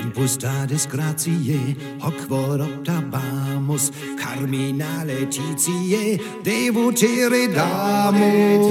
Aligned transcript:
Tempus 0.00 0.38
disgratiae, 0.66 1.76
hoc 2.00 2.16
vor 2.26 2.58
carmina 4.16 5.04
letitiae, 5.04 6.18
devotere 6.42 7.48
damus. 7.48 8.64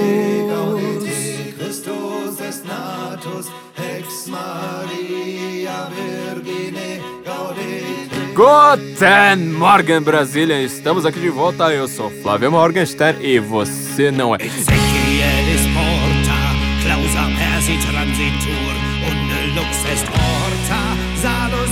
Gaudete, 0.50 1.54
Christus 1.56 2.40
est 2.42 2.66
natus, 2.66 3.46
ex 3.78 4.28
Maria 4.28 5.88
Virgine, 5.94 7.00
gaudete. 7.24 8.34
Guten 8.34 9.54
Morgen, 9.54 10.02
Brasília! 10.02 10.60
Estamos 10.64 11.06
aqui 11.06 11.20
de 11.20 11.30
volta. 11.30 11.72
Eu 11.72 11.88
sou 11.88 12.10
Flávio 12.24 12.52
Morgenstern 12.52 13.24
e 13.24 13.38
você 13.38 14.10
não 14.10 14.34
é. 14.34 14.40
Exequielis 14.44 15.62
porta, 15.76 16.38
clausa 16.82 17.24
persi 17.38 17.78
transitur, 17.86 18.74
unde 19.06 19.60
lux 19.60 19.92
est 19.94 20.19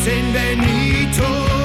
salus 0.07 0.13
invenitur. 0.13 1.57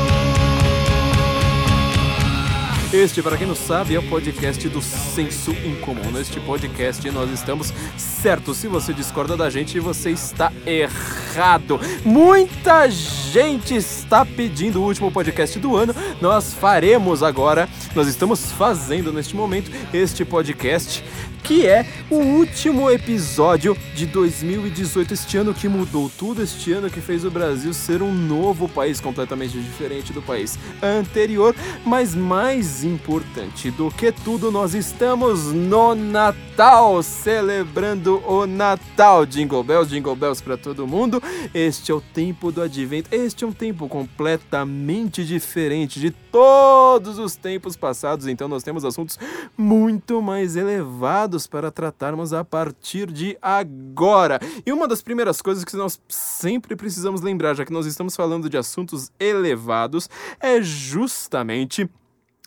Este, 2.93 3.23
para 3.23 3.39
quem 3.39 3.47
não 3.47 3.55
sabe, 3.55 3.95
é 3.95 3.99
o 3.99 4.03
podcast 4.03 4.69
do 4.69 4.83
Senso 4.83 5.53
Incomum. 5.65 6.11
Neste 6.11 6.39
podcast 6.41 7.11
nós 7.11 7.31
estamos 7.31 7.73
certos. 7.97 8.59
Se 8.59 8.69
você 8.69 8.93
discorda 8.93 9.35
da 9.35 9.49
gente, 9.49 9.81
você 9.81 10.11
está 10.11 10.53
errado. 10.67 11.81
Muita 12.05 12.91
gente 12.91 13.75
está 13.75 14.27
pedindo 14.27 14.83
o 14.83 14.85
último 14.85 15.11
podcast 15.11 15.59
do 15.59 15.75
ano. 15.75 15.95
Nós 16.21 16.53
faremos 16.53 17.23
agora, 17.23 17.67
nós 17.95 18.09
estamos 18.09 18.53
fazendo 18.53 19.11
neste 19.11 19.35
momento 19.35 19.71
este 19.95 20.23
podcast 20.23 21.03
que 21.43 21.67
é 21.67 21.87
o 22.11 22.17
último 22.17 22.91
episódio 22.91 23.77
de 23.95 24.07
2018, 24.07 25.15
este 25.15 25.37
ano 25.37 25.53
que 25.53 25.69
mudou 25.69 26.11
tudo, 26.19 26.43
este 26.43 26.73
ano 26.73 26.89
que 26.89 27.01
fez 27.01 27.25
o 27.25 27.31
Brasil 27.31 27.73
ser 27.73 28.03
um 28.03 28.13
novo 28.13 28.69
país 28.69 29.01
completamente 29.01 29.59
diferente 29.59 30.13
do 30.13 30.23
país 30.23 30.59
anterior, 30.83 31.55
mas 31.85 32.15
mais 32.15 32.85
importante 32.85 33.71
do 33.71 33.91
que 33.91 34.13
tudo, 34.13 34.51
nós 34.51 34.75
estamos 34.75 35.53
no 35.53 35.95
Natal, 35.95 37.03
celebrando 37.03 38.23
o 38.27 38.47
Natal. 38.47 39.27
Jingle 39.27 39.65
Bells, 39.65 39.91
Jingle 39.91 40.17
Bells 40.17 40.43
para 40.43 40.57
todo 40.57 40.87
mundo. 40.87 41.23
Este 41.53 41.91
é 41.91 41.95
o 41.95 42.01
tempo 42.01 42.53
do 42.53 42.63
advento. 42.63 43.09
Este 43.13 43.45
é 43.45 43.47
um 43.47 43.53
tempo 43.53 43.89
completamente 43.89 45.25
diferente 45.25 45.99
de 45.99 46.11
todos 46.33 47.19
os 47.19 47.37
tempos 47.37 47.77
passados, 47.77 48.27
então 48.27 48.49
nós 48.49 48.63
temos 48.63 48.85
assuntos 48.85 49.19
muito 49.57 50.23
mais 50.23 50.57
elevados 50.57 51.47
para 51.47 51.71
tratarmos 51.71 52.33
a 52.33 52.43
partir 52.43 53.13
de 53.13 53.37
agora. 53.41 54.41
E 54.65 54.73
uma 54.73 54.89
das 54.89 55.03
primeiras 55.03 55.43
coisas 55.43 55.63
que 55.63 55.77
nós 55.77 56.01
sempre 56.09 56.75
precisamos 56.75 57.21
lembrar, 57.21 57.55
já 57.55 57.67
que 57.67 57.73
nós 57.73 57.85
estamos 57.85 58.17
falando 58.17 58.49
de 58.49 58.57
assuntos 58.57 59.13
elevados, 59.21 60.09
é 60.41 60.63
justamente 60.63 61.89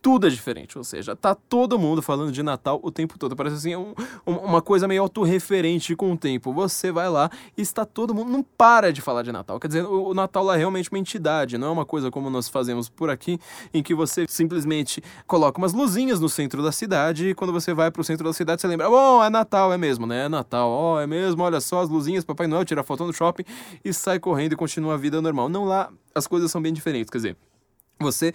tudo 0.00 0.26
é 0.26 0.30
diferente. 0.30 0.78
Ou 0.78 0.84
seja, 0.84 1.16
tá 1.16 1.34
todo 1.34 1.78
mundo 1.78 2.00
falando 2.02 2.30
de 2.32 2.42
Natal 2.42 2.80
o 2.82 2.90
tempo 2.90 3.18
todo. 3.18 3.34
Parece 3.34 3.56
assim, 3.56 3.76
um, 3.76 3.94
uma 4.24 4.62
coisa 4.62 4.86
meio 4.86 5.02
autorreferente 5.02 5.96
com 5.96 6.12
o 6.12 6.16
tempo. 6.16 6.52
Você 6.52 6.92
vai 6.92 7.08
lá 7.08 7.30
e 7.56 7.62
está 7.62 7.84
todo 7.84 8.14
mundo. 8.14 8.30
Não 8.30 8.42
para 8.42 8.92
de 8.92 9.00
falar 9.00 9.22
de 9.22 9.32
Natal. 9.32 9.58
Quer 9.58 9.68
dizer, 9.68 9.84
o, 9.84 10.08
o 10.08 10.14
Natal 10.14 10.44
lá 10.44 10.54
é 10.54 10.58
realmente 10.58 10.90
uma 10.90 10.98
entidade, 10.98 11.58
não 11.58 11.68
é 11.68 11.70
uma 11.70 11.84
coisa 11.84 12.10
como 12.10 12.30
nós 12.30 12.48
fazemos 12.48 12.88
por 12.88 13.10
aqui, 13.10 13.38
em 13.72 13.82
que 13.82 13.94
você 13.94 14.26
simplesmente 14.28 15.02
coloca 15.26 15.58
umas 15.58 15.72
luzinhas 15.72 16.20
no 16.20 16.28
centro 16.28 16.62
da 16.62 16.72
cidade 16.72 17.30
e 17.30 17.34
quando 17.34 17.52
você 17.52 17.74
vai 17.74 17.90
pro 17.90 18.04
centro 18.04 18.24
da 18.24 18.32
cidade 18.32 18.60
você 18.60 18.66
lembra, 18.66 18.88
bom, 18.88 19.22
é 19.22 19.30
Natal, 19.30 19.72
é 19.72 19.78
mesmo, 19.78 20.06
né? 20.06 20.24
É 20.24 20.28
Natal, 20.28 20.68
ó, 20.68 20.94
oh, 20.94 21.00
é 21.00 21.06
mesmo, 21.06 21.42
olha 21.42 21.60
só 21.60 21.80
as 21.80 21.88
luzinhas, 21.88 22.24
Papai 22.24 22.46
Noel 22.46 22.64
tira 22.64 22.82
foto 22.82 23.04
no 23.04 23.12
shopping 23.12 23.44
e 23.84 23.92
sai 23.92 24.18
correndo 24.18 24.52
e 24.52 24.56
continua 24.56 24.94
a 24.94 24.96
vida 24.96 25.20
normal. 25.20 25.48
Não 25.48 25.64
lá, 25.64 25.90
as 26.14 26.26
coisas 26.26 26.50
são 26.50 26.60
bem 26.60 26.72
diferentes, 26.72 27.10
quer 27.10 27.18
dizer. 27.18 27.36
Você 27.98 28.34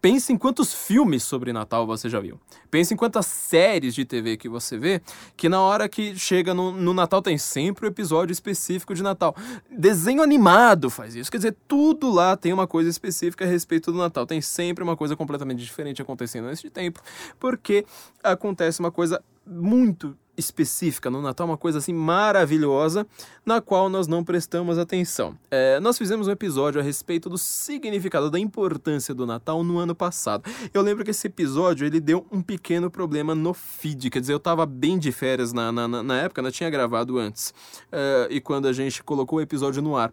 pense 0.00 0.32
em 0.32 0.38
quantos 0.38 0.72
filmes 0.72 1.24
sobre 1.24 1.52
Natal 1.52 1.84
você 1.84 2.08
já 2.08 2.20
viu. 2.20 2.40
Pense 2.70 2.94
em 2.94 2.96
quantas 2.96 3.26
séries 3.26 3.92
de 3.92 4.04
TV 4.04 4.36
que 4.36 4.48
você 4.48 4.78
vê, 4.78 5.02
que 5.36 5.48
na 5.48 5.60
hora 5.60 5.88
que 5.88 6.16
chega 6.16 6.54
no, 6.54 6.70
no 6.70 6.94
Natal 6.94 7.20
tem 7.20 7.36
sempre 7.36 7.86
um 7.86 7.88
episódio 7.88 8.32
específico 8.32 8.94
de 8.94 9.02
Natal. 9.02 9.34
Desenho 9.68 10.22
animado 10.22 10.88
faz 10.88 11.16
isso. 11.16 11.28
Quer 11.28 11.38
dizer, 11.38 11.56
tudo 11.66 12.08
lá 12.08 12.36
tem 12.36 12.52
uma 12.52 12.68
coisa 12.68 12.88
específica 12.88 13.44
a 13.44 13.48
respeito 13.48 13.90
do 13.90 13.98
Natal. 13.98 14.24
Tem 14.26 14.40
sempre 14.40 14.84
uma 14.84 14.96
coisa 14.96 15.16
completamente 15.16 15.58
diferente 15.58 16.00
acontecendo 16.00 16.46
nesse 16.46 16.70
tempo, 16.70 17.00
porque 17.38 17.84
acontece 18.22 18.78
uma 18.78 18.92
coisa 18.92 19.20
muito 19.44 20.16
específica 20.40 21.10
no 21.10 21.22
Natal, 21.22 21.46
uma 21.46 21.56
coisa 21.56 21.78
assim 21.78 21.92
maravilhosa, 21.92 23.06
na 23.44 23.60
qual 23.60 23.88
nós 23.88 24.06
não 24.06 24.24
prestamos 24.24 24.78
atenção. 24.78 25.36
É, 25.50 25.78
nós 25.80 25.96
fizemos 25.96 26.26
um 26.26 26.30
episódio 26.30 26.80
a 26.80 26.84
respeito 26.84 27.28
do 27.28 27.38
significado 27.38 28.30
da 28.30 28.38
importância 28.38 29.14
do 29.14 29.26
Natal 29.26 29.62
no 29.62 29.78
ano 29.78 29.94
passado. 29.94 30.44
Eu 30.72 30.82
lembro 30.82 31.04
que 31.04 31.10
esse 31.10 31.26
episódio 31.26 31.86
ele 31.86 32.00
deu 32.00 32.26
um 32.30 32.42
pequeno 32.42 32.90
problema 32.90 33.34
no 33.34 33.54
feed, 33.54 34.10
quer 34.10 34.20
dizer, 34.20 34.32
eu 34.32 34.38
estava 34.38 34.66
bem 34.66 34.98
de 34.98 35.12
férias 35.12 35.52
na, 35.52 35.70
na, 35.70 35.88
na 35.88 36.16
época, 36.22 36.42
não 36.42 36.50
tinha 36.50 36.70
gravado 36.70 37.18
antes. 37.18 37.54
É, 37.92 38.28
e 38.30 38.40
quando 38.40 38.66
a 38.66 38.72
gente 38.72 39.02
colocou 39.02 39.38
o 39.38 39.42
episódio 39.42 39.82
no 39.82 39.96
ar, 39.96 40.12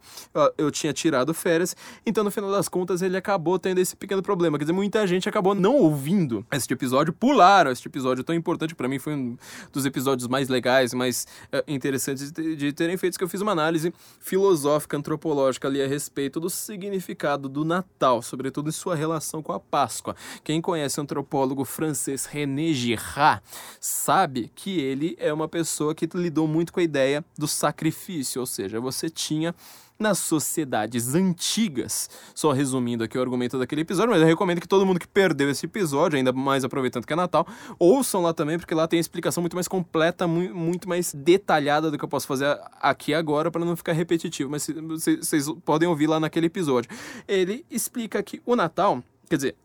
eu 0.58 0.70
tinha 0.72 0.94
tirado 0.94 1.34
férias, 1.34 1.76
então 2.06 2.24
no 2.24 2.32
final 2.32 2.52
das 2.52 2.68
contas 2.68 3.02
ele 3.02 3.18
acabou 3.18 3.58
tendo 3.58 3.80
esse 3.80 3.96
pequeno 3.96 4.22
problema. 4.22 4.58
Quer 4.58 4.66
dizer, 4.66 4.74
muita 4.74 5.06
gente 5.08 5.30
acabou 5.30 5.56
não 5.56 5.76
ouvindo 5.76 6.46
este 6.52 6.74
episódio, 6.74 7.14
pularam 7.14 7.72
este 7.72 7.88
episódio 7.88 8.24
tão 8.24 8.36
importante 8.36 8.76
para 8.76 8.88
mim, 8.88 9.00
foi 9.00 9.14
um 9.14 9.38
dos 9.72 9.86
episódios 9.86 10.17
episódios 10.18 10.28
mais 10.28 10.50
legais, 10.50 10.94
mais 10.94 11.28
uh, 11.54 11.64
interessantes 11.68 12.32
de, 12.32 12.56
de, 12.56 12.74
terem 12.74 12.98
feitos, 12.98 13.18
que 13.18 13.24
eu 13.24 13.30
fiz 13.30 13.42
uma 13.42 13.52
análise 13.52 13.94
filosófica, 14.20 14.98
antropológica 14.98 15.68
ali 15.68 15.82
a 15.82 15.88
respeito 15.88 16.40
do 16.40 16.50
significado 16.50 17.48
do 17.48 17.64
Natal, 17.64 18.22
sobretudo 18.22 18.70
em 18.70 18.74
sua 18.74 18.96
relação 18.96 19.42
com 19.42 19.54
a 19.54 19.60
Páscoa. 19.60 20.16
Quem 20.44 20.62
conhece 20.62 21.00
o 21.00 21.04
antropólogo 21.04 21.64
francês 21.64 22.26
René 22.26 22.74
Girard 22.74 23.42
sabe 23.80 24.52
que 24.56 24.80
ele 24.80 25.16
é 25.20 25.32
uma 25.32 25.48
pessoa 25.48 25.94
que 25.94 26.08
lidou 26.14 26.48
muito 26.48 26.74
com 26.74 26.80
a 26.80 26.84
ideia 26.84 27.24
do 27.38 27.48
sacrifício, 27.48 28.42
ou 28.42 28.48
seja, 28.48 28.80
você 28.80 29.10
tinha 29.10 29.54
nas 30.00 30.20
sociedades 30.20 31.16
antigas. 31.16 32.10
Só 32.34 32.52
resumindo 32.52 33.04
aqui 33.04 33.18
o 33.18 33.22
argumento 33.22 33.58
daquele 33.58 33.82
episódio, 33.82 34.12
mas 34.12 34.22
eu 34.22 34.28
recomendo 34.28 34.62
que 34.62 34.68
todo 34.68 34.86
mundo 34.86 35.00
que 35.00 35.08
perdeu 35.08 35.50
esse 35.50 35.66
episódio, 35.66 36.18
ainda 36.18 36.32
mais 36.32 36.64
aproveitando 36.64 37.06
que 37.06 37.14
é 37.14 37.16
Natal, 37.16 37.48
ouçam 37.80 38.22
lá 38.22 38.34
também, 38.34 38.58
porque 38.58 38.74
lá 38.74 38.88
tem 38.88 38.98
a 38.98 39.02
explicação 39.02 39.42
muito 39.42 39.56
mais 39.56 39.68
completa, 39.68 40.28
muito 40.28 40.88
mais 40.88 41.14
detalhada 41.14 41.90
do 41.90 41.98
que 41.98 42.04
eu 42.04 42.10
posso 42.10 42.28
fazer 42.28 42.60
aqui 42.82 43.14
agora 43.14 43.50
para 43.50 43.64
não 43.64 43.76
ficar 43.76 43.94
repetitivo, 43.94 44.50
mas 44.50 44.68
vocês 44.68 45.48
podem 45.66 45.88
ouvir 45.88 46.08
lá 46.08 46.20
naquele 46.20 46.48
episódio. 46.48 46.90
Ele 47.28 47.66
explica 47.70 48.22
que 48.22 48.42
o 48.46 48.56
Natal, 48.56 49.04
quer 49.30 49.38
dizer, 49.38 49.56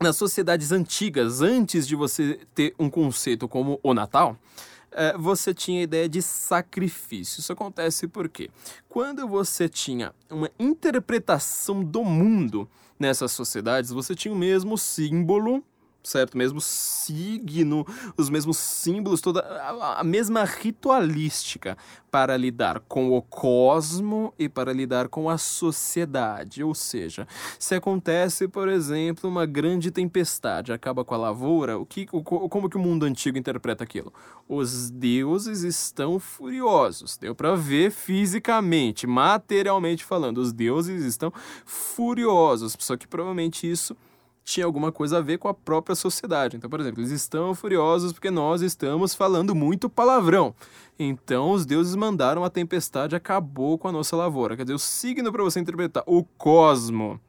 nas 0.00 0.16
sociedades 0.16 0.72
antigas, 0.72 1.40
antes 1.40 1.86
de 1.86 1.96
você 1.96 2.38
ter 2.54 2.74
um 2.78 2.90
conceito 2.90 3.48
como 3.48 3.80
o 3.82 3.94
Natal, 3.94 4.36
é, 4.96 5.16
você 5.16 5.52
tinha 5.52 5.80
a 5.80 5.84
ideia 5.84 6.08
de 6.08 6.22
sacrifício. 6.22 7.40
Isso 7.40 7.52
acontece 7.52 8.08
porque 8.08 8.50
quando 8.88 9.28
você 9.28 9.68
tinha 9.68 10.14
uma 10.30 10.50
interpretação 10.58 11.84
do 11.84 12.02
mundo 12.02 12.66
nessas 12.98 13.30
sociedades, 13.32 13.90
você 13.90 14.14
tinha 14.14 14.32
o 14.32 14.36
mesmo 14.36 14.78
símbolo 14.78 15.62
certo? 16.06 16.38
Mesmo 16.38 16.60
signo, 16.60 17.86
os 18.16 18.30
mesmos 18.30 18.56
símbolos, 18.56 19.20
toda 19.20 19.40
a, 19.40 20.04
mesma 20.04 20.44
ritualística 20.44 21.76
para 22.10 22.36
lidar 22.36 22.80
com 22.80 23.10
o 23.10 23.20
cosmo 23.20 24.32
e 24.38 24.48
para 24.48 24.72
lidar 24.72 25.08
com 25.08 25.28
a 25.28 25.36
sociedade. 25.36 26.62
Ou 26.62 26.74
seja, 26.74 27.26
se 27.58 27.74
acontece, 27.74 28.48
por 28.48 28.68
exemplo, 28.68 29.28
uma 29.28 29.44
grande 29.44 29.90
tempestade, 29.90 30.72
acaba 30.72 31.04
com 31.04 31.14
a 31.14 31.18
lavoura, 31.18 31.78
o 31.78 31.84
que, 31.84 32.06
o, 32.12 32.22
como 32.22 32.70
que 32.70 32.76
o 32.76 32.80
mundo 32.80 33.04
antigo 33.04 33.36
interpreta 33.36 33.84
aquilo? 33.84 34.12
Os 34.48 34.90
deuses 34.90 35.62
estão 35.62 36.18
furiosos. 36.18 37.16
Deu 37.16 37.34
para 37.34 37.54
ver 37.56 37.90
fisicamente, 37.90 39.06
materialmente 39.06 40.04
falando, 40.04 40.38
os 40.38 40.52
deuses 40.52 41.04
estão 41.04 41.32
furiosos. 41.64 42.76
Só 42.78 42.96
que 42.96 43.06
provavelmente 43.06 43.70
isso 43.70 43.96
tinha 44.46 44.64
alguma 44.64 44.92
coisa 44.92 45.18
a 45.18 45.20
ver 45.20 45.38
com 45.38 45.48
a 45.48 45.54
própria 45.54 45.96
sociedade. 45.96 46.56
Então, 46.56 46.70
por 46.70 46.78
exemplo, 46.78 47.00
eles 47.00 47.10
estão 47.10 47.52
furiosos 47.52 48.12
porque 48.12 48.30
nós 48.30 48.62
estamos 48.62 49.12
falando 49.12 49.56
muito 49.56 49.90
palavrão. 49.90 50.54
Então, 50.96 51.50
os 51.50 51.66
deuses 51.66 51.96
mandaram 51.96 52.44
a 52.44 52.48
tempestade 52.48 53.16
acabou 53.16 53.76
com 53.76 53.88
a 53.88 53.92
nossa 53.92 54.14
lavoura. 54.16 54.56
Quer 54.56 54.62
dizer, 54.62 54.74
o 54.74 54.78
signo 54.78 55.32
para 55.32 55.42
você 55.42 55.58
interpretar 55.58 56.04
o 56.06 56.22
cosmo 56.22 57.20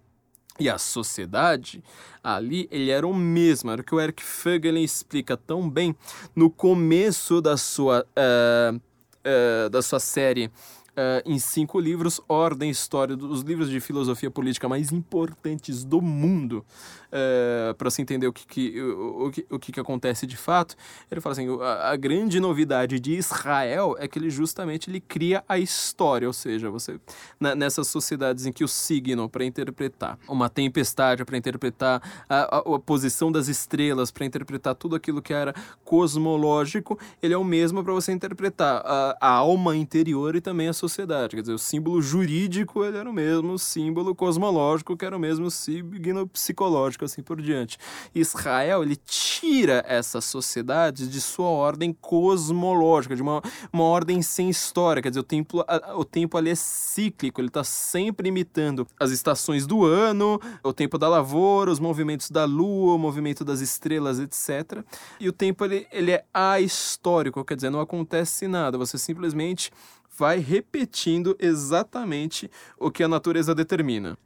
e 0.59 0.69
a 0.69 0.77
sociedade, 0.77 1.83
ali 2.23 2.67
ele 2.69 2.91
era 2.91 3.05
o 3.05 3.15
mesmo, 3.15 3.71
era 3.71 3.81
o 3.81 3.83
que 3.83 3.95
o 3.95 3.99
Eric 3.99 4.21
Fögelin 4.21 4.83
explica 4.83 5.35
tão 5.35 5.67
bem 5.67 5.95
no 6.35 6.51
começo 6.51 7.41
da 7.41 7.57
sua, 7.57 8.05
uh, 8.15 8.75
uh, 8.75 9.69
da 9.71 9.81
sua 9.81 9.99
série 9.99 10.51
uh, 10.97 11.21
em 11.25 11.37
cinco 11.37 11.79
livros, 11.79 12.19
Ordem, 12.27 12.69
História, 12.69 13.15
dos 13.15 13.41
livros 13.41 13.69
de 13.69 13.79
filosofia 13.79 14.31
política 14.31 14.67
mais 14.67 14.91
importantes 14.91 15.83
do 15.83 16.01
mundo, 16.01 16.65
uh, 17.07 17.73
para 17.75 17.89
se 17.91 18.01
entender 18.01 18.27
o 18.27 18.33
que, 18.33 18.45
que, 18.45 18.81
o, 18.81 19.27
o, 19.27 19.31
que, 19.31 19.45
o 19.51 19.59
que, 19.59 19.71
que 19.71 19.79
acontece 19.79 20.25
de 20.25 20.35
fato. 20.35 20.75
Ele 21.09 21.21
fala 21.21 21.33
assim, 21.33 21.47
a, 21.61 21.91
a, 21.91 21.95
grande 21.95 22.39
novidade 22.39 22.99
de 22.99 23.13
Israel 23.13 23.95
é 23.99 24.07
que 24.07 24.17
ele 24.17 24.29
justamente 24.29 24.89
ele 24.89 24.99
cria 24.99 25.43
a 25.47 25.59
história, 25.59 26.27
ou 26.27 26.33
seja, 26.33 26.69
você 26.69 26.99
na, 27.39 27.55
nessas 27.55 27.87
sociedades 27.87 28.45
em 28.45 28.51
que 28.51 28.63
o 28.63 28.67
signo 28.67 29.29
para 29.29 29.45
interpretar 29.45 30.17
uma 30.27 30.49
tempestade, 30.49 31.23
para 31.23 31.37
interpretar 31.37 32.01
a, 32.27 32.57
a, 32.57 32.75
a 32.75 32.79
posição 32.79 33.31
das 33.31 33.47
estrelas, 33.47 34.09
para 34.09 34.25
interpretar 34.25 34.75
tudo 34.75 34.95
aquilo 34.95 35.21
que 35.21 35.33
era 35.33 35.53
cosmológico, 35.85 36.97
ele 37.21 37.33
é 37.33 37.37
o 37.37 37.43
mesmo 37.43 37.83
para 37.83 37.93
você 37.93 38.11
interpretar 38.11 38.81
a, 38.85 39.17
a 39.19 39.29
alma 39.29 39.75
interior 39.75 40.35
e 40.35 40.41
também 40.41 40.67
a 40.67 40.73
sociedade. 40.73 40.86
Quer 41.35 41.41
dizer, 41.41 41.53
o 41.53 41.59
símbolo 41.59 42.01
jurídico 42.01 42.83
ele 42.83 42.97
era 42.97 43.09
o 43.09 43.13
mesmo, 43.13 43.53
o 43.53 43.59
símbolo 43.59 44.15
cosmológico 44.15 44.95
que 44.95 45.05
era 45.05 45.15
o 45.15 45.19
mesmo, 45.19 45.49
signo 45.49 46.27
psicológico, 46.27 47.05
assim 47.05 47.21
por 47.21 47.41
diante. 47.41 47.77
Israel, 48.13 48.83
ele 48.83 48.95
tira 48.95 49.83
essa 49.87 50.21
sociedade 50.21 51.07
de 51.07 51.21
sua 51.21 51.47
ordem 51.47 51.93
cosmológica, 51.93 53.15
de 53.15 53.21
uma, 53.21 53.41
uma 53.71 53.83
ordem 53.83 54.21
sem 54.21 54.49
história. 54.49 55.01
Quer 55.01 55.09
dizer, 55.09 55.19
o 55.19 55.23
tempo, 55.23 55.63
o 55.95 56.05
tempo 56.05 56.37
ali 56.37 56.49
é 56.49 56.55
cíclico, 56.55 57.41
ele 57.41 57.47
está 57.47 57.63
sempre 57.63 58.29
imitando 58.29 58.87
as 58.99 59.11
estações 59.11 59.67
do 59.67 59.85
ano, 59.85 60.39
o 60.63 60.73
tempo 60.73 60.97
da 60.97 61.07
lavoura, 61.07 61.71
os 61.71 61.79
movimentos 61.79 62.29
da 62.29 62.45
lua, 62.45 62.95
o 62.95 62.97
movimento 62.97 63.43
das 63.45 63.61
estrelas, 63.61 64.19
etc. 64.19 64.83
E 65.19 65.27
o 65.27 65.33
tempo 65.33 65.63
ele, 65.65 65.87
ele 65.91 66.11
é 66.11 66.25
ahistórico, 66.33 67.43
quer 67.43 67.55
dizer, 67.55 67.69
não 67.69 67.79
acontece 67.79 68.47
nada, 68.47 68.77
você 68.77 68.97
simplesmente 68.97 69.71
vai 70.17 70.39
repetindo 70.39 71.35
exatamente 71.39 72.49
o 72.79 72.89
que 72.89 73.03
a 73.03 73.07
natureza 73.07 73.53
determina. 73.53 74.17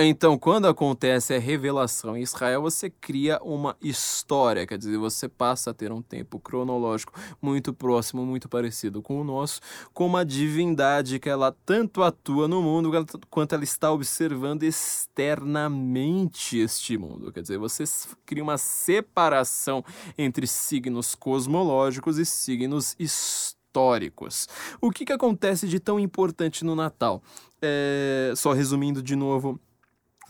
Então, 0.00 0.38
quando 0.38 0.68
acontece 0.68 1.34
a 1.34 1.40
revelação 1.40 2.16
em 2.16 2.22
Israel, 2.22 2.62
você 2.62 2.88
cria 2.88 3.40
uma 3.42 3.76
história, 3.82 4.64
quer 4.64 4.78
dizer, 4.78 4.96
você 4.96 5.28
passa 5.28 5.72
a 5.72 5.74
ter 5.74 5.90
um 5.90 6.00
tempo 6.00 6.38
cronológico 6.38 7.12
muito 7.42 7.74
próximo, 7.74 8.24
muito 8.24 8.48
parecido 8.48 9.02
com 9.02 9.20
o 9.20 9.24
nosso, 9.24 9.60
com 9.92 10.06
uma 10.06 10.24
divindade 10.24 11.18
que 11.18 11.28
ela 11.28 11.52
tanto 11.66 12.04
atua 12.04 12.46
no 12.46 12.62
mundo 12.62 12.92
quanto 13.28 13.56
ela 13.56 13.64
está 13.64 13.90
observando 13.90 14.62
externamente 14.62 16.56
este 16.58 16.96
mundo. 16.96 17.32
Quer 17.32 17.42
dizer, 17.42 17.58
você 17.58 17.82
cria 18.24 18.44
uma 18.44 18.56
separação 18.56 19.84
entre 20.16 20.46
signos 20.46 21.16
cosmológicos 21.16 22.18
e 22.18 22.24
signos 22.24 22.94
históricos 23.00 23.57
históricos. 23.78 24.48
O 24.80 24.90
que, 24.90 25.04
que 25.04 25.12
acontece 25.12 25.68
de 25.68 25.78
tão 25.78 26.00
importante 26.00 26.64
no 26.64 26.74
Natal? 26.74 27.22
É, 27.62 28.32
só 28.36 28.52
resumindo 28.52 29.02
de 29.02 29.14
novo 29.14 29.58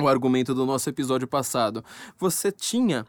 o 0.01 0.07
argumento 0.07 0.55
do 0.55 0.67
nosso 0.67 0.89
episódio 0.89 1.27
passado. 1.27 1.85
Você 2.19 2.53
tinha 2.53 3.07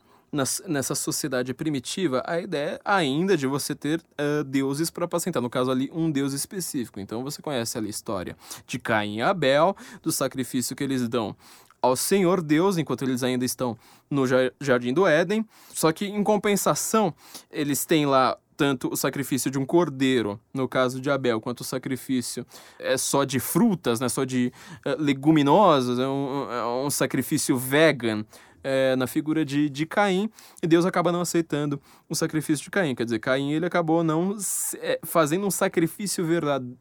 nessa 0.68 0.94
sociedade 0.94 1.56
primitiva 1.56 2.22
a 2.26 2.40
ideia 2.40 2.80
ainda 2.86 3.36
de 3.36 3.48
você 3.48 3.74
ter 3.74 4.00
uh, 4.00 4.44
deuses 4.44 4.92
para 4.92 5.06
apacentar, 5.06 5.42
no 5.42 5.50
caso 5.50 5.72
ali 5.72 5.90
um 5.92 6.10
deus 6.10 6.34
específico. 6.34 7.00
Então 7.00 7.24
você 7.24 7.42
conhece 7.42 7.78
ali 7.78 7.88
a 7.88 7.90
história 7.90 8.38
de 8.68 8.78
Caim 8.78 9.18
e 9.18 9.22
Abel, 9.22 9.76
do 10.04 10.12
sacrifício 10.12 10.76
que 10.76 10.84
eles 10.84 11.08
dão 11.10 11.36
ao 11.82 11.96
Senhor 11.96 12.44
Deus 12.44 12.78
enquanto 12.78 13.04
eles 13.04 13.24
ainda 13.24 13.44
estão 13.44 13.78
no 14.10 14.26
jardim 14.60 14.94
do 14.94 15.08
Éden. 15.08 15.46
Só 15.74 15.92
que 15.92 16.06
em 16.06 16.24
compensação, 16.24 17.14
eles 17.50 17.86
têm 17.86 18.06
lá 18.06 18.38
tanto 18.60 18.92
o 18.92 18.98
sacrifício 18.98 19.50
de 19.50 19.58
um 19.58 19.66
cordeiro, 19.66 20.38
no 20.54 20.68
caso 20.68 21.00
de 21.00 21.10
Abel, 21.10 21.40
quanto 21.40 21.62
o 21.62 21.64
sacrifício 21.64 22.46
é 22.78 22.98
só 22.98 23.24
de 23.24 23.40
frutas, 23.40 24.02
né, 24.02 24.10
só 24.10 24.26
de 24.26 24.52
uh, 24.86 25.02
leguminosas, 25.02 25.98
é 25.98 26.06
um, 26.06 26.52
é 26.52 26.66
um 26.66 26.90
sacrifício 26.90 27.56
vegan, 27.58 28.26
é, 28.62 28.98
na 28.98 29.08
figura 29.08 29.46
de, 29.46 29.70
de 29.70 29.86
Caim, 29.86 30.30
e 30.62 30.68
Deus 30.68 30.86
acaba 30.86 31.10
não 31.10 31.22
aceitando 31.22 31.82
o 32.10 32.16
sacrifício 32.16 32.66
de 32.66 32.70
Caim. 32.70 32.94
Quer 32.94 33.06
dizer, 33.06 33.20
Caim 33.20 33.54
ele 33.54 33.66
acabou 33.66 34.04
não 34.04 34.36
é, 34.76 35.00
fazendo 35.04 35.48
um 35.48 35.52
sacrifício 35.52 36.26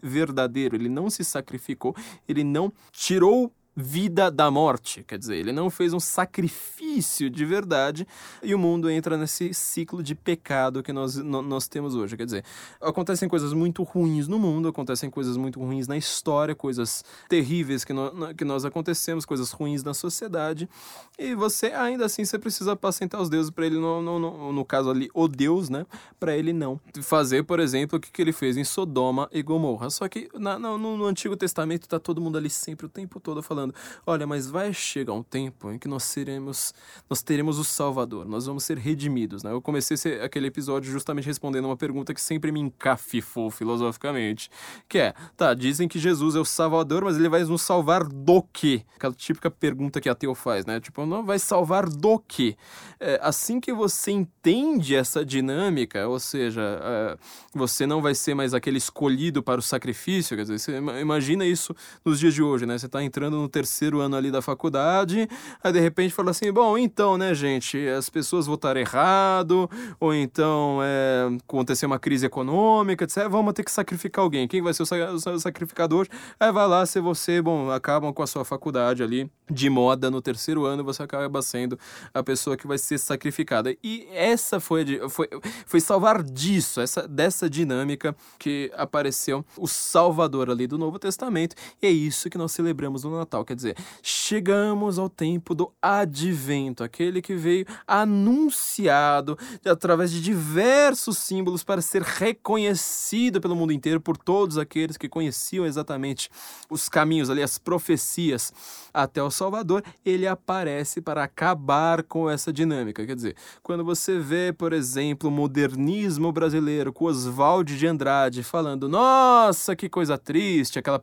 verdadeiro, 0.02 0.74
ele 0.74 0.88
não 0.88 1.08
se 1.08 1.22
sacrificou, 1.22 1.94
ele 2.28 2.42
não 2.42 2.72
tirou 2.90 3.52
vida 3.80 4.28
da 4.28 4.50
morte. 4.50 5.04
Quer 5.04 5.16
dizer, 5.16 5.36
ele 5.36 5.52
não 5.52 5.70
fez 5.70 5.94
um 5.94 6.00
sacrifício 6.00 7.30
de 7.30 7.44
verdade 7.44 8.06
e 8.42 8.52
o 8.52 8.58
mundo 8.58 8.90
entra 8.90 9.16
nesse 9.16 9.54
ciclo 9.54 10.02
de 10.02 10.16
pecado 10.16 10.82
que 10.82 10.92
nós, 10.92 11.14
nós 11.16 11.68
temos 11.68 11.94
hoje. 11.94 12.16
Quer 12.16 12.24
dizer, 12.24 12.44
acontecem 12.80 13.28
coisas 13.28 13.52
muito 13.52 13.84
ruins 13.84 14.26
no 14.26 14.36
mundo, 14.36 14.66
acontecem 14.66 15.08
coisas 15.08 15.36
muito 15.36 15.60
ruins 15.60 15.86
na 15.86 15.96
história, 15.96 16.56
coisas 16.56 17.04
terríveis 17.28 17.84
que, 17.84 17.92
no, 17.92 18.34
que 18.34 18.44
nós 18.44 18.64
acontecemos, 18.64 19.24
coisas 19.24 19.52
ruins 19.52 19.84
na 19.84 19.94
sociedade 19.94 20.68
e 21.16 21.36
você, 21.36 21.66
ainda 21.68 22.04
assim, 22.04 22.24
você 22.24 22.38
precisa 22.38 22.72
apacentar 22.72 23.20
os 23.20 23.28
deuses 23.28 23.50
para 23.50 23.64
ele, 23.64 23.78
no, 23.78 24.64
caso 24.64 24.90
ali, 24.90 25.08
o 25.14 25.28
Deus, 25.28 25.68
né? 25.68 25.86
Para 26.18 26.36
ele 26.36 26.52
não 26.52 26.80
fazer, 27.00 27.44
por 27.44 27.60
exemplo, 27.60 27.98
o 27.98 28.00
que, 28.00 28.10
que 28.10 28.22
ele 28.22 28.32
fez 28.32 28.56
em 28.56 28.64
Sodoma 28.64 29.28
e 29.32 29.40
Gomorra. 29.40 29.88
Só 29.88 30.08
que 30.08 30.28
na, 30.34 30.58
no, 30.58 30.78
no 30.78 31.04
Antigo 31.04 31.36
Testamento 31.36 31.88
tá 31.88 32.00
todo 32.00 32.20
mundo 32.20 32.38
ali 32.38 32.50
sempre, 32.50 32.86
o 32.86 32.88
tempo 32.88 33.20
todo 33.20 33.40
falando 33.42 33.67
falando: 33.68 33.74
olha, 34.06 34.26
mas 34.26 34.48
vai 34.48 34.72
chegar 34.72 35.12
um 35.12 35.22
tempo 35.22 35.70
em 35.70 35.78
que 35.78 35.88
nós 35.88 36.04
seremos 36.04 36.74
nós 37.08 37.22
teremos 37.22 37.58
o 37.58 37.64
Salvador, 37.64 38.26
nós 38.26 38.46
vamos 38.46 38.64
ser 38.64 38.78
redimidos, 38.78 39.42
né? 39.42 39.52
Eu 39.52 39.62
comecei 39.62 39.94
esse, 39.94 40.14
aquele 40.20 40.46
episódio 40.46 40.90
justamente 40.90 41.26
respondendo 41.26 41.66
uma 41.66 41.76
pergunta 41.76 42.12
que 42.12 42.20
sempre 42.20 42.52
me 42.52 42.60
encafifou 42.60 43.50
filosoficamente, 43.50 44.50
que 44.88 44.98
é, 44.98 45.14
tá, 45.36 45.54
dizem 45.54 45.88
que 45.88 45.98
Jesus 45.98 46.34
é 46.34 46.40
o 46.40 46.44
Salvador, 46.44 47.04
mas 47.04 47.16
ele 47.16 47.28
vai 47.28 47.42
nos 47.44 47.62
salvar 47.62 48.04
do 48.04 48.42
quê? 48.52 48.82
Aquela 48.96 49.14
típica 49.14 49.50
pergunta 49.50 50.00
que 50.00 50.08
ateu 50.08 50.34
faz, 50.34 50.66
né? 50.66 50.80
Tipo, 50.80 51.06
não 51.06 51.24
vai 51.24 51.38
salvar 51.38 51.88
do 51.88 52.18
quê? 52.18 52.56
É, 53.00 53.18
assim 53.22 53.60
que 53.60 53.72
você 53.72 54.10
entende 54.10 54.94
essa 54.94 55.24
dinâmica, 55.24 56.06
ou 56.08 56.18
seja, 56.18 56.62
é, 56.82 57.16
você 57.54 57.86
não 57.86 58.02
vai 58.02 58.14
ser 58.14 58.34
mais 58.34 58.54
aquele 58.54 58.78
escolhido 58.78 59.42
para 59.42 59.60
o 59.60 59.62
sacrifício, 59.62 60.36
quer 60.36 60.42
dizer, 60.42 60.58
você 60.58 60.76
imagina 61.00 61.44
isso 61.44 61.74
nos 62.04 62.18
dias 62.18 62.34
de 62.34 62.42
hoje, 62.42 62.66
né? 62.66 62.76
Você 62.76 62.86
está 62.86 63.02
entrando 63.02 63.36
no 63.36 63.48
terceiro 63.58 64.00
ano 64.00 64.14
ali 64.14 64.30
da 64.30 64.40
faculdade, 64.40 65.28
aí 65.62 65.72
de 65.72 65.80
repente 65.80 66.14
fala 66.14 66.30
assim, 66.30 66.52
bom, 66.52 66.78
então, 66.78 67.18
né, 67.18 67.34
gente, 67.34 67.88
as 67.88 68.08
pessoas 68.08 68.46
votaram 68.46 68.80
errado, 68.80 69.68
ou 69.98 70.14
então 70.14 70.78
é, 70.80 71.28
acontecer 71.44 71.86
uma 71.86 71.98
crise 71.98 72.24
econômica, 72.24 73.04
etc. 73.04 73.28
Vamos 73.28 73.52
ter 73.54 73.64
que 73.64 73.72
sacrificar 73.72 74.22
alguém. 74.22 74.46
Quem 74.46 74.62
vai 74.62 74.72
ser 74.72 74.84
o 74.84 75.38
sacrificador? 75.40 76.06
Aí 76.38 76.52
vai 76.52 76.68
lá 76.68 76.86
ser 76.86 77.00
você, 77.00 77.42
bom, 77.42 77.68
acabam 77.70 78.12
com 78.12 78.22
a 78.22 78.28
sua 78.28 78.44
faculdade 78.44 79.02
ali 79.02 79.28
de 79.50 79.68
moda 79.68 80.10
no 80.10 80.22
terceiro 80.22 80.64
ano, 80.64 80.84
você 80.84 81.02
acaba 81.02 81.42
sendo 81.42 81.78
a 82.14 82.22
pessoa 82.22 82.56
que 82.56 82.66
vai 82.66 82.78
ser 82.78 82.98
sacrificada. 82.98 83.74
E 83.82 84.06
essa 84.12 84.60
foi, 84.60 85.00
foi, 85.08 85.28
foi 85.66 85.80
salvar 85.80 86.22
disso, 86.22 86.80
essa, 86.80 87.08
dessa 87.08 87.50
dinâmica 87.50 88.14
que 88.38 88.70
apareceu 88.76 89.44
o 89.56 89.66
Salvador 89.66 90.48
ali 90.48 90.66
do 90.66 90.78
Novo 90.78 90.98
Testamento. 90.98 91.56
E 91.82 91.86
é 91.86 91.90
isso 91.90 92.30
que 92.30 92.38
nós 92.38 92.52
celebramos 92.52 93.02
no 93.04 93.16
Natal. 93.16 93.37
Quer 93.44 93.54
dizer, 93.54 93.76
chegamos 94.02 94.98
ao 94.98 95.08
tempo 95.08 95.54
do 95.54 95.72
advento, 95.80 96.84
aquele 96.84 97.20
que 97.20 97.34
veio 97.34 97.66
anunciado 97.86 99.38
através 99.64 100.10
de 100.10 100.20
diversos 100.20 101.18
símbolos 101.18 101.64
para 101.64 101.80
ser 101.80 102.02
reconhecido 102.02 103.40
pelo 103.40 103.56
mundo 103.56 103.72
inteiro 103.72 104.00
por 104.00 104.16
todos 104.16 104.58
aqueles 104.58 104.96
que 104.96 105.08
conheciam 105.08 105.66
exatamente 105.66 106.30
os 106.70 106.88
caminhos 106.88 107.30
ali, 107.30 107.42
as 107.42 107.58
profecias 107.58 108.52
até 108.92 109.22
o 109.22 109.30
Salvador, 109.30 109.82
ele 110.04 110.26
aparece 110.26 111.00
para 111.00 111.24
acabar 111.24 112.02
com 112.02 112.28
essa 112.28 112.52
dinâmica. 112.52 113.06
Quer 113.06 113.14
dizer, 113.14 113.36
quando 113.62 113.84
você 113.84 114.18
vê, 114.18 114.52
por 114.52 114.72
exemplo, 114.72 115.28
o 115.28 115.32
modernismo 115.32 116.32
brasileiro 116.32 116.92
com 116.92 117.04
Oswald 117.04 117.76
de 117.76 117.86
Andrade 117.86 118.42
falando: 118.42 118.88
Nossa, 118.88 119.76
que 119.76 119.88
coisa 119.88 120.18
triste, 120.18 120.78
aquela 120.78 121.02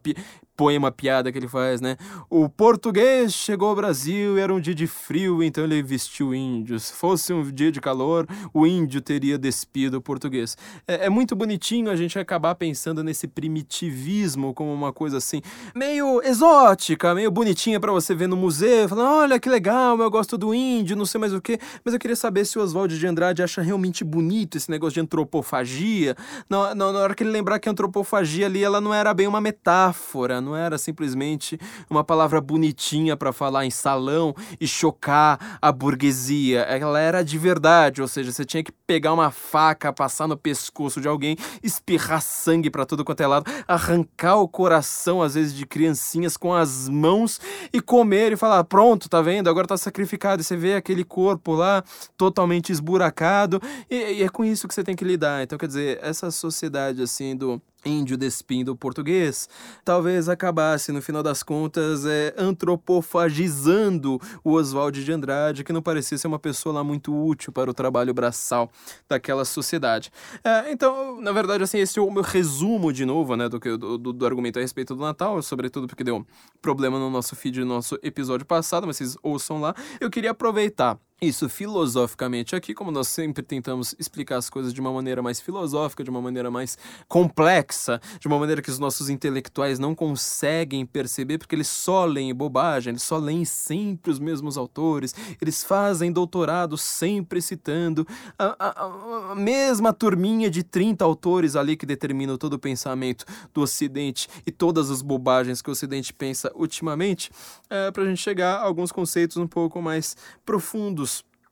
poema 0.55 0.91
piada 0.91 1.31
que 1.31 1.37
ele 1.37 1.47
faz, 1.47 1.81
né? 1.81 1.97
O 2.29 2.47
português 2.47 3.33
chegou 3.33 3.69
ao 3.69 3.75
Brasil 3.75 4.37
e 4.37 4.41
era 4.41 4.53
um 4.53 4.59
dia 4.59 4.73
de 4.73 4.87
frio, 4.87 5.43
então 5.43 5.63
ele 5.63 5.81
vestiu 5.83 6.33
índio. 6.33 6.79
Se 6.79 6.93
fosse 6.93 7.33
um 7.33 7.43
dia 7.51 7.71
de 7.71 7.81
calor, 7.81 8.27
o 8.53 8.65
índio 8.65 9.01
teria 9.01 9.37
despido 9.37 9.97
o 9.97 10.01
português. 10.01 10.57
É, 10.87 11.05
é 11.05 11.09
muito 11.09 11.35
bonitinho 11.35 11.89
a 11.89 11.95
gente 11.95 12.17
acabar 12.17 12.55
pensando 12.55 13.03
nesse 13.03 13.27
primitivismo 13.27 14.53
como 14.53 14.73
uma 14.73 14.93
coisa 14.93 15.17
assim, 15.17 15.41
meio 15.75 16.21
exótica, 16.23 17.13
meio 17.13 17.29
bonitinha 17.29 17.79
para 17.79 17.91
você 17.91 18.15
ver 18.15 18.27
no 18.27 18.37
museu, 18.37 18.87
falando, 18.87 19.09
olha 19.09 19.39
que 19.39 19.49
legal, 19.49 19.99
eu 19.99 20.09
gosto 20.09 20.37
do 20.37 20.53
índio, 20.53 20.95
não 20.95 21.05
sei 21.05 21.19
mais 21.19 21.33
o 21.33 21.41
que, 21.41 21.59
mas 21.83 21.93
eu 21.93 21.99
queria 21.99 22.15
saber 22.15 22.45
se 22.45 22.57
o 22.57 22.61
Oswald 22.61 22.97
de 22.97 23.07
Andrade 23.07 23.43
acha 23.43 23.61
realmente 23.61 24.03
bonito 24.03 24.57
esse 24.57 24.69
negócio 24.71 24.93
de 24.93 24.99
antropofagia. 25.01 26.15
Na, 26.49 26.73
na, 26.73 26.91
na 26.91 26.99
hora 26.99 27.15
que 27.15 27.23
ele 27.23 27.31
lembrar 27.31 27.59
que 27.59 27.67
a 27.67 27.71
antropofagia 27.71 28.45
ali, 28.45 28.63
ela 28.63 28.79
não 28.79 28.93
era 28.93 29.13
bem 29.13 29.27
uma 29.27 29.41
metáfora, 29.41 30.41
não 30.45 30.55
era 30.55 30.77
simplesmente 30.77 31.59
uma 31.89 32.03
palavra 32.03 32.39
bonitinha 32.39 33.17
para 33.17 33.33
falar 33.33 33.65
em 33.65 33.71
salão 33.71 34.33
e 34.59 34.67
chocar 34.67 35.57
a 35.61 35.71
burguesia. 35.71 36.61
Ela 36.61 36.99
era 36.99 37.23
de 37.23 37.37
verdade, 37.37 38.01
ou 38.01 38.07
seja, 38.07 38.31
você 38.31 38.45
tinha 38.45 38.63
que 38.63 38.71
pegar 38.71 39.13
uma 39.13 39.31
faca, 39.31 39.91
passar 39.91 40.27
no 40.27 40.37
pescoço 40.37 41.01
de 41.01 41.07
alguém, 41.07 41.35
espirrar 41.63 42.21
sangue 42.21 42.69
para 42.69 42.85
todo 42.85 43.03
quanto 43.03 43.21
é 43.21 43.27
lado, 43.27 43.51
arrancar 43.67 44.37
o 44.37 44.47
coração 44.47 45.21
às 45.21 45.33
vezes 45.33 45.53
de 45.53 45.65
criancinhas 45.65 46.37
com 46.37 46.53
as 46.53 46.87
mãos 46.87 47.39
e 47.73 47.81
comer 47.81 48.31
e 48.31 48.37
falar: 48.37 48.63
"Pronto, 48.63 49.09
tá 49.09 49.21
vendo? 49.21 49.49
Agora 49.49 49.67
tá 49.67 49.77
sacrificado". 49.77 50.41
E 50.41 50.45
você 50.45 50.55
vê 50.55 50.75
aquele 50.75 51.03
corpo 51.03 51.53
lá 51.53 51.83
totalmente 52.17 52.71
esburacado, 52.71 53.61
e, 53.89 54.19
e 54.19 54.23
é 54.23 54.29
com 54.29 54.45
isso 54.45 54.67
que 54.67 54.73
você 54.73 54.83
tem 54.83 54.95
que 54.95 55.03
lidar. 55.03 55.43
Então, 55.43 55.57
quer 55.57 55.67
dizer, 55.67 55.99
essa 56.01 56.29
sociedade 56.31 57.01
assim 57.01 57.35
do 57.35 57.61
índio 57.85 58.17
despindo 58.17 58.75
português, 58.75 59.47
talvez 59.83 60.27
acabasse, 60.27 60.91
no 60.91 61.01
final 61.01 61.21
das 61.21 61.43
contas, 61.43 62.05
é, 62.05 62.33
antropofagizando 62.37 64.19
o 64.43 64.53
Oswald 64.53 65.03
de 65.03 65.11
Andrade, 65.11 65.63
que 65.63 65.71
não 65.71 65.81
parecia 65.81 66.17
ser 66.17 66.27
uma 66.27 66.39
pessoa 66.39 66.75
lá 66.75 66.83
muito 66.83 67.15
útil 67.15 67.51
para 67.53 67.69
o 67.69 67.73
trabalho 67.73 68.13
braçal 68.13 68.69
daquela 69.07 69.45
sociedade. 69.45 70.11
É, 70.43 70.71
então, 70.71 71.21
na 71.21 71.31
verdade, 71.31 71.63
assim, 71.63 71.77
esse 71.77 71.99
é 71.99 72.01
o 72.01 72.11
meu 72.11 72.23
resumo, 72.23 72.91
de 72.91 73.05
novo, 73.05 73.35
né, 73.35 73.47
do, 73.47 73.59
do, 73.77 74.13
do, 74.13 74.25
argumento 74.25 74.59
a 74.59 74.61
respeito 74.61 74.95
do 74.95 75.01
Natal, 75.01 75.41
sobretudo 75.41 75.87
porque 75.87 76.03
deu 76.03 76.25
problema 76.61 76.99
no 76.99 77.09
nosso 77.09 77.35
feed 77.35 77.59
no 77.59 77.65
nosso 77.65 77.97
episódio 78.01 78.45
passado, 78.45 78.87
mas 78.87 78.97
vocês 78.97 79.17
ouçam 79.21 79.61
lá. 79.61 79.75
Eu 79.99 80.09
queria 80.09 80.31
aproveitar 80.31 80.99
isso 81.21 81.47
filosoficamente 81.47 82.57
aqui, 82.57 82.73
como 82.73 82.91
nós 82.91 83.07
sempre 83.07 83.41
tentamos 83.41 83.95
explicar 83.97 84.35
as 84.35 84.49
coisas 84.49 84.73
de 84.73 84.81
uma 84.81 84.91
maneira 84.91 85.21
mais 85.21 85.39
filosófica, 85.39 86.03
de 86.03 86.09
uma 86.09 86.21
maneira 86.21 86.51
mais 86.51 86.77
complexa, 87.07 88.01
de 88.19 88.27
uma 88.27 88.37
maneira 88.37 88.61
que 88.61 88.69
os 88.69 88.79
nossos 88.79 89.09
intelectuais 89.09 89.79
não 89.79 89.95
conseguem 89.95 90.85
perceber, 90.85 91.37
porque 91.37 91.55
eles 91.55 91.69
só 91.69 92.03
leem 92.03 92.35
bobagem, 92.35 92.91
eles 92.91 93.03
só 93.03 93.17
leem 93.17 93.45
sempre 93.45 94.11
os 94.11 94.19
mesmos 94.19 94.57
autores, 94.57 95.15
eles 95.41 95.63
fazem 95.63 96.11
doutorado 96.11 96.77
sempre 96.77 97.41
citando 97.41 98.05
a, 98.37 98.55
a, 98.59 99.31
a 99.31 99.35
mesma 99.35 99.93
turminha 99.93 100.49
de 100.49 100.63
30 100.63 101.05
autores 101.05 101.55
ali 101.55 101.77
que 101.77 101.85
determinam 101.85 102.37
todo 102.37 102.53
o 102.53 102.59
pensamento 102.59 103.23
do 103.53 103.61
Ocidente 103.61 104.27
e 104.45 104.51
todas 104.51 104.91
as 104.91 105.01
bobagens 105.01 105.61
que 105.61 105.69
o 105.69 105.71
Ocidente 105.71 106.13
pensa 106.13 106.51
ultimamente, 106.53 107.31
é, 107.69 107.89
para 107.89 108.03
a 108.03 108.05
gente 108.05 108.19
chegar 108.19 108.57
a 108.57 108.63
alguns 108.63 108.91
conceitos 108.91 109.37
um 109.37 109.47
pouco 109.47 109.81
mais 109.81 110.17
profundos 110.45 111.04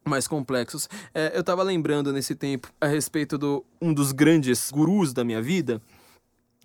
mais 0.05 0.27
complexos. 0.27 0.89
É, 1.13 1.31
eu 1.36 1.41
estava 1.41 1.63
lembrando 1.63 2.12
nesse 2.12 2.36
tempo 2.36 2.72
a 2.79 2.88
respeito 2.88 3.38
do 3.38 3.65
um 3.81 3.93
dos 3.93 4.12
grandes 4.12 4.72
gurus 4.72 5.13
da 5.13 5.24
minha 5.24 5.41
vida, 5.41 5.81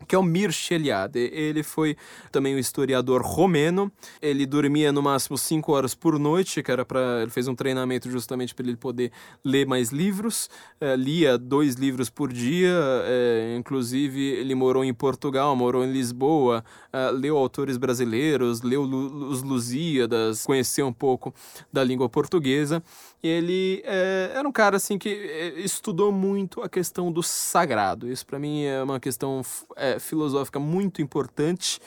que 0.06 0.14
é 0.14 0.18
o 0.18 0.22
Mircea 0.22 0.76
Eliade. 0.76 1.18
Ele 1.18 1.62
foi 1.62 1.96
também 2.30 2.54
um 2.54 2.58
historiador 2.58 3.22
romeno. 3.22 3.90
Ele 4.22 4.46
dormia 4.46 4.92
no 4.92 5.02
máximo 5.02 5.36
5 5.36 5.72
horas 5.72 5.94
por 5.94 6.18
noite, 6.18 6.62
que 6.62 6.70
era 6.70 6.84
para 6.84 7.22
ele 7.22 7.30
fez 7.30 7.48
um 7.48 7.54
treinamento 7.54 8.10
justamente 8.10 8.54
para 8.54 8.66
ele 8.66 8.76
poder 8.76 9.10
ler 9.44 9.66
mais 9.66 9.90
livros. 9.90 10.48
É, 10.80 10.94
lia 10.96 11.36
dois 11.36 11.74
livros 11.74 12.08
por 12.08 12.32
dia. 12.32 12.74
É, 13.04 13.56
inclusive 13.58 14.20
ele 14.20 14.54
morou 14.54 14.84
em 14.84 14.94
Portugal, 14.94 15.54
morou 15.56 15.84
em 15.84 15.92
Lisboa, 15.92 16.64
é, 16.92 17.10
leu 17.10 17.36
autores 17.36 17.76
brasileiros, 17.76 18.62
leu 18.62 18.82
os 18.82 19.42
Lusíadas, 19.42 20.44
conheceu 20.44 20.86
um 20.86 20.92
pouco 20.92 21.34
da 21.72 21.82
língua 21.82 22.08
portuguesa. 22.08 22.82
Ele 23.22 23.82
é, 23.84 24.32
era 24.34 24.48
um 24.48 24.52
cara 24.52 24.76
assim 24.76 24.96
que 24.96 25.08
estudou 25.56 26.12
muito 26.12 26.62
a 26.62 26.68
questão 26.68 27.10
do 27.10 27.22
sagrado. 27.22 28.10
Isso 28.10 28.24
para 28.24 28.38
mim 28.38 28.62
é 28.62 28.82
uma 28.82 29.00
questão 29.00 29.42
é, 29.76 29.87
filosófica 29.98 30.58
muito 30.58 31.00
importante 31.00 31.80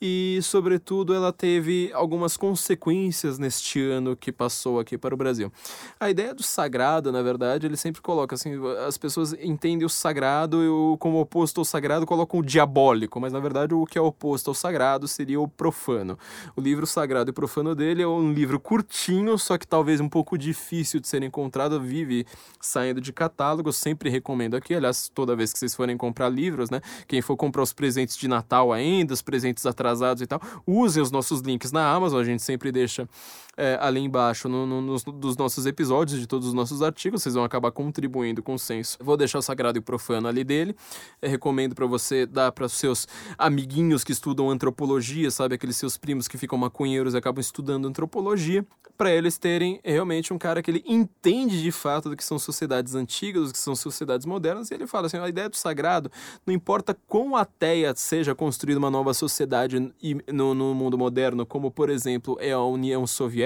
e, 0.00 0.38
sobretudo, 0.42 1.14
ela 1.14 1.32
teve 1.32 1.90
algumas 1.94 2.36
consequências 2.36 3.38
neste 3.38 3.80
ano 3.80 4.14
que 4.14 4.30
passou 4.30 4.78
aqui 4.78 4.98
para 4.98 5.14
o 5.14 5.16
Brasil. 5.16 5.50
A 5.98 6.10
ideia 6.10 6.34
do 6.34 6.42
sagrado, 6.42 7.10
na 7.10 7.22
verdade, 7.22 7.66
ele 7.66 7.78
sempre 7.78 8.02
coloca 8.02 8.34
assim: 8.34 8.52
as 8.86 8.98
pessoas 8.98 9.32
entendem 9.40 9.86
o 9.86 9.88
sagrado 9.88 10.62
e 10.62 10.98
como 10.98 11.18
oposto 11.18 11.60
ao 11.60 11.64
sagrado 11.64 12.04
colocam 12.04 12.40
o 12.40 12.44
diabólico, 12.44 13.18
mas 13.18 13.32
na 13.32 13.40
verdade 13.40 13.72
o 13.72 13.86
que 13.86 13.96
é 13.96 14.00
oposto 14.00 14.48
ao 14.48 14.54
sagrado 14.54 15.08
seria 15.08 15.40
o 15.40 15.48
profano. 15.48 16.18
O 16.54 16.60
livro 16.60 16.86
Sagrado 16.86 17.30
e 17.30 17.32
Profano 17.32 17.74
dele 17.74 18.02
é 18.02 18.06
um 18.06 18.32
livro 18.32 18.60
curtinho, 18.60 19.38
só 19.38 19.56
que 19.56 19.66
talvez 19.66 20.00
um 20.00 20.08
pouco 20.08 20.36
difícil 20.36 21.00
de 21.00 21.08
ser 21.08 21.22
encontrado, 21.22 21.80
vive 21.80 22.26
saindo 22.60 23.00
de 23.00 23.12
catálogo, 23.12 23.72
sempre 23.72 24.10
recomendo 24.10 24.56
aqui, 24.56 24.74
aliás, 24.74 25.08
toda 25.08 25.34
vez 25.34 25.52
que 25.52 25.58
vocês 25.58 25.74
forem 25.74 25.96
comprar 25.96 26.28
livros, 26.28 26.68
né? 26.68 26.80
Quem 27.06 27.22
for 27.22 27.36
comprar 27.36 27.62
os 27.62 27.72
presentes 27.72 28.16
de 28.16 28.28
Natal 28.28 28.72
ainda, 28.72 29.14
os 29.14 29.22
presentes 29.22 29.64
atrasados 29.64 29.85
atrasados 29.86 30.22
e 30.22 30.26
tal, 30.26 30.40
usem 30.66 31.02
os 31.02 31.10
nossos 31.10 31.40
links 31.40 31.70
na 31.70 31.88
Amazon, 31.88 32.20
a 32.20 32.24
gente 32.24 32.42
sempre 32.42 32.72
deixa 32.72 33.08
é, 33.56 33.78
ali 33.80 34.00
embaixo 34.00 34.48
no, 34.48 34.66
no, 34.66 34.80
nos, 34.80 35.04
dos 35.04 35.36
nossos 35.36 35.66
episódios, 35.66 36.18
de 36.18 36.26
todos 36.26 36.48
os 36.48 36.54
nossos 36.54 36.82
artigos, 36.82 37.22
vocês 37.22 37.34
vão 37.34 37.44
acabar 37.44 37.70
contribuindo 37.70 38.42
com 38.42 38.54
o 38.54 38.58
senso. 38.58 38.98
Vou 39.00 39.16
deixar 39.16 39.38
o 39.38 39.42
Sagrado 39.42 39.78
e 39.78 39.80
Profano 39.80 40.28
ali 40.28 40.44
dele, 40.44 40.74
recomendo 41.22 41.74
para 41.74 41.86
você 41.86 42.26
dar 42.26 42.52
para 42.52 42.68
seus 42.68 43.06
amiguinhos 43.38 44.04
que 44.04 44.12
estudam 44.12 44.50
antropologia, 44.50 45.30
sabe, 45.30 45.54
aqueles 45.54 45.76
seus 45.76 45.96
primos 45.96 46.28
que 46.28 46.38
ficam 46.38 46.58
maconheiros 46.58 47.14
e 47.14 47.16
acabam 47.16 47.40
estudando 47.40 47.86
antropologia, 47.86 48.66
para 48.96 49.10
eles 49.10 49.36
terem 49.36 49.78
realmente 49.84 50.32
um 50.32 50.38
cara 50.38 50.62
que 50.62 50.70
ele 50.70 50.82
entende 50.86 51.62
de 51.62 51.70
fato 51.70 52.08
do 52.08 52.16
que 52.16 52.24
são 52.24 52.38
sociedades 52.38 52.94
antigas, 52.94 53.48
do 53.48 53.52
que 53.52 53.58
são 53.58 53.76
sociedades 53.76 54.26
modernas, 54.26 54.70
e 54.70 54.74
ele 54.74 54.86
fala 54.86 55.06
assim, 55.06 55.18
a 55.18 55.28
ideia 55.28 55.48
do 55.48 55.56
sagrado, 55.56 56.10
não 56.46 56.54
importa 56.54 56.96
quão 57.06 57.36
ateia 57.36 57.94
seja 57.94 58.34
construída 58.34 58.78
uma 58.78 58.90
nova 58.90 59.12
sociedade 59.12 59.36
sociedade 59.46 59.92
no, 60.32 60.54
no 60.54 60.74
mundo 60.74 60.96
moderno, 60.96 61.44
como 61.44 61.70
por 61.70 61.90
exemplo 61.90 62.36
é 62.40 62.52
a 62.52 62.60
União 62.60 63.06
Soviética, 63.06 63.45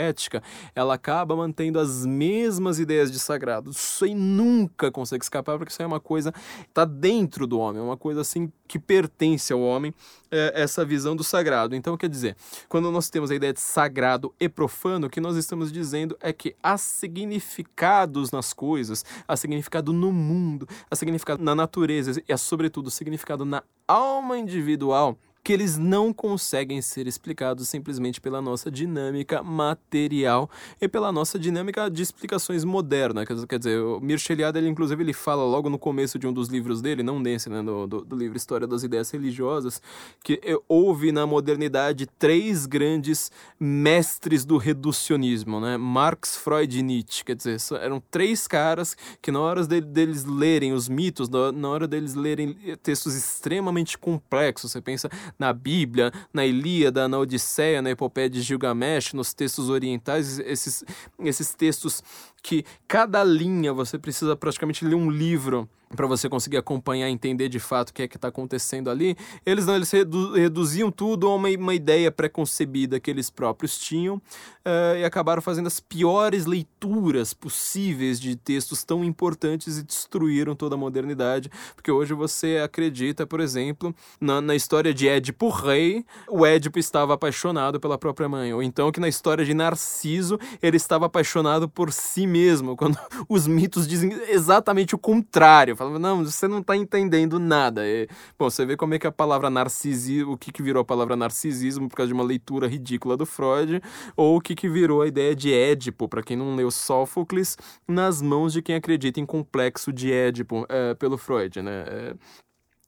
ela 0.74 0.94
acaba 0.94 1.36
mantendo 1.36 1.78
as 1.78 2.04
mesmas 2.06 2.78
ideias 2.78 3.10
de 3.10 3.18
sagrado. 3.18 3.70
Isso 3.70 4.04
aí 4.04 4.14
nunca 4.14 4.90
consegue 4.90 5.24
escapar, 5.24 5.58
porque 5.58 5.72
isso 5.72 5.82
aí 5.82 5.84
é 5.84 5.86
uma 5.86 6.00
coisa 6.00 6.32
tá 6.72 6.84
dentro 6.84 7.46
do 7.46 7.58
homem, 7.58 7.80
é 7.80 7.84
uma 7.84 7.96
coisa 7.96 8.20
assim 8.20 8.50
que 8.66 8.78
pertence 8.78 9.52
ao 9.52 9.60
homem, 9.60 9.92
é, 10.30 10.52
essa 10.54 10.84
visão 10.84 11.16
do 11.16 11.24
sagrado. 11.24 11.74
Então, 11.74 11.96
quer 11.96 12.08
dizer, 12.08 12.36
quando 12.68 12.90
nós 12.92 13.10
temos 13.10 13.30
a 13.30 13.34
ideia 13.34 13.52
de 13.52 13.60
sagrado 13.60 14.32
e 14.38 14.48
profano, 14.48 15.08
o 15.08 15.10
que 15.10 15.20
nós 15.20 15.36
estamos 15.36 15.72
dizendo 15.72 16.16
é 16.20 16.32
que 16.32 16.54
há 16.62 16.78
significados 16.78 18.30
nas 18.30 18.52
coisas, 18.52 19.04
há 19.26 19.36
significado 19.36 19.92
no 19.92 20.12
mundo, 20.12 20.68
há 20.88 20.94
significado 20.94 21.42
na 21.42 21.54
natureza 21.54 22.22
e, 22.28 22.36
sobretudo, 22.36 22.90
significado 22.90 23.44
na 23.44 23.62
alma 23.88 24.38
individual 24.38 25.18
que 25.50 25.54
eles 25.54 25.76
não 25.76 26.12
conseguem 26.12 26.80
ser 26.80 27.08
explicados 27.08 27.68
simplesmente 27.68 28.20
pela 28.20 28.40
nossa 28.40 28.70
dinâmica 28.70 29.42
material 29.42 30.48
e 30.80 30.86
pela 30.86 31.10
nossa 31.10 31.40
dinâmica 31.40 31.90
de 31.90 32.04
explicações 32.04 32.62
modernas. 32.62 33.26
Quer 33.48 33.58
dizer, 33.58 33.82
o 33.82 33.98
Mircea 33.98 34.34
Eliade, 34.36 34.58
ele, 34.58 34.68
inclusive, 34.68 35.02
ele 35.02 35.12
fala 35.12 35.42
logo 35.42 35.68
no 35.68 35.76
começo 35.76 36.20
de 36.20 36.26
um 36.28 36.32
dos 36.32 36.46
livros 36.46 36.80
dele, 36.80 37.02
não 37.02 37.20
desse, 37.20 37.50
né, 37.50 37.64
do, 37.64 37.84
do, 37.84 38.04
do 38.04 38.14
livro 38.14 38.36
História 38.36 38.64
das 38.64 38.84
Ideias 38.84 39.10
Religiosas, 39.10 39.82
que 40.22 40.40
houve 40.68 41.10
na 41.10 41.26
modernidade 41.26 42.06
três 42.06 42.64
grandes 42.64 43.32
mestres 43.58 44.44
do 44.44 44.56
reducionismo, 44.56 45.58
né? 45.58 45.76
Marx, 45.76 46.36
Freud 46.36 46.78
e 46.78 46.80
Nietzsche. 46.80 47.24
Quer 47.24 47.34
dizer, 47.34 47.56
eram 47.80 48.00
três 48.08 48.46
caras 48.46 48.96
que 49.20 49.32
na 49.32 49.40
hora 49.40 49.66
de, 49.66 49.80
deles 49.80 50.24
lerem 50.24 50.72
os 50.72 50.88
mitos, 50.88 51.28
na 51.28 51.68
hora 51.68 51.88
deles 51.88 52.14
lerem 52.14 52.56
textos 52.84 53.16
extremamente 53.16 53.98
complexos, 53.98 54.70
você 54.70 54.80
pensa 54.80 55.10
na 55.40 55.54
Bíblia, 55.54 56.12
na 56.32 56.44
Ilíada, 56.44 57.08
na 57.08 57.18
Odisseia, 57.18 57.80
na 57.80 57.90
Epopeia 57.90 58.28
de 58.28 58.42
Gilgamesh, 58.42 59.14
nos 59.14 59.32
textos 59.32 59.70
orientais, 59.70 60.38
esses, 60.38 60.84
esses 61.18 61.54
textos 61.54 62.04
que 62.42 62.64
cada 62.86 63.22
linha 63.22 63.72
você 63.72 63.98
precisa 63.98 64.36
praticamente 64.36 64.84
ler 64.84 64.94
um 64.94 65.10
livro 65.10 65.68
para 65.96 66.06
você 66.06 66.28
conseguir 66.28 66.56
acompanhar 66.56 67.08
e 67.08 67.12
entender 67.12 67.48
de 67.48 67.58
fato 67.58 67.90
o 67.90 67.92
que 67.92 68.02
é 68.02 68.08
que 68.08 68.16
está 68.16 68.28
acontecendo 68.28 68.88
ali, 68.88 69.16
eles 69.44 69.66
não 69.66 69.74
eles 69.74 69.90
redu 69.90 70.32
reduziam 70.34 70.90
tudo 70.90 71.26
a 71.26 71.34
uma, 71.34 71.48
uma 71.48 71.74
ideia 71.74 72.12
preconcebida 72.12 73.00
que 73.00 73.10
eles 73.10 73.28
próprios 73.28 73.76
tinham 73.76 74.16
uh, 74.16 74.96
e 74.96 75.04
acabaram 75.04 75.42
fazendo 75.42 75.66
as 75.66 75.80
piores 75.80 76.46
leituras 76.46 77.34
possíveis 77.34 78.20
de 78.20 78.36
textos 78.36 78.84
tão 78.84 79.04
importantes 79.04 79.78
e 79.78 79.82
destruíram 79.82 80.54
toda 80.54 80.76
a 80.76 80.78
modernidade, 80.78 81.50
porque 81.74 81.90
hoje 81.90 82.14
você 82.14 82.60
acredita, 82.62 83.26
por 83.26 83.40
exemplo, 83.40 83.94
na, 84.20 84.40
na 84.40 84.54
história 84.54 84.94
de 84.94 85.08
Édipo 85.08 85.48
Rei, 85.48 86.04
o 86.28 86.46
Édipo 86.46 86.78
estava 86.78 87.14
apaixonado 87.14 87.80
pela 87.80 87.98
própria 87.98 88.28
mãe, 88.28 88.54
ou 88.54 88.62
então 88.62 88.92
que 88.92 89.00
na 89.00 89.08
história 89.08 89.44
de 89.44 89.54
Narciso 89.54 90.38
ele 90.62 90.76
estava 90.76 91.06
apaixonado 91.06 91.68
por 91.68 91.92
si 91.92 92.28
mesmo, 92.30 92.76
quando 92.78 92.96
os 93.28 93.46
mitos 93.46 93.86
dizem 93.86 94.12
exatamente 94.28 94.94
o 94.94 94.98
contrário. 94.98 95.76
Falava, 95.76 95.98
não, 95.98 96.24
você 96.24 96.46
não 96.46 96.60
está 96.60 96.76
entendendo 96.76 97.38
nada. 97.38 97.86
E, 97.86 98.08
bom, 98.38 98.48
você 98.48 98.64
vê 98.64 98.76
como 98.76 98.94
é 98.94 98.98
que 98.98 99.06
a 99.06 99.12
palavra 99.12 99.50
narcisismo, 99.50 100.32
o 100.32 100.38
que, 100.38 100.52
que 100.52 100.62
virou 100.62 100.82
a 100.82 100.84
palavra 100.84 101.16
narcisismo 101.16 101.88
por 101.88 101.96
causa 101.96 102.08
de 102.08 102.14
uma 102.14 102.24
leitura 102.24 102.66
ridícula 102.66 103.16
do 103.16 103.26
Freud, 103.26 103.82
ou 104.16 104.36
o 104.36 104.40
que, 104.40 104.54
que 104.54 104.68
virou 104.68 105.02
a 105.02 105.06
ideia 105.06 105.34
de 105.34 105.52
Édipo, 105.52 106.08
para 106.08 106.22
quem 106.22 106.36
não 106.36 106.54
leu 106.54 106.70
Sófocles, 106.70 107.56
nas 107.86 108.22
mãos 108.22 108.52
de 108.52 108.62
quem 108.62 108.76
acredita 108.76 109.20
em 109.20 109.26
complexo 109.26 109.92
de 109.92 110.12
Édipo 110.12 110.64
é, 110.68 110.94
pelo 110.94 111.18
Freud, 111.18 111.60
né? 111.60 111.84
É, 111.86 112.14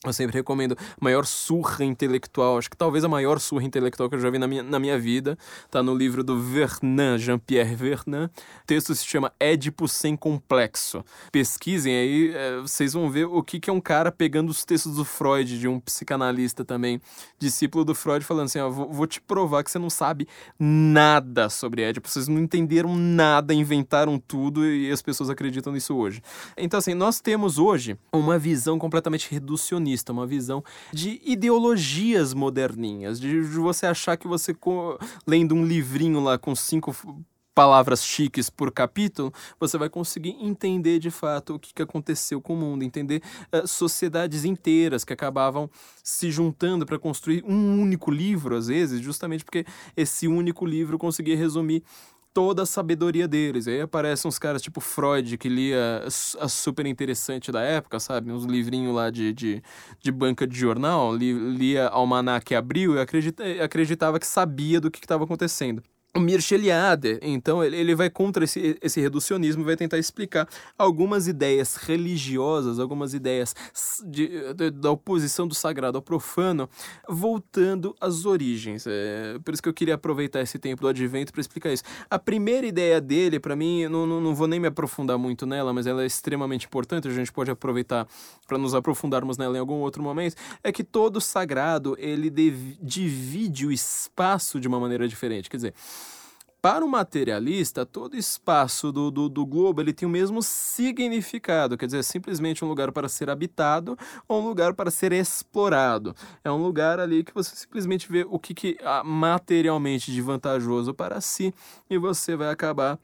eu 0.05 0.13
sempre 0.13 0.37
recomendo 0.37 0.77
maior 1.01 1.25
surra 1.25 1.85
intelectual, 1.85 2.59
acho 2.59 2.69
que 2.69 2.77
talvez 2.77 3.05
a 3.05 3.09
maior 3.09 3.39
surra 3.39 3.65
intelectual 3.65 4.09
que 4.09 4.17
eu 4.17 4.19
já 4.19 4.31
vi 4.31 4.39
na 4.39 4.49
minha, 4.49 4.63
na 4.63 4.81
minha 4.81 4.99
vida, 4.99 5.39
tá 5.71 5.81
no 5.81 5.95
livro 5.95 6.25
do 6.25 6.41
Vernon, 6.41 7.17
Jean-Pierre 7.19 7.77
Vernon. 7.77 8.25
O 8.25 8.67
texto 8.67 8.93
se 8.97 9.07
chama 9.07 9.33
Édipo 9.39 9.87
sem 9.87 10.17
complexo. 10.17 11.05
Pesquisem 11.31 11.95
aí, 11.95 12.33
é, 12.35 12.61
vocês 12.61 12.95
vão 12.95 13.09
ver 13.09 13.27
o 13.27 13.45
que, 13.45 13.61
que 13.61 13.71
é 13.71 13.73
um 13.73 13.81
cara 13.81 14.11
pegando 14.11 14.51
os 14.51 14.65
textos 14.65 14.97
do 14.97 15.05
Freud, 15.05 15.57
de 15.57 15.69
um 15.69 15.79
psicanalista 15.79 16.65
também, 16.65 17.01
discípulo 17.39 17.85
do 17.85 17.95
Freud, 17.95 18.25
falando 18.25 18.47
assim: 18.47 18.59
ó, 18.59 18.69
vou, 18.69 18.93
vou 18.93 19.07
te 19.07 19.21
provar 19.21 19.63
que 19.63 19.71
você 19.71 19.79
não 19.79 19.91
sabe 19.91 20.27
nada 20.59 21.49
sobre 21.49 21.83
Édipo, 21.83 22.09
vocês 22.09 22.27
não 22.27 22.41
entenderam 22.41 22.97
nada, 22.97 23.55
inventaram 23.55 24.19
tudo 24.19 24.67
e 24.67 24.91
as 24.91 25.01
pessoas 25.01 25.31
acreditam 25.31 25.73
nisso 25.73 25.95
hoje. 25.95 26.21
Então, 26.57 26.79
assim, 26.79 26.93
nós 26.93 27.21
temos 27.21 27.57
hoje 27.57 27.97
uma 28.13 28.37
visão 28.37 28.81
completamente 28.81 29.31
reducionista 29.31 29.92
uma 30.13 30.27
visão 30.27 30.63
de 30.93 31.21
ideologias 31.25 32.35
moderninhas, 32.35 33.21
de, 33.21 33.31
de 33.31 33.59
você 33.59 33.87
achar 33.87 34.17
que 34.17 34.27
você, 34.27 34.55
lendo 35.27 35.55
um 35.55 35.65
livrinho 35.65 36.21
lá 36.21 36.39
com 36.39 36.55
cinco 36.55 36.95
palavras 37.55 38.05
chiques 38.05 38.49
por 38.49 38.73
capítulo, 38.73 39.33
você 39.61 39.77
vai 39.77 39.89
conseguir 39.89 40.37
entender 40.41 40.99
de 40.99 41.11
fato 41.11 41.55
o 41.55 41.59
que, 41.59 41.75
que 41.75 41.83
aconteceu 41.83 42.41
com 42.41 42.55
o 42.55 42.57
mundo, 42.57 42.83
entender 42.83 43.23
uh, 43.53 43.67
sociedades 43.67 44.45
inteiras 44.45 45.05
que 45.05 45.13
acabavam 45.13 45.71
se 46.03 46.31
juntando 46.31 46.87
para 46.87 46.99
construir 46.99 47.45
um 47.47 47.81
único 47.81 48.11
livro, 48.11 48.57
às 48.57 48.69
vezes, 48.69 49.01
justamente 49.01 49.45
porque 49.45 49.67
esse 49.97 50.27
único 50.27 50.65
livro 50.65 50.99
conseguia 50.99 51.37
resumir 51.37 51.83
toda 52.33 52.63
a 52.63 52.67
sabedoria 52.67 53.29
deles. 53.29 53.69
Aí 53.69 53.81
aparecem 53.81 54.29
uns 54.29 54.39
caras 54.39 54.63
tipo 54.63 54.81
Freud, 54.81 55.37
que 55.39 55.49
lia 55.49 56.05
a 56.41 56.49
super 56.49 56.87
interessante 56.87 57.53
da 57.53 57.61
época, 57.63 58.01
sabe? 58.01 58.33
Uns 58.33 58.45
livrinhos 58.45 58.95
lá 58.95 59.11
de, 59.11 59.33
de, 59.33 59.63
de 60.01 60.13
banca 60.13 60.47
de 60.47 60.57
jornal, 60.57 61.15
lia 61.15 61.89
Almanac 61.89 62.55
Abril 62.55 62.97
e 62.97 63.01
acredita, 63.01 63.45
acreditava 63.63 64.19
que 64.19 64.27
sabia 64.27 64.81
do 64.81 64.91
que 64.91 64.99
estava 64.99 65.25
acontecendo 65.25 65.83
o 66.15 66.21
Mircea 66.21 66.59
Eliade, 66.59 67.19
então, 67.23 67.65
ele 67.65 67.95
vai 67.95 68.11
contra 68.11 68.45
esse, 68.45 68.79
esse 68.83 69.01
reducionismo, 69.01 69.65
vai 69.65 69.77
tentar 69.77 69.97
explicar 69.97 70.47
algumas 70.77 71.27
ideias 71.27 71.77
religiosas, 71.77 72.79
algumas 72.79 73.15
ideias 73.15 73.55
de, 74.05 74.53
de, 74.53 74.71
da 74.71 74.91
oposição 74.91 75.49
do 75.49 75.55
sagrado 75.55 75.97
ao 75.97 76.03
profano, 76.03 76.69
voltando 77.09 77.97
às 77.99 78.27
origens. 78.27 78.85
É, 78.87 79.39
por 79.43 79.55
isso 79.55 79.63
que 79.63 79.69
eu 79.71 79.73
queria 79.73 79.95
aproveitar 79.95 80.43
esse 80.43 80.59
tempo 80.59 80.83
do 80.83 80.89
advento 80.89 81.33
para 81.33 81.41
explicar 81.41 81.73
isso. 81.73 81.85
A 82.11 82.19
primeira 82.19 82.67
ideia 82.67 83.01
dele, 83.01 83.41
para 83.41 83.57
mim, 83.57 83.89
não, 83.89 84.07
não, 84.07 84.21
não, 84.21 84.35
vou 84.35 84.47
nem 84.47 84.61
me 84.61 84.69
aprofundar 84.69 85.17
muito 85.17 85.47
nela, 85.47 85.73
mas 85.73 85.87
ela 85.87 86.03
é 86.03 86.07
extremamente 86.07 86.67
importante, 86.67 87.09
a 87.09 87.13
gente 87.13 87.33
pode 87.33 87.51
aproveitar 87.51 88.07
para 88.47 88.59
nos 88.59 88.75
aprofundarmos 88.75 89.39
nela 89.39 89.57
em 89.57 89.61
algum 89.61 89.77
outro 89.77 90.03
momento, 90.03 90.37
é 90.63 90.71
que 90.71 90.85
todo 90.85 91.23
sagrado, 91.23 91.97
ele 91.99 92.29
divide 92.83 93.67
o 93.67 93.73
espaço 93.73 94.61
de 94.61 94.69
uma 94.69 94.79
maneira 94.79 95.09
diferente. 95.09 95.49
Quer 95.49 95.57
dizer, 95.57 95.75
para 96.63 96.85
o 96.85 96.89
materialista, 96.89 97.85
todo 97.85 98.17
espaço 98.17 98.93
do, 98.93 99.11
do, 99.11 99.29
do, 99.29 99.45
globo 99.45 99.81
ele 99.81 99.93
tem 99.93 100.07
o 100.07 100.11
mesmo 100.11 100.41
significado, 100.41 101.77
quer 101.77 101.87
dizer, 101.87 102.05
simplesmente 102.05 102.65
um 102.65 102.69
lugar 102.69 102.93
para 102.93 103.09
ser 103.09 103.29
habitado 103.29 103.99
ou 104.29 104.41
um 104.41 104.47
lugar 104.47 104.73
para 104.73 104.89
ser 104.89 105.13
explorado. 105.13 106.15
É 106.45 106.53
um 106.53 106.63
lugar 106.63 107.01
ali 107.01 107.25
que 107.25 107.35
você 107.35 107.57
simplesmente 107.57 108.09
vê 108.09 108.25
o 108.31 108.39
que, 108.39 108.55
que 108.55 108.79
há 108.85 109.03
materialmente 109.03 110.13
de 110.13 110.23
vantajoso 110.23 110.95
para 110.95 111.21
si 111.21 111.53
e 111.91 111.99
você 111.99 112.37
vai 112.37 112.49
acabar 112.49 112.97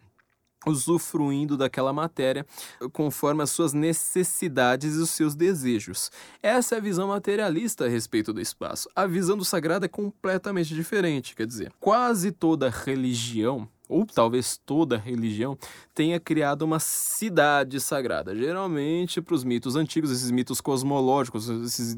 usufruindo 0.68 1.57
daquela 1.57 1.92
matéria 1.92 2.46
conforme 2.92 3.42
as 3.42 3.50
suas 3.50 3.72
necessidades 3.72 4.96
e 4.96 4.98
os 4.98 5.11
seus 5.11 5.35
desejos. 5.35 6.11
Essa 6.42 6.76
é 6.76 6.78
a 6.78 6.81
visão 6.83 7.09
materialista 7.09 7.87
a 7.87 7.88
respeito 7.88 8.33
do 8.33 8.40
espaço. 8.40 8.88
A 8.94 9.07
visão 9.07 9.37
do 9.37 9.44
sagrado 9.44 9.85
é 9.85 9.88
completamente 9.88 10.74
diferente, 10.74 11.35
quer 11.35 11.46
dizer, 11.46 11.72
quase 11.81 12.31
toda 12.33 12.70
religião 12.70 13.68
ou 13.88 14.05
talvez 14.05 14.61
toda 14.64 14.96
religião, 14.96 15.57
tenha 15.94 16.20
criado 16.20 16.62
uma 16.62 16.79
cidade 16.79 17.81
sagrada. 17.81 18.35
Geralmente, 18.37 19.20
para 19.20 19.35
os 19.35 19.44
mitos 19.44 19.77
antigos, 19.77 20.11
esses 20.11 20.31
mitos 20.31 20.61
cosmológicos, 20.61 21.48
esses, 21.48 21.96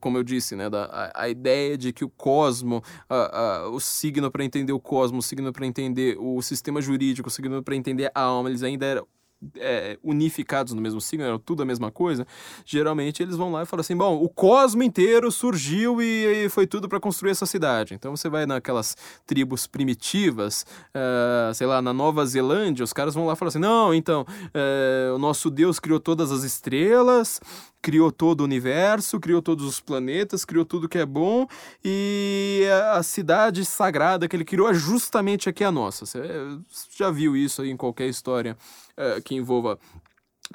como 0.00 0.18
eu 0.18 0.22
disse, 0.22 0.56
né, 0.56 0.68
da, 0.68 0.84
a, 0.86 1.24
a 1.24 1.28
ideia 1.28 1.78
de 1.78 1.92
que 1.92 2.04
o 2.04 2.10
cosmo, 2.10 2.82
a, 3.08 3.38
a, 3.38 3.68
o 3.68 3.80
signo 3.80 4.30
para 4.30 4.44
entender 4.44 4.72
o 4.72 4.80
cosmo, 4.80 5.18
o 5.18 5.22
signo 5.22 5.52
para 5.52 5.66
entender 5.66 6.16
o 6.18 6.42
sistema 6.42 6.80
jurídico, 6.80 7.28
o 7.28 7.32
signo 7.32 7.62
para 7.62 7.76
entender 7.76 8.10
a 8.14 8.20
alma, 8.20 8.48
eles 8.48 8.62
ainda 8.62 8.84
eram 8.84 9.06
é, 9.56 9.98
unificados 10.02 10.72
no 10.72 10.80
mesmo 10.80 11.00
signo, 11.00 11.24
era 11.24 11.38
tudo 11.38 11.62
a 11.62 11.66
mesma 11.66 11.90
coisa, 11.90 12.26
geralmente 12.64 13.22
eles 13.22 13.36
vão 13.36 13.52
lá 13.52 13.62
e 13.62 13.66
falam 13.66 13.80
assim: 13.80 13.96
bom, 13.96 14.22
o 14.22 14.28
cosmo 14.28 14.82
inteiro 14.82 15.30
surgiu 15.30 16.00
e, 16.00 16.44
e 16.44 16.48
foi 16.48 16.66
tudo 16.66 16.88
para 16.88 17.00
construir 17.00 17.30
essa 17.30 17.46
cidade. 17.46 17.94
Então 17.94 18.16
você 18.16 18.28
vai 18.28 18.46
naquelas 18.46 18.96
tribos 19.26 19.66
primitivas, 19.66 20.64
uh, 20.94 21.54
sei 21.54 21.66
lá, 21.66 21.80
na 21.80 21.92
Nova 21.92 22.24
Zelândia, 22.26 22.84
os 22.84 22.92
caras 22.92 23.14
vão 23.14 23.26
lá 23.26 23.32
e 23.34 23.36
falam 23.36 23.48
assim: 23.48 23.58
não, 23.58 23.94
então, 23.94 24.22
uh, 24.22 25.14
o 25.14 25.18
nosso 25.18 25.50
Deus 25.50 25.78
criou 25.78 26.00
todas 26.00 26.30
as 26.30 26.42
estrelas, 26.42 27.40
criou 27.84 28.10
todo 28.10 28.40
o 28.40 28.44
universo, 28.44 29.20
criou 29.20 29.42
todos 29.42 29.66
os 29.66 29.78
planetas, 29.78 30.42
criou 30.42 30.64
tudo 30.64 30.88
que 30.88 30.96
é 30.96 31.04
bom 31.04 31.46
e 31.84 32.62
a 32.94 33.02
cidade 33.02 33.62
sagrada 33.62 34.26
que 34.26 34.34
ele 34.34 34.44
criou 34.44 34.70
é 34.70 34.72
justamente 34.72 35.50
aqui 35.50 35.62
a 35.62 35.70
nossa. 35.70 36.06
Você 36.06 36.18
já 36.96 37.10
viu 37.10 37.36
isso 37.36 37.60
aí 37.60 37.68
em 37.68 37.76
qualquer 37.76 38.08
história 38.08 38.56
uh, 38.96 39.20
que 39.20 39.34
envolva 39.34 39.78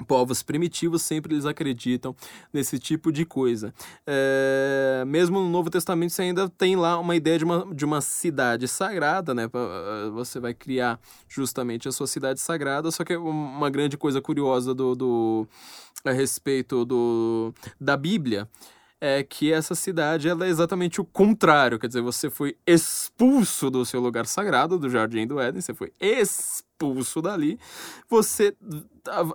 povos 0.06 0.42
primitivos 0.42 1.02
sempre 1.02 1.34
eles 1.34 1.44
acreditam 1.44 2.14
nesse 2.52 2.78
tipo 2.78 3.12
de 3.12 3.24
coisa. 3.24 3.74
É, 4.06 5.04
mesmo 5.06 5.40
no 5.40 5.48
Novo 5.48 5.70
Testamento 5.70 6.12
você 6.12 6.22
ainda 6.22 6.48
tem 6.48 6.76
lá 6.76 6.98
uma 6.98 7.16
ideia 7.16 7.38
de 7.38 7.44
uma, 7.44 7.74
de 7.74 7.84
uma 7.84 8.00
cidade 8.00 8.66
sagrada, 8.68 9.34
né? 9.34 9.48
Você 10.14 10.40
vai 10.40 10.54
criar 10.54 10.98
justamente 11.28 11.88
a 11.88 11.92
sua 11.92 12.06
cidade 12.06 12.40
sagrada, 12.40 12.90
só 12.90 13.04
que 13.04 13.16
uma 13.16 13.70
grande 13.70 13.96
coisa 13.96 14.20
curiosa 14.20 14.74
do, 14.74 14.94
do 14.94 15.48
a 16.04 16.12
respeito 16.12 16.84
do, 16.84 17.52
da 17.80 17.96
Bíblia 17.96 18.48
é 19.00 19.22
que 19.22 19.50
essa 19.50 19.74
cidade 19.74 20.28
ela 20.28 20.46
é 20.46 20.50
exatamente 20.50 21.00
o 21.00 21.04
contrário, 21.04 21.78
quer 21.78 21.86
dizer, 21.86 22.02
você 22.02 22.28
foi 22.28 22.56
expulso 22.66 23.70
do 23.70 23.84
seu 23.84 23.98
lugar 23.98 24.26
sagrado, 24.26 24.78
do 24.78 24.90
Jardim 24.90 25.26
do 25.26 25.40
Éden, 25.40 25.62
você 25.62 25.72
foi 25.72 25.90
expulso 25.98 27.22
dali, 27.22 27.58
você 28.08 28.54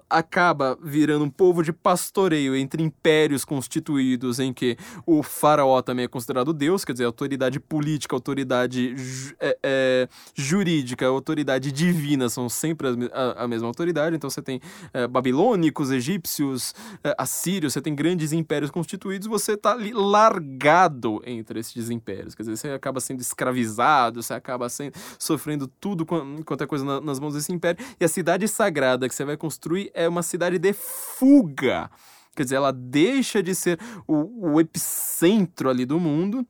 acaba 0.09 0.77
virando 0.81 1.25
um 1.25 1.29
povo 1.29 1.63
de 1.63 1.73
pastoreio 1.73 2.55
entre 2.55 2.81
impérios 2.81 3.43
constituídos 3.43 4.39
em 4.39 4.53
que 4.53 4.77
o 5.05 5.23
faraó 5.23 5.81
também 5.81 6.05
é 6.05 6.07
considerado 6.07 6.53
Deus, 6.53 6.85
quer 6.85 6.93
dizer, 6.93 7.05
autoridade 7.05 7.59
política, 7.59 8.15
autoridade 8.15 8.95
é, 9.39 9.57
é, 9.63 10.09
jurídica, 10.33 11.05
autoridade 11.05 11.71
divina 11.71 12.29
são 12.29 12.47
sempre 12.47 12.87
a, 13.11 13.43
a 13.43 13.47
mesma 13.47 13.67
autoridade. 13.67 14.15
Então 14.15 14.29
você 14.29 14.41
tem 14.41 14.61
é, 14.93 15.07
babilônicos, 15.07 15.91
egípcios, 15.91 16.73
é, 17.03 17.15
assírios, 17.17 17.73
você 17.73 17.81
tem 17.81 17.95
grandes 17.95 18.31
impérios 18.31 18.71
constituídos, 18.71 19.27
você 19.27 19.53
está 19.53 19.71
ali 19.71 19.91
largado 19.93 21.21
entre 21.25 21.59
esses 21.59 21.89
impérios, 21.89 22.35
quer 22.35 22.43
dizer, 22.43 22.57
você 22.57 22.69
acaba 22.69 22.99
sendo 22.99 23.21
escravizado, 23.21 24.21
você 24.21 24.33
acaba 24.33 24.69
sendo, 24.69 24.93
sofrendo 25.17 25.67
tudo 25.67 26.05
quanto 26.05 26.63
é 26.63 26.67
coisa 26.67 27.01
nas 27.01 27.19
mãos 27.19 27.33
desse 27.33 27.51
império, 27.51 27.83
e 27.99 28.05
a 28.05 28.07
cidade 28.07 28.47
sagrada 28.47 29.07
que 29.07 29.15
você 29.15 29.25
vai 29.25 29.37
construir 29.37 29.54
construir 29.55 29.89
é 29.93 30.07
uma 30.07 30.21
cidade 30.21 30.59
de 30.59 30.73
fuga. 30.73 31.89
Quer 32.35 32.43
dizer, 32.43 32.55
ela 32.57 32.71
deixa 32.71 33.41
de 33.41 33.55
ser 33.55 33.79
o, 34.05 34.51
o 34.51 34.59
epicentro 34.59 35.69
ali 35.69 35.85
do 35.85 35.97
mundo, 35.99 36.45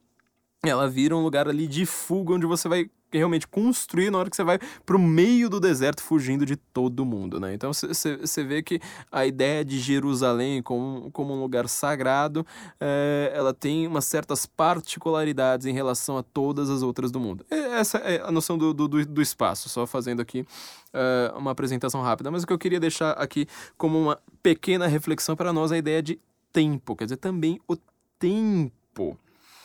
ela 0.64 0.90
vira 0.90 1.16
um 1.16 1.22
lugar 1.22 1.48
ali 1.48 1.68
de 1.68 1.86
fuga 1.86 2.34
onde 2.34 2.48
você 2.48 2.68
vai 2.68 2.90
realmente 3.18 3.48
construir 3.48 4.10
na 4.12 4.18
hora 4.18 4.30
que 4.30 4.36
você 4.36 4.44
vai 4.44 4.60
para 4.86 4.96
o 4.96 5.00
meio 5.00 5.50
do 5.50 5.60
deserto 5.60 6.02
fugindo 6.02 6.46
de 6.46 6.56
todo 6.56 7.06
mundo, 7.06 7.40
né? 7.40 7.54
Então 7.54 7.72
você 7.74 8.44
vê 8.44 8.62
que 8.62 8.80
a 9.12 9.26
ideia 9.26 9.64
de 9.64 9.80
Jerusalém 9.80 10.62
como, 10.62 11.10
como 11.12 11.34
um 11.34 11.40
lugar 11.40 11.68
sagrado, 11.68 12.46
é, 12.80 13.32
ela 13.34 13.54
tem 13.54 13.88
umas 13.88 14.06
certas 14.06 14.46
particularidades 14.46 15.66
em 15.66 15.74
relação 15.74 16.18
a 16.18 16.24
todas 16.24 16.70
as 16.70 16.82
outras 16.82 17.12
do 17.12 17.20
mundo. 17.20 17.46
Essa 17.50 17.98
é 18.00 18.22
a 18.22 18.32
noção 18.32 18.58
do, 18.58 18.74
do, 18.74 18.88
do 18.88 19.22
espaço, 19.22 19.70
só 19.70 19.86
fazendo 19.86 20.22
aqui 20.22 20.46
é, 20.94 21.34
uma 21.36 21.52
apresentação 21.52 22.02
rápida. 22.02 22.32
Mas 22.32 22.44
o 22.44 22.48
que 22.48 22.54
eu 22.54 22.60
queria 22.60 22.80
deixar 22.80 23.12
aqui 23.12 23.48
como 23.78 24.00
uma 24.00 24.20
pequena 24.42 24.88
reflexão 24.88 25.36
para 25.36 25.52
nós 25.52 25.72
é 25.72 25.76
a 25.76 25.78
ideia 25.78 26.02
de 26.02 26.20
tempo, 26.52 26.96
quer 26.96 27.06
dizer, 27.06 27.18
também 27.18 27.60
o 27.68 27.76
tempo 28.18 29.18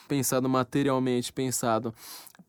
pensado 0.09 0.49
materialmente, 0.49 1.33
pensado 1.33 1.95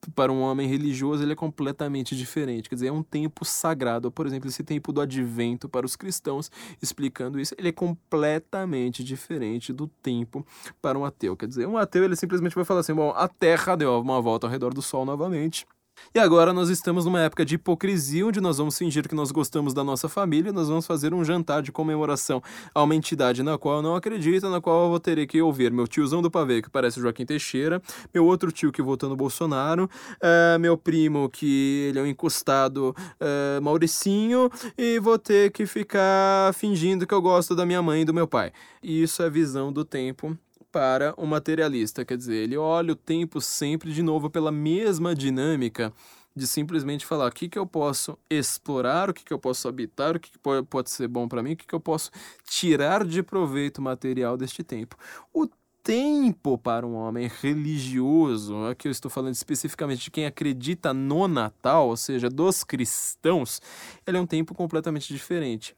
para 0.09 0.31
um 0.31 0.41
homem 0.41 0.67
religioso, 0.67 1.21
ele 1.23 1.33
é 1.33 1.35
completamente 1.35 2.15
diferente. 2.15 2.67
Quer 2.67 2.75
dizer, 2.75 2.87
é 2.87 2.91
um 2.91 3.03
tempo 3.03 3.45
sagrado. 3.45 4.11
Por 4.11 4.25
exemplo, 4.25 4.49
esse 4.49 4.63
tempo 4.63 4.91
do 4.91 5.01
advento 5.01 5.69
para 5.69 5.85
os 5.85 5.95
cristãos, 5.95 6.49
explicando 6.81 7.39
isso, 7.39 7.53
ele 7.57 7.69
é 7.69 7.71
completamente 7.71 9.03
diferente 9.03 9.71
do 9.71 9.87
tempo 9.87 10.45
para 10.81 10.97
um 10.97 11.05
ateu. 11.05 11.37
Quer 11.37 11.47
dizer, 11.47 11.67
um 11.67 11.77
ateu, 11.77 12.03
ele 12.03 12.15
simplesmente 12.15 12.55
vai 12.55 12.65
falar 12.65 12.79
assim: 12.79 12.93
bom, 12.93 13.11
a 13.11 13.27
Terra 13.27 13.75
deu 13.75 13.99
uma 13.99 14.21
volta 14.21 14.47
ao 14.47 14.51
redor 14.51 14.73
do 14.73 14.81
Sol 14.81 15.05
novamente. 15.05 15.65
E 16.13 16.19
agora 16.19 16.51
nós 16.51 16.69
estamos 16.69 17.05
numa 17.05 17.21
época 17.21 17.45
de 17.45 17.55
hipocrisia, 17.55 18.25
onde 18.25 18.41
nós 18.41 18.57
vamos 18.57 18.77
fingir 18.77 19.07
que 19.07 19.15
nós 19.15 19.31
gostamos 19.31 19.73
da 19.73 19.83
nossa 19.83 20.09
família, 20.09 20.51
nós 20.51 20.67
vamos 20.67 20.85
fazer 20.85 21.13
um 21.13 21.23
jantar 21.23 21.61
de 21.61 21.71
comemoração 21.71 22.41
a 22.73 22.83
uma 22.83 22.95
entidade 22.95 23.43
na 23.43 23.57
qual 23.57 23.77
eu 23.77 23.81
não 23.81 23.95
acredito, 23.95 24.49
na 24.49 24.59
qual 24.59 24.83
eu 24.83 24.89
vou 24.89 24.99
ter 24.99 25.25
que 25.25 25.41
ouvir 25.41 25.71
meu 25.71 25.87
tiozão 25.87 26.21
do 26.21 26.29
pavê, 26.29 26.61
que 26.61 26.69
parece 26.69 26.99
Joaquim 26.99 27.25
Teixeira, 27.25 27.81
meu 28.13 28.25
outro 28.25 28.51
tio 28.51 28.71
que 28.71 28.81
votou 28.81 29.09
no 29.09 29.15
Bolsonaro, 29.15 29.89
uh, 30.17 30.59
meu 30.59 30.77
primo 30.77 31.29
que 31.29 31.87
ele 31.89 31.99
é 31.99 32.01
um 32.01 32.07
encostado 32.07 32.95
uh, 32.99 33.61
Mauricinho, 33.61 34.49
e 34.77 34.99
vou 34.99 35.17
ter 35.17 35.51
que 35.51 35.65
ficar 35.65 36.53
fingindo 36.53 37.07
que 37.07 37.13
eu 37.13 37.21
gosto 37.21 37.55
da 37.55 37.65
minha 37.65 37.81
mãe 37.81 38.01
e 38.01 38.05
do 38.05 38.13
meu 38.13 38.27
pai. 38.27 38.51
E 38.83 39.01
isso 39.01 39.23
é 39.23 39.29
visão 39.29 39.71
do 39.71 39.85
tempo 39.85 40.37
para 40.71 41.13
o 41.17 41.25
materialista, 41.25 42.05
quer 42.05 42.17
dizer, 42.17 42.35
ele 42.35 42.57
olha 42.57 42.93
o 42.93 42.95
tempo 42.95 43.41
sempre 43.41 43.91
de 43.91 44.01
novo 44.01 44.29
pela 44.29 44.51
mesma 44.51 45.13
dinâmica 45.13 45.93
de 46.35 46.47
simplesmente 46.47 47.05
falar 47.05 47.27
o 47.27 47.31
que, 47.31 47.49
que 47.49 47.59
eu 47.59 47.65
posso 47.65 48.17
explorar, 48.29 49.09
o 49.09 49.13
que, 49.13 49.23
que 49.23 49.33
eu 49.33 49.39
posso 49.39 49.67
habitar, 49.67 50.15
o 50.15 50.19
que, 50.19 50.31
que 50.31 50.39
pode 50.69 50.89
ser 50.89 51.07
bom 51.07 51.27
para 51.27 51.43
mim, 51.43 51.53
o 51.53 51.57
que, 51.57 51.67
que 51.67 51.75
eu 51.75 51.79
posso 51.79 52.09
tirar 52.45 53.05
de 53.05 53.21
proveito 53.21 53.81
material 53.81 54.37
deste 54.37 54.63
tempo. 54.63 54.95
O 55.33 55.47
tempo 55.83 56.57
para 56.57 56.85
um 56.85 56.93
homem 56.93 57.29
religioso, 57.41 58.65
aqui 58.65 58.87
eu 58.87 58.91
estou 58.91 59.11
falando 59.11 59.33
especificamente 59.33 60.03
de 60.03 60.11
quem 60.11 60.25
acredita 60.25 60.93
no 60.93 61.27
Natal, 61.27 61.89
ou 61.89 61.97
seja, 61.97 62.29
dos 62.29 62.63
cristãos, 62.63 63.61
ele 64.07 64.17
é 64.17 64.21
um 64.21 64.27
tempo 64.27 64.53
completamente 64.53 65.13
diferente 65.13 65.75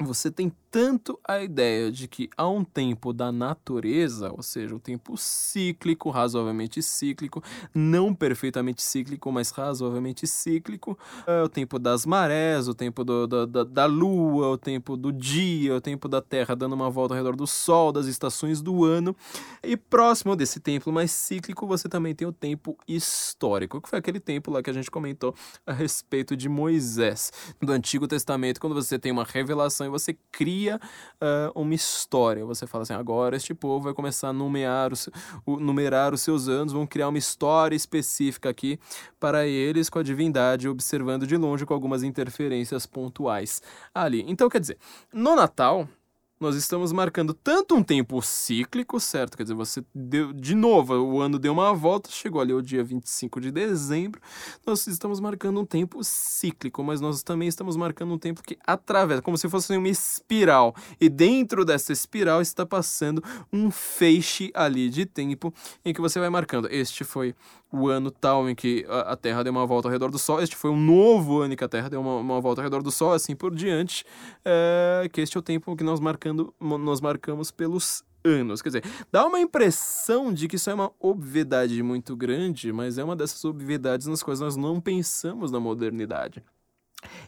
você 0.00 0.30
tem 0.30 0.52
tanto 0.70 1.18
a 1.26 1.42
ideia 1.42 1.90
de 1.90 2.06
que 2.06 2.30
há 2.36 2.48
um 2.48 2.62
tempo 2.62 3.12
da 3.12 3.32
natureza, 3.32 4.30
ou 4.30 4.42
seja, 4.42 4.74
um 4.74 4.78
tempo 4.78 5.16
cíclico, 5.16 6.10
razoavelmente 6.10 6.80
cíclico, 6.82 7.42
não 7.74 8.14
perfeitamente 8.14 8.80
cíclico, 8.80 9.32
mas 9.32 9.50
razoavelmente 9.50 10.26
cíclico, 10.26 10.96
é 11.26 11.42
o 11.42 11.48
tempo 11.48 11.78
das 11.78 12.06
marés, 12.06 12.68
o 12.68 12.74
tempo 12.74 13.02
do, 13.02 13.26
da, 13.26 13.46
da, 13.46 13.64
da 13.64 13.86
lua, 13.86 14.48
o 14.50 14.58
tempo 14.58 14.96
do 14.96 15.12
dia, 15.12 15.74
o 15.74 15.80
tempo 15.80 16.06
da 16.06 16.20
Terra 16.22 16.54
dando 16.54 16.74
uma 16.74 16.90
volta 16.90 17.14
ao 17.14 17.18
redor 17.18 17.34
do 17.34 17.46
Sol, 17.46 17.90
das 17.90 18.06
estações 18.06 18.62
do 18.62 18.84
ano, 18.84 19.16
e 19.64 19.76
próximo 19.76 20.36
desse 20.36 20.60
tempo 20.60 20.92
mais 20.92 21.10
cíclico, 21.10 21.66
você 21.66 21.88
também 21.88 22.14
tem 22.14 22.28
o 22.28 22.32
tempo 22.32 22.78
histórico, 22.86 23.80
que 23.80 23.88
foi 23.88 23.98
aquele 23.98 24.20
tempo 24.20 24.50
lá 24.50 24.62
que 24.62 24.70
a 24.70 24.72
gente 24.74 24.90
comentou 24.90 25.34
a 25.66 25.72
respeito 25.72 26.36
de 26.36 26.48
Moisés, 26.48 27.32
do 27.60 27.72
Antigo 27.72 28.06
Testamento, 28.06 28.60
quando 28.60 28.74
você 28.74 28.96
tem 28.96 29.10
uma 29.10 29.24
revelação 29.24 29.87
e 29.88 29.90
você 29.90 30.16
cria 30.30 30.80
uh, 31.16 31.60
uma 31.60 31.74
história. 31.74 32.44
Você 32.44 32.66
fala 32.66 32.82
assim: 32.82 32.94
agora 32.94 33.36
este 33.36 33.54
povo 33.54 33.84
vai 33.84 33.94
começar 33.94 34.28
a 34.28 34.32
os, 34.92 35.08
o, 35.44 35.58
numerar 35.58 36.14
os 36.14 36.20
seus 36.20 36.48
anos, 36.48 36.72
vão 36.72 36.86
criar 36.86 37.08
uma 37.08 37.18
história 37.18 37.74
específica 37.74 38.48
aqui 38.48 38.78
para 39.18 39.46
eles 39.46 39.90
com 39.90 39.98
a 39.98 40.02
divindade, 40.02 40.68
observando 40.68 41.26
de 41.26 41.36
longe 41.36 41.66
com 41.66 41.74
algumas 41.74 42.02
interferências 42.02 42.86
pontuais 42.86 43.62
ali. 43.94 44.24
Então, 44.28 44.48
quer 44.48 44.60
dizer, 44.60 44.78
no 45.12 45.34
Natal, 45.34 45.88
nós 46.40 46.54
estamos 46.54 46.92
marcando 46.92 47.34
tanto 47.34 47.74
um 47.74 47.82
tempo 47.82 48.22
cíclico, 48.22 49.00
certo? 49.00 49.36
Quer 49.36 49.42
dizer, 49.42 49.54
você 49.54 49.84
deu, 49.92 50.32
de 50.32 50.54
novo, 50.54 50.94
o 50.94 51.20
ano 51.20 51.38
deu 51.38 51.52
uma 51.52 51.74
volta, 51.74 52.10
chegou 52.10 52.40
ali 52.40 52.52
o 52.52 52.62
dia 52.62 52.84
25 52.84 53.40
de 53.40 53.50
dezembro, 53.50 54.20
nós 54.64 54.86
estamos 54.86 55.18
marcando 55.18 55.60
um 55.60 55.66
tempo 55.66 55.98
cíclico, 56.02 56.84
mas 56.84 57.00
nós 57.00 57.22
também 57.22 57.48
estamos 57.48 57.76
marcando 57.76 58.14
um 58.14 58.18
tempo 58.18 58.42
que 58.42 58.56
atravessa, 58.64 59.20
como 59.20 59.36
se 59.36 59.48
fosse 59.48 59.76
uma 59.76 59.88
espiral, 59.88 60.74
e 61.00 61.08
dentro 61.08 61.64
dessa 61.64 61.92
espiral 61.92 62.40
está 62.40 62.64
passando 62.64 63.22
um 63.52 63.70
feixe 63.70 64.52
ali 64.54 64.88
de 64.88 65.06
tempo 65.06 65.52
em 65.84 65.92
que 65.92 66.00
você 66.00 66.20
vai 66.20 66.30
marcando. 66.30 66.68
Este 66.70 67.02
foi 67.02 67.34
o 67.72 67.88
ano 67.88 68.10
tal 68.10 68.48
em 68.48 68.54
que 68.54 68.86
a, 68.88 69.16
Terra 69.16 69.42
deu 69.42 69.52
uma 69.52 69.66
volta 69.66 69.88
ao 69.88 69.92
redor 69.92 70.10
do 70.10 70.18
Sol, 70.18 70.42
este 70.42 70.56
foi 70.56 70.70
um 70.70 70.80
novo 70.80 71.40
ano 71.40 71.54
em 71.54 71.56
que 71.56 71.64
a 71.64 71.68
Terra 71.68 71.88
deu 71.88 72.00
uma, 72.00 72.16
uma 72.16 72.40
volta 72.40 72.60
ao 72.60 72.64
redor 72.64 72.82
do 72.82 72.90
Sol, 72.90 73.12
assim 73.12 73.36
por 73.36 73.54
diante, 73.54 74.04
é, 74.44 75.08
que 75.12 75.20
este 75.20 75.36
é 75.36 75.40
o 75.40 75.42
tempo 75.42 75.76
que 75.76 75.84
nós, 75.84 76.00
marcando, 76.00 76.54
nós 76.60 77.00
marcamos 77.00 77.50
pelos 77.50 78.02
anos. 78.24 78.62
Quer 78.62 78.68
dizer, 78.70 78.84
dá 79.12 79.26
uma 79.26 79.40
impressão 79.40 80.32
de 80.32 80.48
que 80.48 80.56
isso 80.56 80.70
é 80.70 80.74
uma 80.74 80.90
obviedade 80.98 81.82
muito 81.82 82.16
grande, 82.16 82.72
mas 82.72 82.98
é 82.98 83.04
uma 83.04 83.16
dessas 83.16 83.44
obviedades 83.44 84.06
nas 84.06 84.22
quais 84.22 84.40
nós 84.40 84.56
não 84.56 84.80
pensamos 84.80 85.50
na 85.50 85.60
modernidade. 85.60 86.42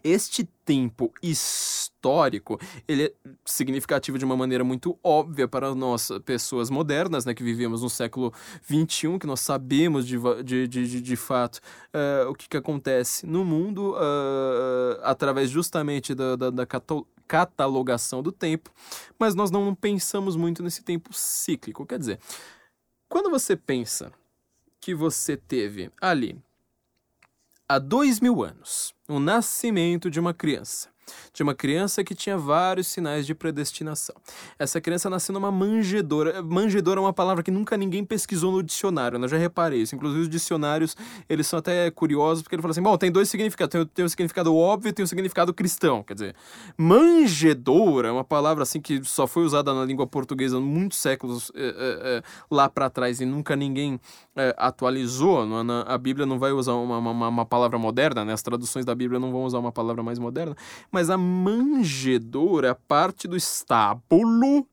Este 0.02 0.44
tempo 0.64 1.12
histórico, 1.22 2.58
ele 2.88 3.04
é 3.04 3.12
significativo 3.44 4.18
de 4.18 4.24
uma 4.24 4.36
maneira 4.36 4.64
muito 4.64 4.98
óbvia 5.02 5.46
para 5.46 5.74
nós, 5.74 6.10
pessoas 6.24 6.70
modernas, 6.70 7.24
né, 7.24 7.34
que 7.34 7.42
vivemos 7.42 7.82
no 7.82 7.90
século 7.90 8.32
XXI, 8.64 9.18
que 9.18 9.26
nós 9.26 9.40
sabemos 9.40 10.06
de, 10.06 10.18
de, 10.42 10.66
de, 10.66 11.00
de 11.00 11.16
fato 11.16 11.60
uh, 11.94 12.30
o 12.30 12.34
que, 12.34 12.48
que 12.48 12.56
acontece 12.56 13.26
no 13.26 13.44
mundo 13.44 13.92
uh, 13.92 15.00
através 15.02 15.50
justamente 15.50 16.14
da, 16.14 16.34
da, 16.34 16.50
da 16.50 16.66
catalogação 17.28 18.22
do 18.22 18.32
tempo, 18.32 18.70
mas 19.18 19.34
nós 19.34 19.50
não 19.50 19.72
pensamos 19.74 20.34
muito 20.34 20.62
nesse 20.62 20.82
tempo 20.82 21.12
cíclico. 21.12 21.86
Quer 21.86 21.98
dizer, 21.98 22.18
quando 23.08 23.30
você 23.30 23.54
pensa 23.54 24.12
que 24.80 24.94
você 24.94 25.36
teve 25.36 25.92
ali 26.00 26.36
há 27.68 27.78
dois 27.78 28.18
mil 28.18 28.42
anos, 28.42 28.92
o 29.10 29.18
nascimento 29.18 30.08
de 30.08 30.20
uma 30.20 30.32
criança. 30.32 30.88
De 31.32 31.42
uma 31.42 31.54
criança 31.54 32.02
que 32.04 32.14
tinha 32.14 32.36
vários 32.36 32.86
sinais 32.86 33.26
de 33.26 33.34
predestinação. 33.34 34.14
Essa 34.58 34.80
criança 34.80 35.08
nasceu 35.10 35.32
numa 35.32 35.50
manjedora. 35.50 36.42
Manjedora 36.42 37.00
é 37.00 37.02
uma 37.02 37.12
palavra 37.12 37.42
que 37.42 37.50
nunca 37.50 37.76
ninguém 37.76 38.04
pesquisou 38.04 38.52
no 38.52 38.62
dicionário, 38.62 39.18
né? 39.18 39.24
eu 39.24 39.28
já 39.28 39.36
reparei 39.36 39.82
isso. 39.82 39.94
Inclusive 39.94 40.22
os 40.22 40.28
dicionários, 40.28 40.96
eles 41.28 41.46
são 41.46 41.58
até 41.58 41.90
curiosos, 41.90 42.42
porque 42.42 42.54
ele 42.54 42.62
fala 42.62 42.72
assim, 42.72 42.82
bom, 42.82 42.96
tem 42.96 43.10
dois 43.10 43.28
significados, 43.28 43.70
tem, 43.70 43.86
tem 43.86 44.04
o 44.04 44.08
significado 44.08 44.54
óbvio 44.54 44.90
e 44.90 44.92
tem 44.92 45.04
o 45.04 45.08
significado 45.08 45.54
cristão, 45.54 46.02
quer 46.02 46.14
dizer, 46.14 46.34
manjedora 46.76 48.08
é 48.08 48.12
uma 48.12 48.24
palavra 48.24 48.62
assim 48.62 48.80
que 48.80 49.02
só 49.04 49.26
foi 49.26 49.44
usada 49.44 49.72
na 49.72 49.84
língua 49.84 50.06
portuguesa 50.06 50.60
muitos 50.60 50.98
séculos 50.98 51.50
é, 51.54 51.62
é, 51.62 51.72
é, 52.16 52.22
lá 52.50 52.68
para 52.68 52.90
trás 52.90 53.20
e 53.20 53.24
nunca 53.24 53.56
ninguém 53.56 54.00
atualizou, 54.56 55.46
na, 55.64 55.82
a 55.82 55.98
Bíblia 55.98 56.24
não 56.26 56.38
vai 56.38 56.52
usar 56.52 56.74
uma, 56.74 56.98
uma, 56.98 57.28
uma 57.28 57.46
palavra 57.46 57.78
moderna, 57.78 58.24
né? 58.24 58.32
as 58.32 58.42
traduções 58.42 58.84
da 58.84 58.94
Bíblia 58.94 59.18
não 59.18 59.30
vão 59.32 59.44
usar 59.44 59.58
uma 59.58 59.72
palavra 59.72 60.02
mais 60.02 60.18
moderna, 60.18 60.56
mas 60.90 60.99
a 61.08 61.16
manjedoura 61.16 62.68
é 62.68 62.74
parte 62.74 63.26
do 63.26 63.36
estábulo 63.36 64.66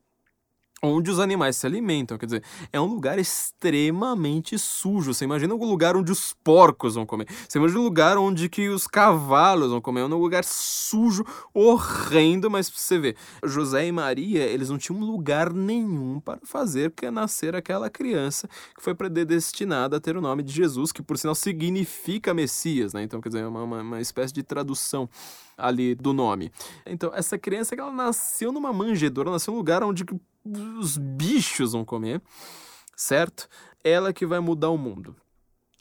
onde 0.82 1.10
os 1.10 1.20
animais 1.20 1.56
se 1.58 1.66
alimentam. 1.66 2.18
Quer 2.18 2.26
dizer, 2.28 2.44
é 2.72 2.80
um 2.80 2.86
lugar 2.86 3.18
extremamente 3.18 4.58
sujo. 4.58 5.14
Você 5.14 5.26
imagina 5.26 5.54
um 5.54 5.66
lugar 5.66 5.96
onde 5.96 6.12
os 6.12 6.34
porcos 6.44 6.96
vão 6.96 7.06
comer. 7.06 7.28
Você 7.48 7.58
imagina 7.58 7.80
um 7.80 7.84
lugar 7.84 8.18
onde 8.18 8.48
que 8.48 8.70
os 8.70 8.86
cavalos 8.86 9.72
vão 9.72 9.82
comer. 9.82 10.02
É 10.02 10.06
um 10.06 10.20
lugar 10.20 10.44
sujo, 10.44 11.26
horrendo, 11.54 12.50
mas 12.50 12.70
você 12.70 13.00
vê, 13.00 13.16
José 13.44 13.88
e 13.88 13.92
Maria, 13.92 14.44
eles 14.44 14.70
não 14.70 14.78
tinham 14.78 15.00
lugar 15.00 15.52
nenhum 15.52 16.20
para 16.20 16.40
fazer 16.44 16.92
que 16.92 17.10
nascer 17.10 17.56
aquela 17.56 17.90
criança 17.90 18.48
que 18.76 18.84
foi 18.84 18.94
predestinada 18.94 19.98
a 19.98 20.00
ter 20.00 20.16
o 20.16 20.22
nome 20.22 20.44
de 20.44 20.54
Jesus, 20.54 20.92
que 20.92 21.02
por 21.02 21.18
sinal 21.18 21.36
significa 21.36 22.34
Messias, 22.34 22.94
né? 22.94 23.02
Então, 23.02 23.22
quer 23.22 23.30
dizer, 23.30 23.44
é 23.44 23.48
uma, 23.48 23.64
uma, 23.64 23.82
uma 23.82 24.02
espécie 24.02 24.34
de 24.34 24.44
tradução 24.44 25.10
ali 25.58 25.96
do 25.96 26.14
nome. 26.14 26.52
Então, 26.86 27.12
essa 27.14 27.38
criança 27.38 27.74
ela 27.74 27.92
nasceu 27.92 28.52
numa 28.52 28.72
manjedoura, 28.72 29.32
nasceu 29.32 29.52
num 29.52 29.58
lugar 29.58 29.84
onde 29.84 30.06
os 30.80 30.98
bichos 30.98 31.74
vão 31.74 31.84
comer, 31.86 32.22
certo? 32.96 33.48
Ela 33.84 34.14
que 34.14 34.26
vai 34.26 34.40
mudar 34.40 34.70
o 34.70 34.78
mundo 34.78 35.16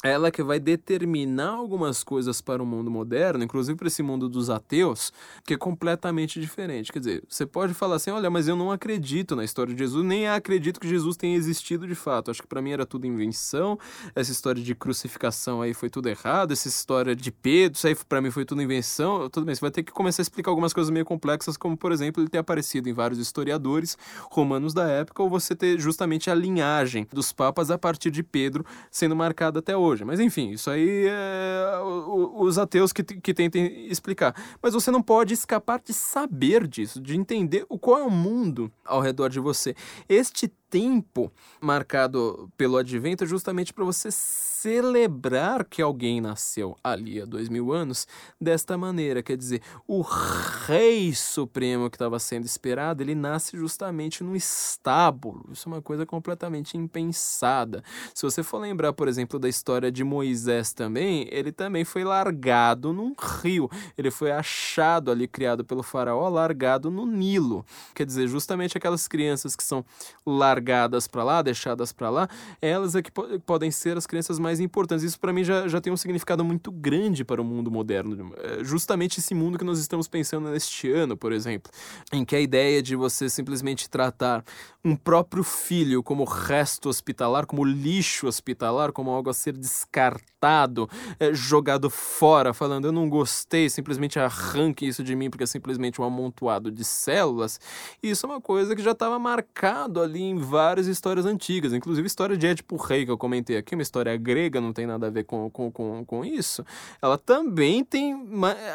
ela 0.07 0.31
que 0.31 0.43
vai 0.43 0.59
determinar 0.59 1.51
algumas 1.51 2.03
coisas 2.05 2.41
para 2.41 2.63
o 2.63 2.67
mundo 2.67 2.91
moderno, 2.91 3.45
inclusive 3.45 3.77
para 3.77 3.89
esse 3.89 4.03
mundo 4.03 4.29
dos 4.29 4.51
ateus, 4.51 5.13
que 5.45 5.55
é 5.55 5.57
completamente 5.57 6.41
diferente. 6.41 6.93
Quer 6.93 6.99
dizer, 6.99 7.23
você 7.29 7.45
pode 7.45 7.75
falar 7.75 7.97
assim: 7.97 8.11
olha, 8.11 8.31
mas 8.31 8.49
eu 8.49 8.57
não 8.57 8.71
acredito 8.71 9.35
na 9.35 9.45
história 9.45 9.75
de 9.75 9.79
Jesus, 9.79 10.05
nem 10.05 10.29
acredito 10.29 10.81
que 10.81 10.89
Jesus 10.89 11.17
tenha 11.17 11.37
existido 11.37 11.87
de 11.87 11.95
fato. 11.95 12.31
Acho 12.31 12.43
que 12.43 12.49
para 12.49 12.63
mim 12.63 12.71
era 12.71 12.87
tudo 12.87 13.07
invenção, 13.07 13.79
essa 14.15 14.31
história 14.31 14.63
de 14.63 14.75
crucificação 14.75 15.63
aí 15.63 15.75
foi 15.75 15.91
tudo 15.91 16.09
errado, 16.09 16.53
essa 16.53 16.69
história 16.69 17.15
de 17.15 17.31
Pedro, 17.31 17.77
isso 17.77 17.87
aí 17.87 17.95
para 18.09 18.21
mim 18.21 18.31
foi 18.31 18.45
tudo 18.45 18.63
invenção. 18.63 19.29
Tudo 19.31 19.45
bem, 19.47 19.55
você 19.55 19.61
vai 19.61 19.71
ter 19.71 19.83
que 19.83 19.93
começar 19.93 20.23
a 20.23 20.25
explicar 20.25 20.51
algumas 20.51 20.73
coisas 20.73 20.91
meio 20.91 21.05
complexas, 21.05 21.57
como 21.57 21.77
por 21.77 21.93
exemplo 21.93 22.23
ele 22.23 22.29
ter 22.29 22.39
aparecido 22.39 22.89
em 22.89 22.93
vários 22.93 23.19
historiadores 23.19 23.97
romanos 24.31 24.73
da 24.73 24.87
época, 24.89 25.23
ou 25.23 25.29
você 25.29 25.55
ter 25.55 25.79
justamente 25.81 26.31
a 26.31 26.35
linhagem 26.35 27.07
dos 27.13 27.33
papas 27.33 27.71
a 27.71 27.79
partir 27.79 28.11
de 28.11 28.23
Pedro 28.23 28.65
sendo 28.91 29.17
marcada 29.17 29.59
até 29.59 29.77
hoje 29.77 29.96
hoje. 29.97 30.05
Mas 30.05 30.21
enfim, 30.21 30.51
isso 30.51 30.71
aí 30.71 31.07
é 31.09 31.81
os 31.83 32.59
ateus 32.59 32.93
que, 32.93 33.03
que 33.03 33.35
tentem 33.35 33.87
explicar. 33.89 34.35
Mas 34.63 34.75
você 34.75 34.91
não 34.91 35.03
pode 35.03 35.35
escapar 35.35 35.81
de 35.85 35.93
saber 35.93 36.67
disso, 36.67 37.01
de 37.01 37.17
entender 37.17 37.65
o 37.69 37.79
qual 37.79 38.01
é 38.01 38.05
o 38.05 38.11
mundo 38.11 38.71
ao 38.85 39.01
redor 39.01 39.29
de 39.29 39.41
você. 39.41 39.75
Este 40.09 40.49
tempo 40.71 41.33
marcado 41.61 42.51
pelo 42.57 42.77
advento 42.77 43.25
é 43.25 43.27
justamente 43.27 43.73
para 43.73 43.85
você 43.85 44.11
celebrar 44.61 45.65
que 45.65 45.83
alguém 45.83 46.21
nasceu 46.21 46.77
ali 46.83 47.21
há 47.21 47.27
dois 47.27 47.49
mil 47.49 47.73
anos 47.73 48.07
desta 48.41 48.79
maneira. 48.79 49.23
Quer 49.23 49.37
dizer, 49.37 49.61
o 49.87 50.01
rei 50.01 51.15
supremo 51.15 51.91
que 51.91 51.97
estava 51.97 52.19
sendo 52.19 52.47
esperado, 52.47 53.03
ele 53.03 53.15
nasce 53.15 53.57
justamente 53.57 54.25
no 54.25 54.35
estábulo. 54.35 55.47
Isso 55.53 55.69
é 55.69 55.73
uma 55.73 55.83
coisa 55.83 56.07
completamente 56.07 56.77
impensada. 56.77 57.85
Se 58.15 58.23
você 58.23 58.43
for 58.43 58.59
lembrar, 58.59 58.93
por 58.95 59.09
exemplo, 59.09 59.39
da 59.39 59.49
história 59.49 59.93
de 59.93 60.03
Moisés 60.03 60.73
também, 60.73 61.29
ele 61.31 61.53
também 61.53 61.85
foi 61.85 62.03
largado 62.03 62.93
num 62.93 63.15
rio. 63.43 63.71
Ele 63.97 64.11
foi 64.11 64.31
achado 64.31 65.11
ali, 65.11 65.29
criado 65.29 65.65
pelo 65.65 65.83
faraó, 65.83 66.29
largado 66.29 66.91
no 66.91 67.05
Nilo. 67.05 67.65
Quer 67.95 68.07
dizer, 68.07 68.27
justamente 68.27 68.77
aquelas 68.77 69.07
crianças 69.07 69.55
que 69.55 69.63
são 69.63 69.85
largadas 70.25 71.07
para 71.07 71.23
lá, 71.23 71.43
deixadas 71.43 71.93
para 71.93 72.09
lá, 72.09 72.29
elas 72.61 72.95
é 72.95 73.03
que 73.03 73.11
podem 73.45 73.71
ser 73.71 73.99
as 73.99 74.07
crianças 74.07 74.39
mais 74.47 74.61
importantes. 74.61 75.05
Isso 75.05 75.19
para 75.19 75.33
mim 75.33 75.43
já, 75.43 75.67
já 75.67 75.81
tem 75.81 75.93
um 75.93 75.97
significado 75.97 76.45
muito 76.45 76.71
grande 76.71 77.25
para 77.25 77.43
o 77.43 77.45
mundo 77.45 77.69
moderno. 77.69 78.33
É 78.39 78.63
justamente 78.63 79.19
esse 79.19 79.35
mundo 79.35 79.59
que 79.59 79.65
nós 79.65 79.81
estamos 79.81 80.07
pensando 80.07 80.49
neste 80.49 80.91
ano, 80.91 81.17
por 81.17 81.33
exemplo, 81.33 81.71
em 82.13 82.25
que 82.25 82.37
a 82.37 82.41
ideia 82.41 82.81
de 82.81 82.95
você 82.95 83.29
simplesmente 83.29 83.91
tratar 83.91 84.45
um 84.85 84.95
próprio 84.95 85.43
filho 85.43 86.01
como 86.01 86.23
resto 86.23 86.89
hospitalar, 86.89 87.45
como 87.45 87.65
lixo 87.65 88.29
hospitalar, 88.29 88.93
como 88.93 89.11
algo 89.11 89.29
a 89.29 89.35
ser 89.35 89.57
descartado, 89.57 90.89
é, 91.19 91.35
jogado 91.35 91.91
fora, 91.91 92.55
falando 92.55 92.85
eu 92.85 92.93
não 92.93 93.09
gostei, 93.09 93.69
simplesmente 93.69 94.17
arranque 94.21 94.87
isso 94.87 95.03
de 95.03 95.17
mim 95.17 95.29
porque 95.29 95.43
é 95.43 95.47
simplesmente 95.47 96.01
um 96.01 96.05
amontoado 96.05 96.71
de 96.71 96.85
células. 96.85 97.59
Isso 98.01 98.27
é 98.27 98.29
uma 98.29 98.41
coisa 98.41 98.77
que 98.77 98.83
já 98.83 98.93
estava 98.93 99.19
marcado 99.19 100.01
ali 100.01 100.23
em 100.23 100.39
várias 100.39 100.87
histórias 100.87 101.27
antigas, 101.27 101.73
inclusive 101.73 102.07
a 102.07 102.07
história 102.07 102.37
de 102.37 102.47
Édipo 102.47 102.77
Rei 102.77 103.05
que 103.05 103.11
eu 103.11 103.19
comentei 103.19 103.57
aqui, 103.57 103.75
uma 103.75 103.83
história 103.83 104.17
grega 104.17 104.36
grega 104.37 104.61
não 104.61 104.73
tem 104.73 104.87
nada 104.87 105.07
a 105.07 105.11
ver 105.11 105.25
com, 105.25 105.51
com, 105.51 105.71
com, 105.71 106.05
com 106.05 106.25
isso, 106.25 106.65
ela 107.01 107.17
também 107.17 107.83
tem 107.83 108.15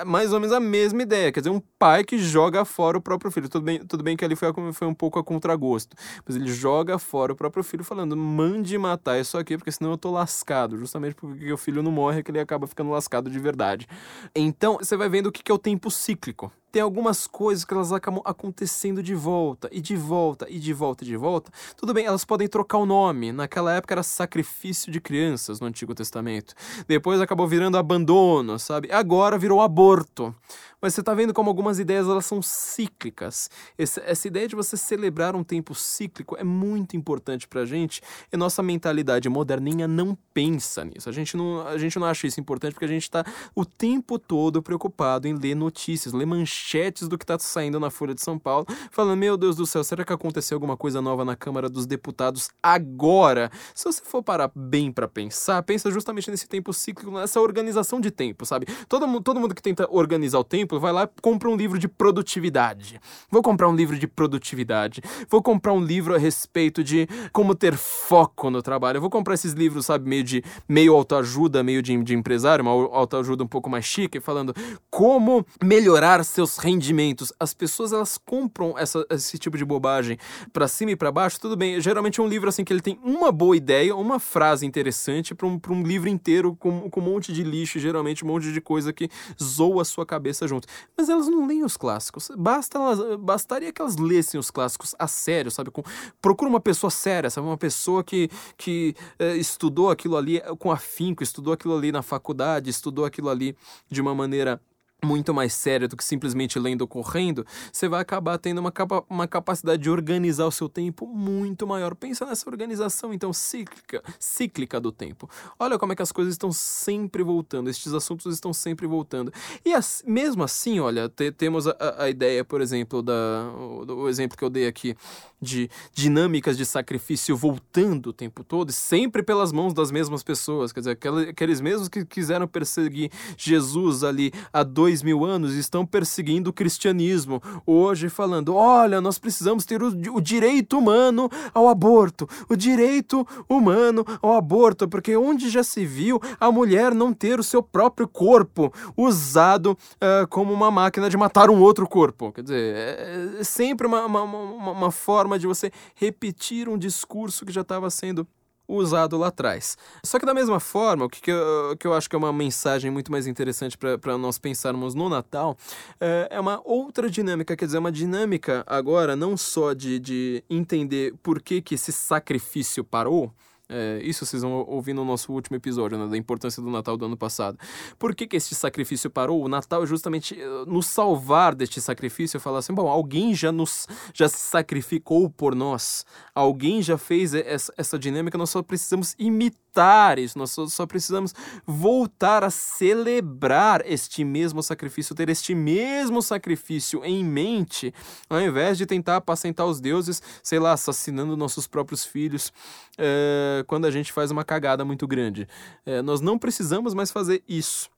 mais 0.05 0.33
ou 0.33 0.39
menos 0.39 0.53
a 0.53 0.59
mesma 0.59 1.03
ideia. 1.03 1.31
Quer 1.31 1.41
dizer, 1.41 1.51
um 1.51 1.61
pai 1.77 2.03
que 2.03 2.17
joga 2.17 2.65
fora 2.65 2.97
o 2.97 3.01
próprio 3.01 3.31
filho. 3.31 3.47
Tudo 3.47 3.63
bem, 3.63 3.79
tudo 3.85 4.03
bem 4.03 4.17
que 4.17 4.25
ali 4.25 4.35
foi, 4.35 4.51
foi 4.73 4.87
um 4.87 4.93
pouco 4.93 5.19
a 5.19 5.23
contragosto, 5.23 5.95
mas 6.25 6.35
ele 6.35 6.51
joga 6.51 6.97
fora 6.97 7.33
o 7.33 7.35
próprio 7.35 7.63
filho, 7.63 7.83
falando: 7.83 8.17
mande 8.17 8.77
matar 8.77 9.19
isso 9.19 9.37
aqui, 9.37 9.57
porque 9.57 9.71
senão 9.71 9.91
eu 9.91 9.97
tô 9.97 10.11
lascado. 10.11 10.77
Justamente 10.77 11.15
porque 11.15 11.51
o 11.51 11.57
filho 11.57 11.83
não 11.83 11.91
morre, 11.91 12.23
que 12.23 12.31
ele 12.31 12.39
acaba 12.39 12.65
ficando 12.65 12.89
lascado 12.89 13.29
de 13.29 13.39
verdade. 13.39 13.87
Então, 14.35 14.77
você 14.77 14.97
vai 14.97 15.09
vendo 15.09 15.27
o 15.27 15.31
que 15.31 15.51
é 15.51 15.53
o 15.53 15.59
tempo 15.59 15.91
cíclico 15.91 16.51
tem 16.71 16.81
algumas 16.81 17.27
coisas 17.27 17.65
que 17.65 17.73
elas 17.73 17.91
acabam 17.91 18.21
acontecendo 18.23 19.03
de 19.03 19.13
volta, 19.13 19.67
e 19.71 19.81
de 19.81 19.95
volta, 19.95 20.47
e 20.49 20.57
de 20.57 20.73
volta, 20.73 21.03
e 21.03 21.07
de 21.07 21.17
volta. 21.17 21.51
Tudo 21.75 21.93
bem, 21.93 22.05
elas 22.05 22.23
podem 22.23 22.47
trocar 22.47 22.77
o 22.77 22.85
nome. 22.85 23.31
Naquela 23.31 23.73
época 23.73 23.93
era 23.93 24.03
sacrifício 24.03 24.91
de 24.91 25.01
crianças 25.01 25.59
no 25.59 25.67
Antigo 25.67 25.93
Testamento. 25.93 26.53
Depois 26.87 27.19
acabou 27.19 27.47
virando 27.47 27.77
abandono, 27.77 28.57
sabe? 28.57 28.89
Agora 28.91 29.37
virou 29.37 29.61
aborto. 29.61 30.33
Mas 30.81 30.95
você 30.95 31.01
está 31.01 31.13
vendo 31.13 31.31
como 31.31 31.47
algumas 31.47 31.77
ideias 31.77 32.07
elas 32.07 32.25
são 32.25 32.41
cíclicas. 32.41 33.51
Essa, 33.77 34.01
essa 34.01 34.27
ideia 34.27 34.47
de 34.47 34.55
você 34.55 34.75
celebrar 34.75 35.35
um 35.35 35.43
tempo 35.43 35.75
cíclico 35.75 36.35
é 36.35 36.43
muito 36.43 36.97
importante 36.97 37.47
para 37.47 37.61
a 37.61 37.65
gente 37.65 38.01
e 38.33 38.37
nossa 38.37 38.63
mentalidade 38.63 39.29
moderninha 39.29 39.87
não 39.87 40.17
pensa 40.33 40.83
nisso. 40.83 41.07
A 41.07 41.11
gente 41.11 41.37
não, 41.37 41.67
a 41.67 41.77
gente 41.77 41.99
não 41.99 42.07
acha 42.07 42.25
isso 42.25 42.39
importante 42.39 42.73
porque 42.73 42.85
a 42.85 42.87
gente 42.87 43.03
está 43.03 43.23
o 43.53 43.63
tempo 43.63 44.17
todo 44.17 44.63
preocupado 44.63 45.27
em 45.27 45.35
ler 45.35 45.53
notícias, 45.53 46.15
ler 46.15 46.25
manchetes 46.25 46.60
do 47.07 47.17
que 47.17 47.23
está 47.23 47.37
saindo 47.39 47.79
na 47.79 47.89
Folha 47.89 48.13
de 48.13 48.21
São 48.21 48.37
Paulo, 48.37 48.65
falando: 48.91 49.17
meu 49.17 49.35
Deus 49.37 49.55
do 49.55 49.65
céu, 49.65 49.83
será 49.83 50.03
que 50.03 50.13
aconteceu 50.13 50.55
alguma 50.55 50.77
coisa 50.77 51.01
nova 51.01 51.25
na 51.25 51.35
Câmara 51.35 51.69
dos 51.69 51.85
Deputados 51.85 52.49
agora? 52.61 53.51
Se 53.73 53.85
você 53.85 54.01
for 54.03 54.23
parar 54.23 54.51
bem 54.55 54.91
para 54.91 55.07
pensar, 55.07 55.61
pensa 55.63 55.91
justamente 55.91 56.29
nesse 56.29 56.47
tempo 56.47 56.73
cíclico, 56.73 57.11
nessa 57.11 57.41
organização 57.41 57.99
de 57.99 58.11
tempo, 58.11 58.45
sabe? 58.45 58.67
Todo, 58.87 59.21
todo 59.21 59.39
mundo 59.39 59.55
que 59.55 59.61
tenta 59.61 59.87
organizar 59.89 60.39
o 60.39 60.43
tempo 60.43 60.79
vai 60.79 60.91
lá 60.91 61.03
e 61.03 61.21
compra 61.21 61.49
um 61.49 61.55
livro 61.55 61.77
de 61.77 61.87
produtividade. 61.87 62.99
Vou 63.29 63.41
comprar 63.41 63.67
um 63.67 63.75
livro 63.75 63.97
de 63.97 64.07
produtividade. 64.07 65.01
Vou 65.29 65.41
comprar 65.41 65.73
um 65.73 65.83
livro 65.83 66.15
a 66.15 66.17
respeito 66.17 66.83
de 66.83 67.07
como 67.31 67.55
ter 67.55 67.75
foco 67.75 68.49
no 68.49 68.61
trabalho. 68.61 69.01
Vou 69.01 69.09
comprar 69.09 69.33
esses 69.33 69.53
livros, 69.53 69.85
sabe, 69.85 70.07
meio 70.07 70.23
de 70.23 70.43
meio 70.67 70.93
autoajuda, 70.95 71.63
meio 71.63 71.81
de, 71.81 72.01
de 72.03 72.13
empresário, 72.13 72.63
uma 72.63 72.71
autoajuda 72.71 73.43
um 73.43 73.47
pouco 73.47 73.69
mais 73.69 73.85
chique, 73.85 74.19
falando 74.19 74.53
como 74.89 75.45
melhorar 75.63 76.23
seus 76.23 76.50
rendimentos. 76.57 77.33
As 77.39 77.53
pessoas 77.53 77.93
elas 77.93 78.17
compram 78.17 78.77
essa, 78.77 79.05
esse 79.09 79.37
tipo 79.37 79.57
de 79.57 79.65
bobagem 79.65 80.17
para 80.51 80.67
cima 80.67 80.91
e 80.91 80.95
para 80.95 81.11
baixo. 81.11 81.39
Tudo 81.39 81.55
bem, 81.55 81.79
geralmente 81.81 82.19
é 82.19 82.23
um 82.23 82.27
livro 82.27 82.49
assim 82.49 82.63
que 82.63 82.71
ele 82.71 82.81
tem 82.81 82.99
uma 83.03 83.31
boa 83.31 83.55
ideia, 83.55 83.95
uma 83.95 84.19
frase 84.19 84.65
interessante 84.65 85.33
para 85.33 85.47
um, 85.47 85.59
um 85.69 85.83
livro 85.83 86.09
inteiro 86.09 86.55
com, 86.55 86.89
com 86.89 86.99
um 86.99 87.03
monte 87.03 87.33
de 87.33 87.43
lixo, 87.43 87.79
geralmente 87.79 88.23
um 88.23 88.27
monte 88.27 88.51
de 88.51 88.61
coisa 88.61 88.93
que 88.93 89.09
zoa 89.41 89.81
a 89.81 89.85
sua 89.85 90.05
cabeça 90.05 90.47
junto. 90.47 90.67
Mas 90.95 91.09
elas 91.09 91.27
não 91.27 91.45
leem 91.45 91.63
os 91.63 91.77
clássicos. 91.77 92.29
Basta 92.37 92.77
elas, 92.77 93.19
bastaria 93.19 93.71
que 93.71 93.81
elas 93.81 93.97
lessem 93.97 94.39
os 94.39 94.51
clássicos 94.51 94.95
a 94.97 95.07
sério, 95.07 95.51
sabe? 95.51 95.71
Com, 95.71 95.83
procura 96.21 96.49
uma 96.49 96.59
pessoa 96.59 96.89
séria, 96.89 97.29
sabe? 97.29 97.47
Uma 97.47 97.57
pessoa 97.57 98.03
que, 98.03 98.29
que 98.57 98.95
é, 99.19 99.35
estudou 99.35 99.89
aquilo 99.89 100.17
ali 100.17 100.41
com 100.59 100.71
afinco, 100.71 101.23
estudou 101.23 101.53
aquilo 101.53 101.75
ali 101.75 101.91
na 101.91 102.01
faculdade, 102.01 102.69
estudou 102.69 103.05
aquilo 103.05 103.29
ali 103.29 103.55
de 103.89 104.01
uma 104.01 104.13
maneira 104.13 104.61
muito 105.03 105.33
mais 105.33 105.53
séria 105.53 105.87
do 105.87 105.97
que 105.97 106.03
simplesmente 106.03 106.59
lendo 106.59 106.81
ou 106.81 106.87
correndo, 106.87 107.45
você 107.71 107.87
vai 107.87 108.01
acabar 108.01 108.37
tendo 108.37 108.59
uma, 108.59 108.71
capa 108.71 109.03
uma 109.09 109.27
capacidade 109.27 109.81
de 109.81 109.89
organizar 109.89 110.45
o 110.45 110.51
seu 110.51 110.69
tempo 110.69 111.07
muito 111.07 111.65
maior. 111.65 111.95
Pensa 111.95 112.25
nessa 112.25 112.47
organização, 112.49 113.13
então, 113.13 113.33
cíclica, 113.33 114.03
cíclica 114.19 114.79
do 114.79 114.91
tempo. 114.91 115.29
Olha 115.57 115.79
como 115.79 115.93
é 115.93 115.95
que 115.95 116.03
as 116.03 116.11
coisas 116.11 116.33
estão 116.33 116.51
sempre 116.51 117.23
voltando, 117.23 117.69
estes 117.69 117.93
assuntos 117.93 118.33
estão 118.33 118.53
sempre 118.53 118.85
voltando. 118.85 119.33
E 119.65 119.73
as, 119.73 120.03
mesmo 120.05 120.43
assim, 120.43 120.79
olha, 120.79 121.09
te, 121.09 121.31
temos 121.31 121.67
a, 121.67 121.75
a, 121.97 122.09
ideia, 122.09 122.45
por 122.45 122.61
exemplo, 122.61 123.01
da, 123.01 123.13
o, 123.57 124.03
o 124.03 124.09
exemplo 124.09 124.37
que 124.37 124.43
eu 124.43 124.49
dei 124.49 124.67
aqui, 124.67 124.95
de 125.41 125.69
dinâmicas 125.93 126.55
de 126.55 126.65
sacrifício 126.65 127.35
voltando 127.35 128.07
o 128.07 128.13
tempo 128.13 128.43
todo, 128.43 128.71
sempre 128.71 129.23
pelas 129.23 129.51
mãos 129.51 129.73
das 129.73 129.89
mesmas 129.89 130.21
pessoas, 130.21 130.71
quer 130.71 130.81
dizer, 130.81 130.97
aqueles 131.29 131.59
mesmos 131.59 131.89
que 131.89 132.05
quiseram 132.05 132.47
perseguir 132.47 133.11
Jesus 133.35 134.03
ali 134.03 134.31
há 134.53 134.61
dois 134.61 134.90
dois 134.91 135.03
mil 135.03 135.23
anos 135.23 135.55
estão 135.55 135.85
perseguindo 135.85 136.49
o 136.49 136.53
cristianismo, 136.53 137.41
hoje 137.65 138.09
falando: 138.09 138.53
olha, 138.53 138.99
nós 138.99 139.17
precisamos 139.17 139.65
ter 139.65 139.81
o, 139.81 139.87
o 139.87 140.19
direito 140.19 140.77
humano 140.77 141.29
ao 141.53 141.69
aborto, 141.69 142.27
o 142.49 142.55
direito 142.57 143.25
humano 143.47 144.05
ao 144.21 144.33
aborto, 144.33 144.89
porque 144.89 145.15
onde 145.15 145.49
já 145.49 145.63
se 145.63 145.85
viu 145.85 146.19
a 146.39 146.51
mulher 146.51 146.93
não 146.93 147.13
ter 147.13 147.39
o 147.39 147.43
seu 147.43 147.63
próprio 147.63 148.07
corpo 148.07 148.73
usado 148.97 149.71
uh, 149.71 150.27
como 150.29 150.53
uma 150.53 150.69
máquina 150.69 151.09
de 151.09 151.15
matar 151.15 151.49
um 151.49 151.61
outro 151.61 151.87
corpo? 151.87 152.31
Quer 152.33 152.41
dizer, 152.41 152.75
é, 152.75 153.39
é 153.39 153.43
sempre 153.45 153.87
uma, 153.87 154.05
uma, 154.05 154.23
uma, 154.23 154.71
uma 154.71 154.91
forma 154.91 155.39
de 155.39 155.47
você 155.47 155.71
repetir 155.95 156.67
um 156.67 156.77
discurso 156.77 157.45
que 157.45 157.51
já 157.51 157.61
estava 157.61 157.89
sendo 157.89 158.27
usado 158.71 159.17
lá 159.17 159.27
atrás. 159.27 159.77
Só 160.03 160.19
que 160.19 160.25
da 160.25 160.33
mesma 160.33 160.59
forma, 160.59 161.05
o 161.05 161.09
que, 161.09 161.21
que, 161.21 161.31
eu, 161.31 161.75
que 161.77 161.87
eu 161.87 161.93
acho 161.93 162.09
que 162.09 162.15
é 162.15 162.19
uma 162.19 162.33
mensagem 162.33 162.89
muito 162.91 163.11
mais 163.11 163.27
interessante 163.27 163.77
para 163.77 164.17
nós 164.17 164.37
pensarmos 164.37 164.95
no 164.95 165.09
Natal 165.09 165.57
é, 165.99 166.27
é, 166.31 166.39
uma 166.39 166.61
outra 166.63 167.09
dinâmica, 167.09 167.55
quer 167.55 167.65
dizer, 167.65 167.77
uma 167.77 167.91
dinâmica 167.91 168.63
agora 168.67 169.15
não 169.15 169.35
só 169.37 169.73
de, 169.73 169.99
de 169.99 170.43
entender 170.49 171.13
por 171.21 171.41
que, 171.41 171.61
que 171.61 171.75
esse 171.75 171.91
sacrifício 171.91 172.83
parou, 172.83 173.33
é, 173.71 174.01
isso 174.03 174.25
vocês 174.25 174.43
vão 174.43 174.65
ouvir 174.67 174.93
no 174.93 175.05
nosso 175.05 175.31
último 175.31 175.55
episódio, 175.55 175.97
né, 175.97 176.07
da 176.07 176.17
importância 176.17 176.61
do 176.61 176.69
Natal 176.69 176.97
do 176.97 177.05
ano 177.05 177.15
passado. 177.15 177.57
Por 177.97 178.13
que, 178.13 178.27
que 178.27 178.35
este 178.35 178.53
sacrifício 178.53 179.09
parou? 179.09 179.41
O 179.41 179.47
Natal 179.47 179.85
justamente 179.85 180.37
eh, 180.39 180.45
nos 180.67 180.87
salvar 180.87 181.55
deste 181.55 181.79
sacrifício, 181.79 182.39
falar 182.39 182.59
assim, 182.59 182.73
bom, 182.73 182.87
alguém 182.87 183.33
já 183.33 183.51
nos 183.51 183.87
já 184.13 184.27
se 184.27 184.37
sacrificou 184.37 185.29
por 185.29 185.55
nós, 185.55 186.05
alguém 186.35 186.81
já 186.81 186.97
fez 186.97 187.33
essa, 187.33 187.73
essa 187.77 187.97
dinâmica, 187.97 188.37
nós 188.37 188.49
só 188.49 188.61
precisamos 188.61 189.15
imitar 189.17 189.70
isso, 190.19 190.37
nós 190.37 190.51
só, 190.51 190.67
só 190.67 190.85
precisamos 190.85 191.33
voltar 191.65 192.43
a 192.43 192.49
celebrar 192.49 193.81
este 193.85 194.23
mesmo 194.23 194.61
sacrifício, 194.61 195.15
ter 195.15 195.29
este 195.29 195.55
mesmo 195.55 196.21
sacrifício 196.21 197.03
em 197.05 197.23
mente, 197.23 197.93
ao 198.29 198.41
invés 198.41 198.77
de 198.77 198.85
tentar 198.85 199.17
apacentar 199.17 199.65
os 199.65 199.79
deuses, 199.79 200.21
sei 200.43 200.59
lá, 200.59 200.73
assassinando 200.73 201.37
nossos 201.37 201.67
próprios 201.67 202.05
filhos. 202.05 202.51
É, 202.97 203.63
quando 203.67 203.85
a 203.85 203.91
gente 203.91 204.11
faz 204.11 204.31
uma 204.31 204.43
cagada 204.43 204.83
muito 204.83 205.07
grande. 205.07 205.47
É, 205.85 206.01
nós 206.01 206.21
não 206.21 206.37
precisamos 206.37 206.93
mais 206.93 207.11
fazer 207.11 207.43
isso. 207.47 207.89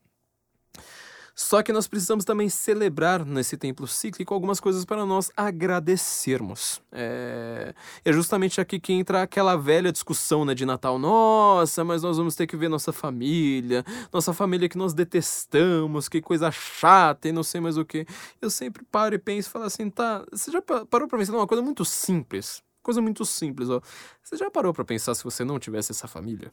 Só 1.35 1.63
que 1.63 1.73
nós 1.73 1.87
precisamos 1.87 2.23
também 2.23 2.47
celebrar 2.47 3.25
nesse 3.25 3.57
templo 3.57 3.87
cíclico 3.87 4.33
algumas 4.33 4.59
coisas 4.59 4.85
para 4.85 5.03
nós 5.03 5.31
agradecermos. 5.35 6.79
É, 6.91 7.73
é 8.05 8.13
justamente 8.13 8.61
aqui 8.61 8.79
que 8.79 8.93
entra 8.93 9.23
aquela 9.23 9.55
velha 9.55 9.91
discussão 9.91 10.45
né, 10.45 10.53
de 10.53 10.63
Natal. 10.63 10.99
Nossa, 10.99 11.83
mas 11.83 12.03
nós 12.03 12.17
vamos 12.17 12.35
ter 12.35 12.45
que 12.45 12.55
ver 12.55 12.69
nossa 12.69 12.93
família, 12.93 13.83
nossa 14.11 14.31
família 14.31 14.69
que 14.69 14.77
nós 14.77 14.93
detestamos, 14.93 16.07
que 16.07 16.21
coisa 16.21 16.51
chata 16.51 17.27
e 17.27 17.31
não 17.31 17.41
sei 17.41 17.59
mais 17.59 17.77
o 17.77 17.85
que. 17.85 18.05
Eu 18.39 18.51
sempre 18.51 18.83
paro 18.85 19.15
e 19.15 19.19
penso 19.19 19.49
e 19.49 19.51
falo 19.51 19.65
assim, 19.65 19.89
tá, 19.89 20.23
você 20.31 20.51
já 20.51 20.61
parou 20.61 21.07
para 21.07 21.17
pensar 21.17 21.31
numa 21.31 21.47
coisa 21.47 21.63
muito 21.63 21.83
simples? 21.83 22.61
Coisa 22.83 23.01
muito 23.01 23.25
simples, 23.25 23.69
ó. 23.69 23.81
Você 24.21 24.37
já 24.37 24.51
parou 24.51 24.73
para 24.73 24.85
pensar 24.85 25.15
se 25.15 25.23
você 25.23 25.43
não 25.43 25.57
tivesse 25.57 25.91
essa 25.91 26.07
família? 26.07 26.51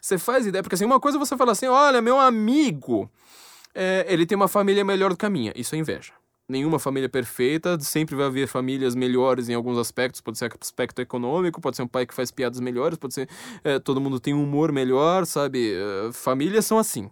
Você 0.00 0.18
faz 0.18 0.46
ideia, 0.46 0.62
porque 0.62 0.74
assim, 0.74 0.84
uma 0.84 1.00
coisa 1.00 1.16
é 1.16 1.18
você 1.18 1.34
fala 1.34 1.52
assim, 1.52 1.66
olha, 1.66 2.02
meu 2.02 2.20
amigo, 2.20 3.10
é, 3.74 4.06
ele 4.08 4.24
tem 4.24 4.36
uma 4.36 4.48
família 4.48 4.84
melhor 4.84 5.10
do 5.10 5.16
que 5.16 5.26
a 5.26 5.30
minha. 5.30 5.52
Isso 5.56 5.74
é 5.74 5.78
inveja. 5.78 6.12
Nenhuma 6.46 6.78
família 6.78 7.08
perfeita, 7.08 7.80
sempre 7.80 8.14
vai 8.14 8.26
haver 8.26 8.46
famílias 8.46 8.94
melhores 8.94 9.48
em 9.48 9.54
alguns 9.54 9.78
aspectos, 9.78 10.20
pode 10.20 10.36
ser 10.36 10.52
aspecto 10.60 11.00
econômico, 11.00 11.58
pode 11.58 11.74
ser 11.74 11.82
um 11.82 11.88
pai 11.88 12.04
que 12.06 12.12
faz 12.12 12.30
piadas 12.30 12.60
melhores, 12.60 12.98
pode 12.98 13.14
ser 13.14 13.28
é, 13.64 13.78
todo 13.78 14.00
mundo 14.00 14.20
tem 14.20 14.34
um 14.34 14.42
humor 14.42 14.70
melhor, 14.70 15.24
sabe? 15.24 15.74
É, 15.74 16.12
famílias 16.12 16.66
são 16.66 16.78
assim. 16.78 17.10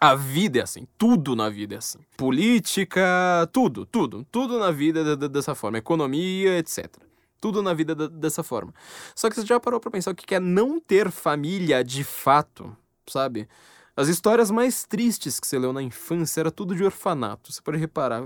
A 0.00 0.14
vida 0.14 0.58
é 0.58 0.62
assim, 0.62 0.86
tudo 0.96 1.34
na 1.34 1.48
vida 1.48 1.76
é 1.76 1.78
assim. 1.78 1.98
Política, 2.16 3.48
tudo, 3.52 3.86
tudo, 3.86 4.26
tudo 4.30 4.58
na 4.58 4.70
vida 4.70 5.16
dessa 5.16 5.54
forma, 5.54 5.78
economia, 5.78 6.58
etc. 6.58 6.88
Tudo 7.40 7.62
na 7.62 7.72
vida 7.72 7.94
dessa 7.94 8.42
forma. 8.42 8.74
Só 9.14 9.28
que 9.28 9.36
você 9.36 9.46
já 9.46 9.60
parou 9.60 9.78
pra 9.78 9.90
pensar 9.90 10.10
o 10.10 10.14
que 10.14 10.34
é 10.34 10.40
não 10.40 10.80
ter 10.80 11.10
família 11.10 11.84
de 11.84 12.02
fato, 12.02 12.76
sabe? 13.08 13.48
As 13.98 14.06
histórias 14.06 14.48
mais 14.48 14.84
tristes 14.84 15.40
que 15.40 15.46
você 15.48 15.58
leu 15.58 15.72
na 15.72 15.82
infância 15.82 16.40
era 16.40 16.52
tudo 16.52 16.72
de 16.72 16.84
orfanato. 16.84 17.52
Você 17.52 17.60
pode 17.60 17.78
reparar. 17.78 18.22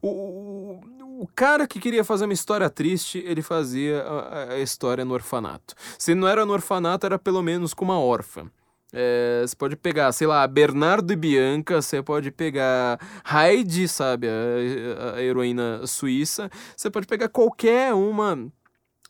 O, 0.00 0.08
o, 0.08 0.80
o 1.20 1.28
cara 1.36 1.66
que 1.66 1.78
queria 1.78 2.02
fazer 2.02 2.24
uma 2.24 2.32
história 2.32 2.70
triste, 2.70 3.22
ele 3.26 3.42
fazia 3.42 4.00
a, 4.02 4.52
a 4.54 4.60
história 4.60 5.04
no 5.04 5.12
orfanato. 5.12 5.74
Se 5.98 6.14
não 6.14 6.26
era 6.26 6.46
no 6.46 6.54
orfanato, 6.54 7.04
era 7.04 7.18
pelo 7.18 7.42
menos 7.42 7.74
com 7.74 7.84
uma 7.84 8.00
órfã. 8.00 8.50
É, 8.94 9.44
você 9.46 9.54
pode 9.54 9.76
pegar, 9.76 10.10
sei 10.12 10.26
lá, 10.26 10.46
Bernardo 10.46 11.12
e 11.12 11.16
Bianca, 11.16 11.82
você 11.82 12.02
pode 12.02 12.30
pegar 12.30 12.98
Heidi, 13.30 13.86
sabe, 13.86 14.26
a, 14.26 15.16
a 15.16 15.22
heroína 15.22 15.86
suíça, 15.86 16.48
você 16.74 16.88
pode 16.88 17.06
pegar 17.06 17.28
qualquer 17.28 17.92
uma 17.92 18.50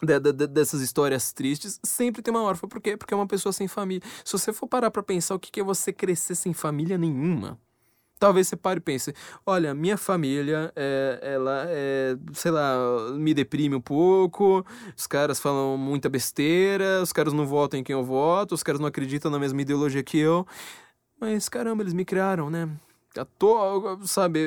de, 0.05 0.21
de, 0.21 0.47
dessas 0.47 0.81
histórias 0.81 1.33
tristes, 1.33 1.81
sempre 1.83 2.23
tem 2.23 2.33
uma 2.33 2.43
órfã. 2.43 2.69
Por 2.69 2.81
quê? 2.81 2.97
Porque 2.97 3.15
é 3.15 3.17
uma 3.17 3.27
pessoa 3.27 3.53
sem 3.53 3.69
família. 3.69 4.03
Se 4.25 4.33
você 4.33 4.53
for 4.53 4.67
parar 4.67 4.91
pra 4.91 5.03
pensar 5.03 5.35
o 5.35 5.39
que 5.39 5.61
é 5.61 5.65
você 5.65 5.93
crescer 5.93 6.35
sem 6.35 6.53
família 6.53 6.99
nenhuma, 6.99 7.59
talvez 8.19 8.49
você 8.49 8.57
pare 8.57 8.79
e 8.79 8.81
pense: 8.81 9.15
olha, 9.45 9.75
minha 9.75 9.97
família, 9.97 10.73
é, 10.75 11.19
ela, 11.23 11.65
é, 11.69 12.17
sei 12.33 12.51
lá, 12.51 12.77
me 13.15 13.35
deprime 13.35 13.77
um 13.77 13.81
pouco, 13.81 14.65
os 14.97 15.07
caras 15.07 15.41
falam 15.41 15.77
muita 15.77 16.09
besteira, 16.09 17.03
os 17.03 17.13
caras 17.13 17.33
não 17.33 17.47
votam 17.47 17.79
em 17.79 17.85
quem 17.85 17.95
eu 17.95 18.05
voto, 18.05 18.55
os 18.55 18.63
caras 18.63 18.81
não 18.81 18.89
acreditam 18.89 19.31
na 19.31 19.39
mesma 19.39 19.61
ideologia 19.61 20.03
que 20.03 20.19
eu. 20.19 20.47
Mas 21.21 21.49
caramba, 21.49 21.83
eles 21.83 21.95
me 21.95 22.05
criaram, 22.05 22.51
né? 22.51 22.69
À 23.17 23.25
toa, 23.25 23.99
sabe? 24.05 24.41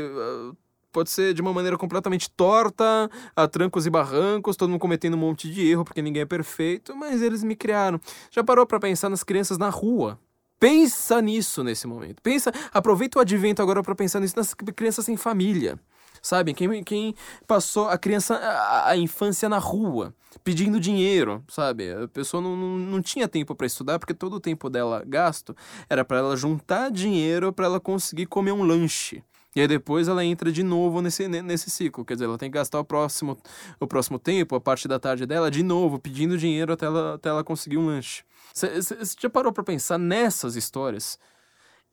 Pode 0.97 1.11
ser 1.11 1.31
de 1.31 1.43
uma 1.43 1.53
maneira 1.53 1.77
completamente 1.77 2.27
torta, 2.27 3.07
a 3.35 3.47
trancos 3.47 3.85
e 3.85 3.89
barrancos, 3.91 4.57
todo 4.57 4.67
mundo 4.67 4.79
cometendo 4.79 5.13
um 5.13 5.19
monte 5.19 5.47
de 5.47 5.69
erro 5.69 5.85
porque 5.85 6.01
ninguém 6.01 6.23
é 6.23 6.25
perfeito, 6.25 6.95
mas 6.95 7.21
eles 7.21 7.43
me 7.43 7.55
criaram. 7.55 8.01
Já 8.31 8.43
parou 8.43 8.65
para 8.65 8.79
pensar 8.79 9.07
nas 9.07 9.23
crianças 9.23 9.59
na 9.59 9.69
rua? 9.69 10.19
Pensa 10.59 11.21
nisso 11.21 11.63
nesse 11.63 11.85
momento. 11.85 12.19
Pensa, 12.23 12.51
aproveita 12.73 13.19
o 13.19 13.21
advento 13.21 13.61
agora 13.61 13.83
para 13.83 13.93
pensar 13.93 14.19
nisso 14.19 14.35
nas 14.35 14.55
crianças 14.55 15.05
sem 15.05 15.15
família. 15.15 15.79
Sabe? 16.19 16.51
Quem, 16.55 16.83
quem 16.83 17.13
passou 17.45 17.87
a 17.89 17.97
criança, 17.99 18.33
a, 18.35 18.89
a 18.89 18.97
infância 18.97 19.47
na 19.47 19.59
rua, 19.59 20.15
pedindo 20.43 20.79
dinheiro, 20.79 21.43
sabe? 21.47 21.91
A 21.91 22.07
pessoa 22.07 22.41
não, 22.41 22.55
não, 22.55 22.75
não 22.75 23.01
tinha 23.03 23.27
tempo 23.27 23.53
para 23.53 23.67
estudar 23.67 23.99
porque 23.99 24.15
todo 24.15 24.37
o 24.37 24.39
tempo 24.39 24.67
dela 24.67 25.03
gasto 25.05 25.55
era 25.87 26.03
para 26.03 26.17
ela 26.17 26.35
juntar 26.35 26.89
dinheiro 26.89 27.53
para 27.53 27.65
ela 27.65 27.79
conseguir 27.79 28.25
comer 28.25 28.51
um 28.51 28.63
lanche. 28.63 29.23
E 29.57 29.61
aí 29.61 29.67
depois 29.67 30.07
ela 30.07 30.23
entra 30.23 30.51
de 30.51 30.61
novo 30.61 31.01
nesse, 31.01 31.27
nesse 31.27 31.71
ciclo. 31.71 32.05
Quer 32.05 32.13
dizer, 32.13 32.25
ela 32.25 32.37
tem 32.37 32.47
que 32.51 32.53
gastar 32.53 32.79
o 32.79 32.85
próximo, 32.85 33.35
o 33.79 33.87
próximo 33.87 34.19
tempo, 34.19 34.53
a 34.53 34.61
parte 34.61 34.87
da 34.87 34.99
tarde 34.99 35.25
dela, 35.25 35.49
de 35.49 35.63
novo, 35.63 35.97
pedindo 35.97 36.37
dinheiro 36.37 36.73
até 36.73 36.85
ela, 36.85 37.15
até 37.15 37.29
ela 37.29 37.43
conseguir 37.43 37.79
um 37.79 37.87
lanche. 37.87 38.23
Você 38.53 38.79
já 39.19 39.27
parou 39.31 39.51
para 39.51 39.63
pensar 39.63 39.97
nessas 39.97 40.55
histórias? 40.55 41.17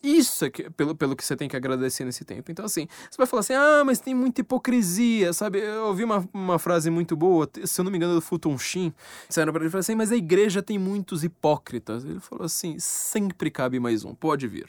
Isso 0.03 0.45
é 0.45 0.51
que, 0.51 0.69
pelo, 0.69 0.95
pelo 0.95 1.17
que 1.17 1.25
você 1.25 1.35
tem 1.35 1.49
que 1.49 1.57
agradecer 1.57 2.05
nesse 2.05 2.23
tempo. 2.23 2.53
Então, 2.53 2.67
assim, 2.67 2.87
você 3.11 3.17
vai 3.17 3.27
falar 3.27 3.41
assim, 3.41 3.55
ah, 3.55 3.83
mas 3.83 3.99
tem 3.99 4.15
muita 4.15 4.43
hipocrisia, 4.43 5.33
sabe? 5.33 5.61
Eu 5.61 5.87
ouvi 5.87 6.05
uma, 6.05 6.29
uma 6.35 6.59
frase 6.59 6.91
muito 6.91 7.17
boa, 7.17 7.49
se 7.65 7.81
eu 7.81 7.85
não 7.85 7.91
me 7.91 7.97
engano, 7.97 8.15
do 8.15 8.21
Futon 8.21 8.59
Shin, 8.59 8.93
disseram 9.27 9.55
para 9.55 9.63
ele, 9.63 9.71
falou 9.71 9.81
assim, 9.81 9.95
mas 9.95 10.13
a 10.13 10.17
igreja 10.17 10.63
tem 10.63 10.79
muitos 10.79 11.25
hipócritas. 11.25 12.05
Ele 12.05 12.21
falou 12.21 12.45
assim, 12.45 12.79
sempre 12.79 13.51
cabe 13.51 13.81
mais 13.81 14.05
um, 14.05 14.15
pode 14.15 14.47
vir. 14.47 14.69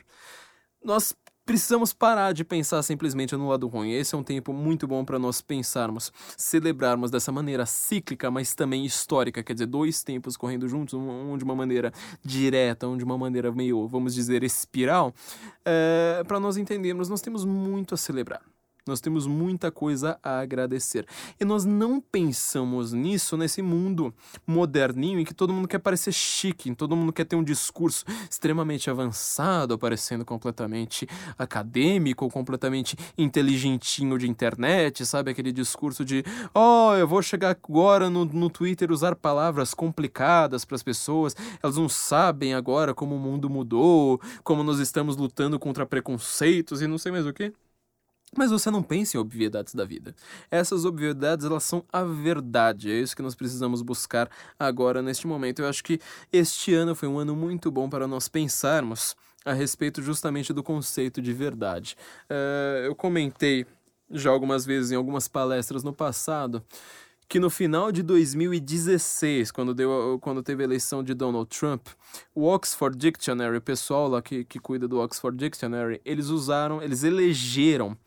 Nós 0.81 1.13
precisamos 1.45 1.93
parar 1.93 2.34
de 2.34 2.43
pensar 2.43 2.81
simplesmente 2.81 3.36
no 3.36 3.47
lado 3.47 3.67
ruim. 3.67 3.91
Esse 3.91 4.15
é 4.15 4.17
um 4.17 4.23
tempo 4.23 4.51
muito 4.51 4.88
bom 4.88 5.05
para 5.05 5.19
nós 5.19 5.41
pensarmos, 5.41 6.12
celebrarmos 6.36 7.12
dessa 7.12 7.31
maneira 7.31 7.65
cíclica, 7.65 8.31
mas 8.31 8.55
também 8.55 8.84
histórica, 8.86 9.43
quer 9.43 9.53
dizer, 9.53 9.67
dois 9.67 10.03
tempos 10.03 10.36
correndo 10.36 10.67
juntos, 10.67 10.95
um 10.95 11.38
de 11.38 11.43
uma 11.43 11.55
maneira 11.55 11.93
direta, 12.23 12.88
um 12.88 12.97
de 12.97 13.03
uma 13.03 13.17
maneira 13.17 13.51
meio, 13.51 13.88
vamos 13.88 14.15
dizer, 14.15 14.43
espiral, 14.43 15.13
é, 15.63 16.23
para 16.27 16.39
nós 16.39 16.58
entendermos, 16.58 17.08
nós 17.08 17.21
temos 17.21 17.45
muito 17.45 17.93
a 17.93 17.97
celebrar 17.97 18.41
Nós 18.87 19.01
temos 19.01 19.25
muita 19.25 19.71
coisa 19.71 20.19
a 20.21 20.41
agradecer. 20.41 21.07
E 21.39 21.43
nós 21.43 21.65
não 21.65 21.99
pensamos 21.99 22.93
nisso 22.93 23.35
nesse 23.35 23.59
mundo 23.59 24.13
moderninho 24.45 25.19
em 25.19 25.25
que 25.25 25.33
todo 25.33 25.51
mundo 25.51 25.67
quer 25.67 25.79
parecer 25.79 26.11
chique, 26.11 26.69
em 26.69 26.75
todo 26.75 26.95
mundo 26.95 27.11
quer 27.11 27.25
ter 27.25 27.35
um 27.35 27.43
discurso 27.43 28.05
extremamente 28.29 28.87
avançado, 28.87 29.75
parecendo 29.75 30.23
completamente 30.23 31.07
acadêmico, 31.35 32.29
completamente 32.29 32.95
inteligentinho 33.17 34.19
de 34.19 34.29
internet, 34.29 35.03
sabe? 35.03 35.31
Aquele 35.31 35.51
discurso 35.51 36.05
de, 36.05 36.23
oh, 36.53 36.93
eu 36.93 37.07
vou 37.07 37.23
chegar 37.23 37.57
agora 37.65 38.07
no, 38.07 38.23
no 38.23 38.51
Twitter 38.51 38.91
usar 38.91 39.15
palavras 39.15 39.73
complicadas 39.73 40.63
para 40.63 40.75
as 40.75 40.83
pessoas, 40.83 41.35
elas 41.63 41.77
não 41.77 41.89
sabem 41.89 42.53
agora 42.53 42.93
como 42.93 43.15
o 43.15 43.19
mundo 43.19 43.49
mudou, 43.49 44.21
como 44.43 44.63
nós 44.63 44.77
estamos 44.77 45.17
lutando 45.17 45.57
contra 45.57 45.87
preconceitos 45.87 46.83
e 46.83 46.87
não 46.87 46.99
sei 46.99 47.11
mais 47.11 47.25
o 47.25 47.33
que. 47.33 47.51
Mas 48.36 48.51
você 48.51 48.69
não 48.69 48.83
pensa 48.83 49.17
em 49.17 49.19
obviedades 49.19 49.73
da 49.73 49.86
vida. 49.86 50.13
Essas 50.51 50.86
obviedades, 50.86 51.45
elas 51.45 51.63
são 51.63 51.83
a 51.91 52.03
verdade. 52.03 52.91
É 52.91 52.99
isso 52.99 53.15
que 53.15 53.21
nós 53.21 53.36
precisamos 53.36 53.81
buscar 53.81 54.29
agora, 54.59 55.01
neste 55.01 55.25
momento. 55.25 55.61
Eu 55.61 55.67
acho 55.67 55.83
que 55.83 55.99
este 56.31 56.73
ano 56.73 56.93
foi 56.93 57.07
um 57.07 57.17
ano 57.17 57.36
muito 57.36 57.71
bom 57.71 57.89
para 57.89 58.07
nós 58.07 58.27
pensarmos 58.27 59.15
a 59.45 59.53
respeito 59.53 60.01
justamente 60.01 60.51
do 60.51 60.63
conceito 60.63 61.21
de 61.21 61.31
verdade. 61.31 61.95
Uh, 62.29 62.86
eu 62.86 62.95
comentei 62.95 63.65
já 64.09 64.29
algumas 64.29 64.65
vezes 64.65 64.91
em 64.91 64.95
algumas 64.95 65.27
palestras 65.27 65.83
no 65.83 65.93
passado 65.93 66.63
que 67.28 67.39
no 67.39 67.49
final 67.49 67.91
de 67.91 68.03
2016, 68.03 69.51
quando, 69.51 69.73
deu, 69.73 70.19
quando 70.21 70.43
teve 70.43 70.63
a 70.63 70.65
eleição 70.65 71.03
de 71.03 71.13
Donald 71.13 71.49
Trump, 71.49 71.88
o 72.34 72.45
Oxford 72.45 72.97
Dictionary, 72.97 73.57
o 73.57 73.61
pessoal 73.61 74.07
lá 74.07 74.21
que, 74.21 74.43
que 74.43 74.59
cuida 74.59 74.88
do 74.88 74.99
Oxford 74.99 75.38
Dictionary, 75.38 75.99
eles 76.05 76.28
usaram, 76.28 76.82
eles 76.82 77.03
elegeram 77.03 77.97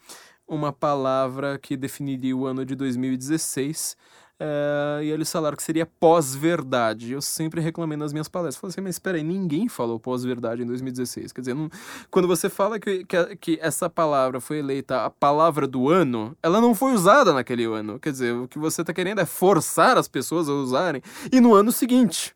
uma 0.47 0.73
palavra 0.73 1.59
que 1.59 1.77
definiria 1.77 2.37
o 2.37 2.47
ano 2.47 2.64
de 2.64 2.75
2016 2.75 3.97
Uh, 4.41 5.03
e 5.03 5.11
eles 5.11 5.30
falaram 5.32 5.57
que 5.57 5.62
seria 5.62 5.84
pós-verdade. 5.84 7.12
Eu 7.12 7.20
sempre 7.20 7.61
reclamei 7.61 7.97
nas 7.97 8.12
minhas 8.12 8.28
palestras. 8.28 8.61
Falei 8.61 8.70
assim, 8.70 8.80
mas 8.80 8.95
espera 8.95 9.16
aí, 9.16 9.24
ninguém 9.24 9.68
falou 9.68 9.99
pós-verdade 9.99 10.62
em 10.62 10.66
2016. 10.66 11.32
Quer 11.32 11.41
dizer, 11.41 11.55
não, 11.55 11.68
quando 12.09 12.28
você 12.28 12.49
fala 12.49 12.78
que, 12.78 13.05
que, 13.05 13.36
que, 13.36 13.59
essa 13.61 13.91
palavra 13.91 14.41
foi 14.41 14.59
eleita 14.59 15.05
a 15.05 15.11
palavra 15.11 15.66
do 15.66 15.89
ano, 15.89 16.36
ela 16.41 16.61
não 16.61 16.72
foi 16.72 16.93
usada 16.93 17.32
naquele 17.32 17.64
ano. 17.64 17.99
Quer 17.99 18.12
dizer, 18.12 18.32
o 18.32 18.47
que 18.47 18.59
você 18.61 18.82
está 18.82 18.93
querendo 18.93 19.20
é 19.20 19.26
forçar 19.26 19.99
as 19.99 20.07
pessoas 20.07 20.49
a 20.49 20.53
usarem 20.53 21.03
e 21.32 21.41
no 21.41 21.53
ano 21.55 21.72
seguinte. 21.72 22.32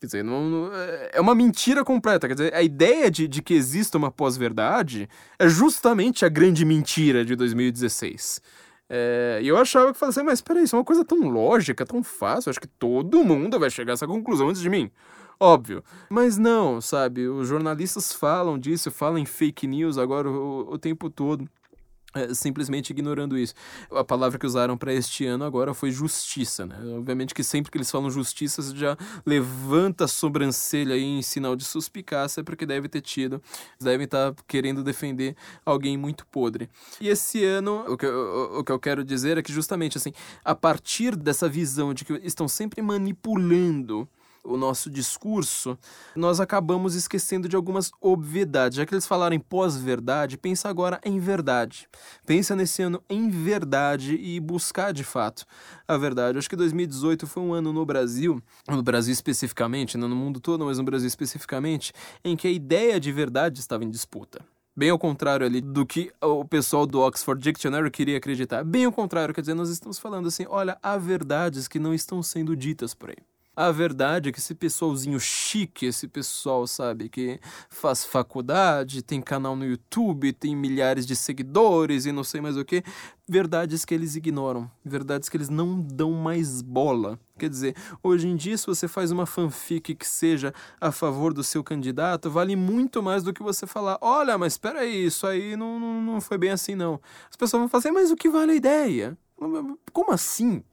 Quer 0.00 0.06
dizer, 0.06 0.24
não, 0.24 0.48
não, 0.48 0.74
é, 0.74 1.10
é 1.14 1.20
uma 1.20 1.34
mentira 1.34 1.84
completa. 1.84 2.26
Quer 2.26 2.34
dizer, 2.34 2.54
a 2.54 2.62
ideia 2.62 3.08
de, 3.08 3.28
de 3.28 3.40
que 3.40 3.54
exista 3.54 3.98
uma 3.98 4.10
pós-verdade 4.10 5.08
é 5.38 5.46
justamente 5.46 6.24
a 6.24 6.28
grande 6.28 6.64
mentira 6.64 7.24
de 7.24 7.36
2016. 7.36 8.40
É, 8.92 9.38
e 9.40 9.46
eu 9.46 9.56
achava 9.56 9.92
que 9.92 9.98
falei 9.98 10.10
assim, 10.10 10.24
mas 10.24 10.40
peraí, 10.40 10.64
isso 10.64 10.74
é 10.74 10.78
uma 10.78 10.84
coisa 10.84 11.04
tão 11.04 11.28
lógica, 11.28 11.86
tão 11.86 12.02
fácil, 12.02 12.50
acho 12.50 12.60
que 12.60 12.66
todo 12.66 13.22
mundo 13.22 13.56
vai 13.56 13.70
chegar 13.70 13.92
a 13.92 13.94
essa 13.94 14.06
conclusão 14.06 14.48
antes 14.48 14.60
de 14.60 14.68
mim. 14.68 14.90
Óbvio. 15.38 15.84
Mas 16.10 16.36
não, 16.36 16.80
sabe? 16.80 17.28
Os 17.28 17.46
jornalistas 17.46 18.12
falam 18.12 18.58
disso, 18.58 18.90
falam 18.90 19.16
em 19.16 19.24
fake 19.24 19.66
news 19.66 19.96
agora 19.96 20.28
o, 20.28 20.72
o 20.72 20.78
tempo 20.78 21.08
todo 21.08 21.48
simplesmente 22.34 22.90
ignorando 22.90 23.38
isso. 23.38 23.54
A 23.90 24.04
palavra 24.04 24.38
que 24.38 24.46
usaram 24.46 24.76
para 24.76 24.92
este 24.92 25.26
ano 25.26 25.44
agora 25.44 25.72
foi 25.74 25.90
justiça, 25.90 26.66
né? 26.66 26.76
Obviamente 26.96 27.34
que 27.34 27.44
sempre 27.44 27.70
que 27.70 27.78
eles 27.78 27.90
falam 27.90 28.10
justiça, 28.10 28.62
você 28.62 28.76
já 28.76 28.96
levanta 29.24 30.04
a 30.04 30.08
sobrancelha 30.08 30.94
aí 30.94 31.04
em 31.04 31.22
sinal 31.22 31.54
de 31.54 31.64
suspicácia, 31.64 32.42
porque 32.42 32.66
deve 32.66 32.88
ter 32.88 33.00
tido, 33.00 33.42
devem 33.80 34.04
estar 34.04 34.32
tá 34.32 34.42
querendo 34.46 34.82
defender 34.82 35.36
alguém 35.64 35.96
muito 35.96 36.26
podre. 36.26 36.68
E 37.00 37.08
esse 37.08 37.44
ano, 37.44 37.84
o 37.88 37.96
que, 37.96 38.06
eu, 38.06 38.58
o 38.58 38.64
que 38.64 38.72
eu 38.72 38.78
quero 38.78 39.04
dizer 39.04 39.38
é 39.38 39.42
que 39.42 39.52
justamente 39.52 39.96
assim, 39.96 40.12
a 40.44 40.54
partir 40.54 41.16
dessa 41.16 41.48
visão 41.48 41.94
de 41.94 42.04
que 42.04 42.14
estão 42.24 42.48
sempre 42.48 42.82
manipulando 42.82 44.08
o 44.42 44.56
nosso 44.56 44.90
discurso, 44.90 45.78
nós 46.14 46.40
acabamos 46.40 46.94
esquecendo 46.94 47.48
de 47.48 47.56
algumas 47.56 47.90
obviedades. 48.00 48.76
Já 48.76 48.86
que 48.86 48.94
eles 48.94 49.06
falaram 49.06 49.38
pós-verdade, 49.38 50.38
pensa 50.38 50.68
agora 50.68 51.00
em 51.04 51.18
verdade. 51.18 51.88
Pensa 52.26 52.56
nesse 52.56 52.82
ano 52.82 53.02
em 53.08 53.28
verdade 53.28 54.14
e 54.14 54.40
buscar 54.40 54.92
de 54.92 55.04
fato 55.04 55.44
a 55.86 55.96
verdade. 55.96 56.38
acho 56.38 56.48
que 56.48 56.56
2018 56.56 57.26
foi 57.26 57.42
um 57.42 57.52
ano 57.52 57.72
no 57.72 57.84
Brasil, 57.84 58.42
no 58.68 58.82
Brasil 58.82 59.12
especificamente, 59.12 59.96
não 59.96 60.08
no 60.08 60.16
mundo 60.16 60.40
todo, 60.40 60.64
mas 60.64 60.78
no 60.78 60.84
Brasil 60.84 61.08
especificamente, 61.08 61.92
em 62.24 62.36
que 62.36 62.48
a 62.48 62.50
ideia 62.50 62.98
de 63.00 63.12
verdade 63.12 63.60
estava 63.60 63.84
em 63.84 63.90
disputa. 63.90 64.44
Bem 64.76 64.90
ao 64.90 64.98
contrário 64.98 65.44
ali 65.44 65.60
do 65.60 65.84
que 65.84 66.12
o 66.22 66.44
pessoal 66.44 66.86
do 66.86 67.00
Oxford 67.00 67.42
Dictionary 67.42 67.90
queria 67.90 68.16
acreditar. 68.16 68.64
Bem 68.64 68.84
ao 68.84 68.92
contrário, 68.92 69.34
quer 69.34 69.40
dizer, 69.40 69.54
nós 69.54 69.68
estamos 69.68 69.98
falando 69.98 70.28
assim, 70.28 70.46
olha, 70.48 70.78
há 70.82 70.96
verdades 70.96 71.66
que 71.66 71.78
não 71.78 71.92
estão 71.92 72.22
sendo 72.22 72.56
ditas 72.56 72.94
por 72.94 73.10
aí. 73.10 73.29
A 73.60 73.70
verdade 73.70 74.30
é 74.30 74.32
que 74.32 74.38
esse 74.38 74.54
pessoalzinho 74.54 75.20
chique, 75.20 75.84
esse 75.84 76.08
pessoal, 76.08 76.66
sabe, 76.66 77.10
que 77.10 77.38
faz 77.68 78.06
faculdade, 78.06 79.02
tem 79.02 79.20
canal 79.20 79.54
no 79.54 79.66
YouTube, 79.66 80.32
tem 80.32 80.56
milhares 80.56 81.04
de 81.04 81.14
seguidores 81.14 82.06
e 82.06 82.10
não 82.10 82.24
sei 82.24 82.40
mais 82.40 82.56
o 82.56 82.64
que, 82.64 82.82
verdades 83.28 83.84
que 83.84 83.92
eles 83.92 84.16
ignoram, 84.16 84.70
verdades 84.82 85.28
que 85.28 85.36
eles 85.36 85.50
não 85.50 85.78
dão 85.78 86.12
mais 86.12 86.62
bola. 86.62 87.20
Quer 87.38 87.50
dizer, 87.50 87.76
hoje 88.02 88.28
em 88.28 88.34
dia, 88.34 88.56
se 88.56 88.66
você 88.66 88.88
faz 88.88 89.10
uma 89.10 89.26
fanfic 89.26 89.94
que 89.94 90.08
seja 90.08 90.54
a 90.80 90.90
favor 90.90 91.34
do 91.34 91.44
seu 91.44 91.62
candidato, 91.62 92.30
vale 92.30 92.56
muito 92.56 93.02
mais 93.02 93.22
do 93.22 93.30
que 93.30 93.42
você 93.42 93.66
falar: 93.66 93.98
olha, 94.00 94.38
mas 94.38 94.54
espera 94.54 94.80
aí, 94.80 95.04
isso 95.04 95.26
aí 95.26 95.54
não, 95.54 95.78
não, 95.78 96.00
não 96.00 96.20
foi 96.22 96.38
bem 96.38 96.50
assim, 96.50 96.74
não. 96.74 96.98
As 97.28 97.36
pessoas 97.36 97.60
vão 97.60 97.68
fazer, 97.68 97.90
mas 97.90 98.10
o 98.10 98.16
que 98.16 98.30
vale 98.30 98.52
a 98.52 98.54
ideia? 98.54 99.18
Como 99.92 100.12
assim? 100.12 100.64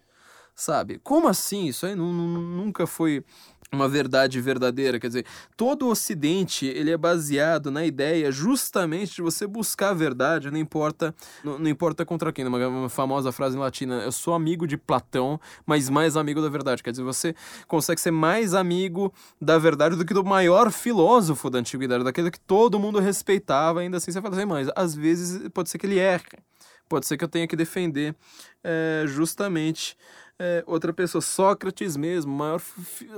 Sabe? 0.58 1.00
Como 1.04 1.28
assim? 1.28 1.68
Isso 1.68 1.86
aí 1.86 1.96
nunca 1.96 2.88
foi 2.88 3.24
uma 3.70 3.88
verdade 3.88 4.40
verdadeira, 4.40 4.98
quer 4.98 5.08
dizer, 5.08 5.26
todo 5.58 5.86
o 5.86 5.90
ocidente, 5.90 6.66
ele 6.66 6.90
é 6.90 6.98
baseado 6.98 7.70
na 7.70 7.86
ideia 7.86 8.32
justamente 8.32 9.16
de 9.16 9.22
você 9.22 9.46
buscar 9.46 9.90
a 9.90 9.94
verdade, 9.94 10.50
não 10.50 10.58
importa, 10.58 11.14
não, 11.44 11.60
não 11.60 11.70
importa 11.70 12.06
contra 12.06 12.32
quem, 12.32 12.48
uma, 12.48 12.66
uma 12.66 12.90
famosa 12.90 13.30
frase 13.30 13.58
em 13.58 13.60
latina, 13.60 13.96
eu 13.96 14.12
sou 14.12 14.34
amigo 14.34 14.66
de 14.66 14.78
Platão, 14.78 15.38
mas 15.66 15.90
mais 15.90 16.16
amigo 16.16 16.42
da 16.42 16.48
verdade, 16.48 16.82
quer 16.82 16.92
dizer, 16.92 17.04
você 17.04 17.36
consegue 17.68 18.00
ser 18.00 18.12
mais 18.12 18.54
amigo 18.54 19.14
da 19.40 19.58
verdade 19.58 19.98
do 19.98 20.06
que 20.06 20.14
do 20.14 20.24
maior 20.24 20.72
filósofo 20.72 21.50
da 21.50 21.60
antiguidade, 21.60 22.06
daquele 22.06 22.32
que 22.32 22.40
todo 22.40 22.80
mundo 22.80 23.00
respeitava, 23.00 23.82
ainda 23.82 23.98
assim 23.98 24.14
você 24.14 24.22
fala 24.22 24.34
assim, 24.34 24.46
mas 24.46 24.70
às 24.78 24.96
vezes 24.96 25.50
pode 25.50 25.70
ser 25.70 25.78
que 25.78 25.86
ele 25.86 26.00
erre, 26.00 26.24
pode 26.88 27.06
ser 27.06 27.18
que 27.18 27.24
eu 27.26 27.28
tenha 27.28 27.46
que 27.46 27.56
defender 27.58 28.16
é, 28.64 29.04
justamente 29.08 29.98
é, 30.40 30.64
outra 30.68 30.94
pessoa, 30.94 31.22
Sócrates 31.22 31.98
mesmo, 31.98 32.32
maior 32.32 32.62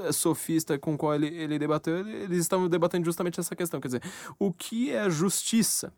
é, 0.05 0.11
sofista 0.11 0.77
com 0.79 0.93
o 0.93 0.97
qual 0.97 1.15
ele, 1.15 1.27
ele 1.27 1.59
debateu, 1.59 1.97
eles 2.07 2.39
estavam 2.39 2.69
debatendo 2.69 3.05
justamente 3.05 3.39
essa 3.39 3.55
questão, 3.55 3.79
quer 3.79 3.87
dizer, 3.87 4.03
o 4.37 4.51
que 4.53 4.91
é 4.91 5.01
a 5.01 5.09
justiça? 5.09 5.93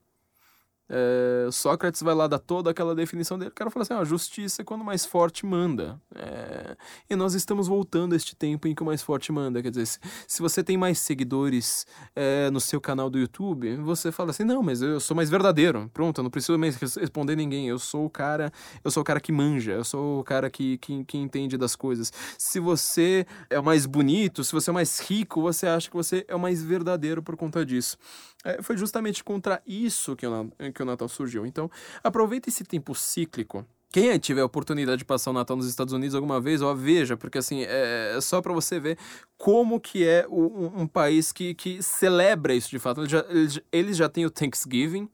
É, 0.94 1.50
Sócrates 1.52 2.02
vai 2.02 2.14
lá 2.14 2.28
dar 2.28 2.38
toda 2.38 2.70
aquela 2.70 2.94
definição 2.94 3.40
dele. 3.40 3.50
O 3.50 3.54
cara 3.54 3.72
fala 3.72 3.84
assim: 3.84 3.94
a 3.94 4.04
justiça 4.04 4.62
é 4.62 4.66
quando 4.66 4.82
o 4.82 4.84
mais 4.84 5.06
forte 5.06 5.46
manda. 5.46 5.98
É, 6.14 6.76
e 7.10 7.16
nós 7.16 7.34
estamos 7.34 7.66
voltando 7.70 8.12
a 8.12 8.18
este 8.18 8.36
tempo 8.36 8.68
em 8.68 8.76
que 8.76 8.84
o 8.84 8.86
mais 8.86 9.02
forte 9.02 9.32
manda. 9.32 9.62
Quer 9.62 9.70
dizer, 9.70 9.86
se, 9.86 10.00
se 10.28 10.42
você 10.42 10.62
tem 10.62 10.76
mais 10.76 11.00
seguidores 11.00 11.88
é, 12.14 12.50
no 12.50 12.60
seu 12.60 12.82
canal 12.82 13.10
do 13.10 13.18
YouTube, 13.18 13.74
você 13.78 14.12
fala 14.12 14.32
assim: 14.32 14.44
não, 14.44 14.62
mas 14.62 14.82
eu 14.82 15.00
sou 15.00 15.16
mais 15.16 15.30
verdadeiro. 15.30 15.90
Pronto, 15.94 16.20
eu 16.20 16.24
não 16.24 16.30
preciso 16.30 16.60
mais 16.60 16.76
responder 16.76 17.38
ninguém. 17.38 17.70
Eu 17.70 17.80
sou 17.80 18.06
o 18.06 18.10
cara, 18.10 18.52
eu 18.84 18.92
sou 18.92 19.00
o 19.00 19.06
cara 19.06 19.22
que 19.22 19.32
manja, 19.32 19.72
eu 19.72 19.86
sou 19.86 20.20
o 20.20 20.24
cara 20.26 20.50
que, 20.50 20.78
que, 20.80 21.06
que 21.06 21.18
entende 21.18 21.58
das 21.58 21.74
coisas. 21.74 22.12
Se 22.38 22.60
você 22.60 23.26
é 23.50 23.58
o 23.58 23.64
mais 23.64 23.86
bonito, 23.86 24.44
se 24.44 24.52
você 24.52 24.70
é 24.70 24.72
o 24.72 24.74
mais 24.74 25.00
rico, 25.00 25.42
você 25.42 25.68
acha 25.68 25.90
que 25.90 25.96
você 25.96 26.26
é 26.28 26.36
o 26.36 26.40
mais 26.40 26.62
verdadeiro 26.62 27.24
por 27.24 27.38
conta 27.38 27.66
disso. 27.66 27.98
É, 28.44 28.62
foi 28.62 28.76
justamente 28.76 29.24
contra 29.24 29.62
isso 29.66 30.16
que 30.16 30.26
o, 30.26 30.52
que 30.74 30.81
o 30.82 30.86
Natal 30.86 31.08
surgiu. 31.08 31.46
Então, 31.46 31.70
aproveita 32.04 32.50
esse 32.50 32.64
tempo 32.64 32.94
cíclico. 32.96 33.66
Quem 33.92 34.18
tiver 34.18 34.40
a 34.40 34.46
oportunidade 34.46 35.00
de 35.00 35.06
passar 35.06 35.32
o 35.32 35.34
Natal 35.34 35.58
nos 35.58 35.68
Estados 35.68 35.94
Unidos 35.94 36.16
alguma 36.16 36.40
vez, 36.40 36.62
ó, 36.62 36.74
veja, 36.74 37.18
porque 37.18 37.38
assim, 37.38 37.64
é, 37.64 38.14
é 38.16 38.22
só 38.22 38.42
para 38.42 38.54
você 38.54 38.80
ver 38.80 38.98
como 39.38 39.82
que 39.82 40.08
é 40.08 40.26
um, 40.30 40.84
um, 40.84 40.88
país 40.88 41.34
que, 41.34 41.54
que 41.54 41.84
celebra 41.84 42.54
isso 42.54 42.70
de 42.70 42.80
fato. 42.80 43.02
Eles 43.02 43.12
já, 43.12 43.26
eles, 43.70 43.98
já 43.98 44.08
têm 44.08 44.26
o 44.26 44.30
Thanksgiving, 44.30 45.10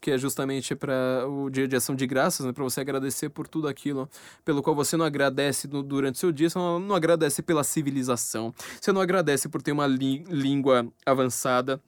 que 0.00 0.10
é 0.10 0.16
justamente 0.16 0.74
para 0.74 1.28
o 1.28 1.50
dia 1.50 1.68
de 1.68 1.76
ação 1.76 1.94
de 1.94 2.06
graças, 2.06 2.46
né, 2.46 2.54
para 2.54 2.64
você 2.64 2.80
agradecer 2.80 3.28
por 3.28 3.46
tudo 3.46 3.68
aquilo 3.68 4.08
pelo 4.46 4.62
qual 4.62 4.74
você 4.74 4.96
não 4.96 5.04
agradece 5.04 5.68
no, 5.68 5.82
durante 5.82 6.18
seu 6.18 6.32
dia, 6.32 6.48
você 6.48 6.58
não, 6.58 6.78
não 6.78 6.96
agradece 6.96 7.42
pela 7.42 7.62
civilização, 7.62 8.54
você 8.80 8.92
não 8.92 9.02
agradece 9.02 9.46
por 9.46 9.60
ter 9.60 9.72
uma 9.72 9.86
língua 9.86 10.90
avançada, 11.04 11.82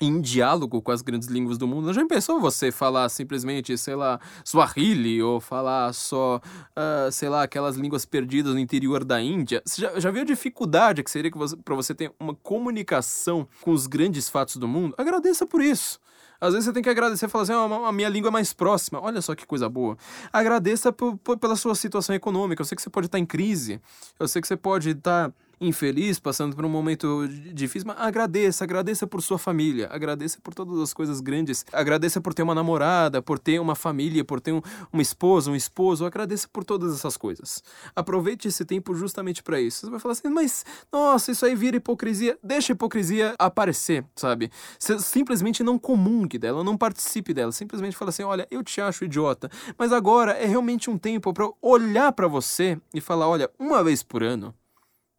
em 0.00 0.20
diálogo 0.20 0.80
com 0.80 0.90
as 0.90 1.02
grandes 1.02 1.28
línguas 1.28 1.58
do 1.58 1.66
mundo. 1.66 1.92
Já 1.92 2.06
pensou 2.06 2.40
você 2.40 2.70
falar 2.70 3.08
simplesmente, 3.08 3.76
sei 3.76 3.94
lá, 3.94 4.20
Swahili 4.44 5.22
ou 5.22 5.40
falar 5.40 5.92
só, 5.92 6.36
uh, 6.36 7.10
sei 7.10 7.28
lá, 7.28 7.42
aquelas 7.42 7.76
línguas 7.76 8.04
perdidas 8.04 8.54
no 8.54 8.60
interior 8.60 9.04
da 9.04 9.20
Índia? 9.20 9.62
Você 9.64 9.82
já, 9.82 10.00
já 10.00 10.10
viu 10.10 10.22
a 10.22 10.24
dificuldade 10.24 11.02
que 11.02 11.10
seria 11.10 11.30
para 11.64 11.74
você 11.74 11.94
ter 11.94 12.12
uma 12.18 12.34
comunicação 12.34 13.46
com 13.60 13.72
os 13.72 13.86
grandes 13.86 14.28
fatos 14.28 14.56
do 14.56 14.68
mundo? 14.68 14.94
Agradeça 14.96 15.46
por 15.46 15.60
isso. 15.60 15.98
Às 16.40 16.52
vezes 16.52 16.66
você 16.66 16.72
tem 16.72 16.82
que 16.82 16.88
agradecer 16.88 17.26
e 17.26 17.28
falar 17.28 17.42
assim, 17.42 17.52
oh, 17.52 17.84
a 17.84 17.92
minha 17.92 18.08
língua 18.08 18.28
é 18.28 18.30
mais 18.30 18.52
próxima. 18.52 19.00
Olha 19.00 19.20
só 19.20 19.34
que 19.34 19.44
coisa 19.44 19.68
boa. 19.68 19.96
Agradeça 20.32 20.92
pela 20.92 21.56
sua 21.56 21.74
situação 21.74 22.14
econômica. 22.14 22.62
Eu 22.62 22.64
sei 22.64 22.76
que 22.76 22.82
você 22.82 22.90
pode 22.90 23.06
estar 23.06 23.18
em 23.18 23.26
crise. 23.26 23.80
Eu 24.18 24.28
sei 24.28 24.40
que 24.40 24.46
você 24.46 24.56
pode 24.56 24.90
estar 24.90 25.32
infeliz, 25.60 26.18
passando 26.18 26.54
por 26.54 26.64
um 26.64 26.68
momento 26.68 27.26
difícil, 27.52 27.86
mas 27.86 27.98
agradeça, 27.98 28.64
agradeça 28.64 29.06
por 29.06 29.22
sua 29.22 29.38
família, 29.38 29.88
agradeça 29.90 30.38
por 30.42 30.54
todas 30.54 30.78
as 30.78 30.92
coisas 30.92 31.20
grandes, 31.20 31.64
agradeça 31.72 32.20
por 32.20 32.34
ter 32.34 32.42
uma 32.42 32.54
namorada, 32.54 33.20
por 33.20 33.38
ter 33.38 33.60
uma 33.60 33.74
família, 33.74 34.24
por 34.24 34.40
ter 34.40 34.52
um, 34.52 34.60
uma 34.92 35.02
esposa, 35.02 35.50
um 35.50 35.56
esposo, 35.56 36.04
agradeça 36.04 36.48
por 36.52 36.64
todas 36.64 36.94
essas 36.94 37.16
coisas. 37.16 37.62
Aproveite 37.94 38.48
esse 38.48 38.64
tempo 38.64 38.94
justamente 38.94 39.42
para 39.42 39.60
isso. 39.60 39.86
Você 39.86 39.90
vai 39.90 40.00
falar 40.00 40.12
assim, 40.12 40.28
mas 40.28 40.64
nossa, 40.92 41.32
isso 41.32 41.44
aí 41.44 41.54
vira 41.54 41.76
hipocrisia. 41.76 42.38
Deixa 42.42 42.72
a 42.72 42.74
hipocrisia 42.74 43.34
aparecer, 43.38 44.04
sabe? 44.14 44.50
Você 44.78 44.98
simplesmente 44.98 45.62
não 45.62 45.78
comungue 45.78 46.38
dela, 46.38 46.62
não 46.62 46.76
participe 46.76 47.34
dela, 47.34 47.52
simplesmente 47.52 47.96
fala 47.96 48.10
assim, 48.10 48.22
olha, 48.22 48.46
eu 48.50 48.62
te 48.62 48.80
acho 48.80 49.04
idiota, 49.04 49.50
mas 49.76 49.92
agora 49.92 50.32
é 50.32 50.46
realmente 50.46 50.90
um 50.90 50.98
tempo 50.98 51.32
para 51.32 51.48
olhar 51.60 52.12
para 52.12 52.28
você 52.28 52.78
e 52.94 53.00
falar, 53.00 53.28
olha, 53.28 53.50
uma 53.58 53.82
vez 53.82 54.02
por 54.02 54.22
ano 54.22 54.54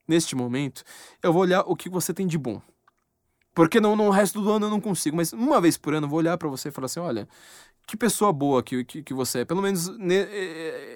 neste 0.09 0.35
momento, 0.35 0.83
eu 1.23 1.31
vou 1.31 1.43
olhar 1.43 1.61
o 1.61 1.75
que 1.75 1.89
você 1.89 2.13
tem 2.13 2.27
de 2.27 2.37
bom. 2.37 2.61
Porque 3.53 3.79
no, 3.79 3.95
no 3.95 4.09
resto 4.09 4.41
do 4.41 4.51
ano 4.51 4.67
eu 4.67 4.69
não 4.69 4.79
consigo, 4.79 5.17
mas 5.17 5.33
uma 5.33 5.59
vez 5.59 5.77
por 5.77 5.93
ano 5.93 6.05
eu 6.05 6.09
vou 6.09 6.19
olhar 6.19 6.37
para 6.37 6.47
você 6.47 6.69
e 6.69 6.71
falar 6.71 6.85
assim: 6.85 6.99
olha, 6.99 7.27
que 7.89 7.97
pessoa 7.97 8.31
boa 8.31 8.61
que, 8.61 8.85
que, 8.85 9.01
que 9.01 9.13
você 9.13 9.39
é. 9.39 9.45
Pelo 9.45 9.61
menos 9.61 9.89
ne, 9.97 10.15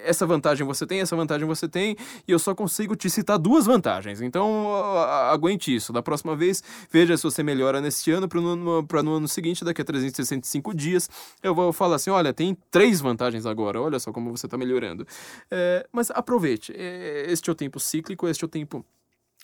essa 0.05 0.27
vantagem 0.27 0.65
você 0.65 0.85
tem, 0.85 1.01
essa 1.01 1.15
vantagem 1.15 1.47
você 1.47 1.67
tem, 1.67 1.97
e 2.27 2.31
eu 2.31 2.37
só 2.37 2.53
consigo 2.53 2.95
te 2.95 3.09
citar 3.09 3.39
duas 3.39 3.65
vantagens. 3.65 4.21
Então, 4.21 4.73
aguente 5.29 5.75
isso. 5.75 5.91
Da 5.91 6.03
próxima 6.03 6.35
vez, 6.35 6.63
veja 6.91 7.17
se 7.17 7.23
você 7.23 7.41
melhora 7.41 7.81
neste 7.81 8.11
ano, 8.11 8.29
para 8.29 8.39
no, 8.39 8.55
no 8.83 9.11
ano 9.11 9.27
seguinte, 9.27 9.65
daqui 9.65 9.81
a 9.81 9.85
365 9.85 10.73
dias, 10.75 11.09
eu 11.41 11.55
vou 11.55 11.73
falar 11.73 11.95
assim: 11.95 12.11
olha, 12.11 12.31
tem 12.31 12.55
três 12.69 13.01
vantagens 13.01 13.47
agora, 13.47 13.81
olha 13.81 13.99
só 13.99 14.11
como 14.11 14.29
você 14.29 14.45
está 14.45 14.57
melhorando. 14.57 15.07
É, 15.49 15.87
mas 15.91 16.11
aproveite, 16.11 16.71
é, 16.77 17.25
este 17.27 17.49
é 17.49 17.51
o 17.51 17.55
tempo 17.55 17.79
cíclico, 17.79 18.27
este 18.27 18.43
é 18.43 18.45
o 18.45 18.49
tempo 18.49 18.85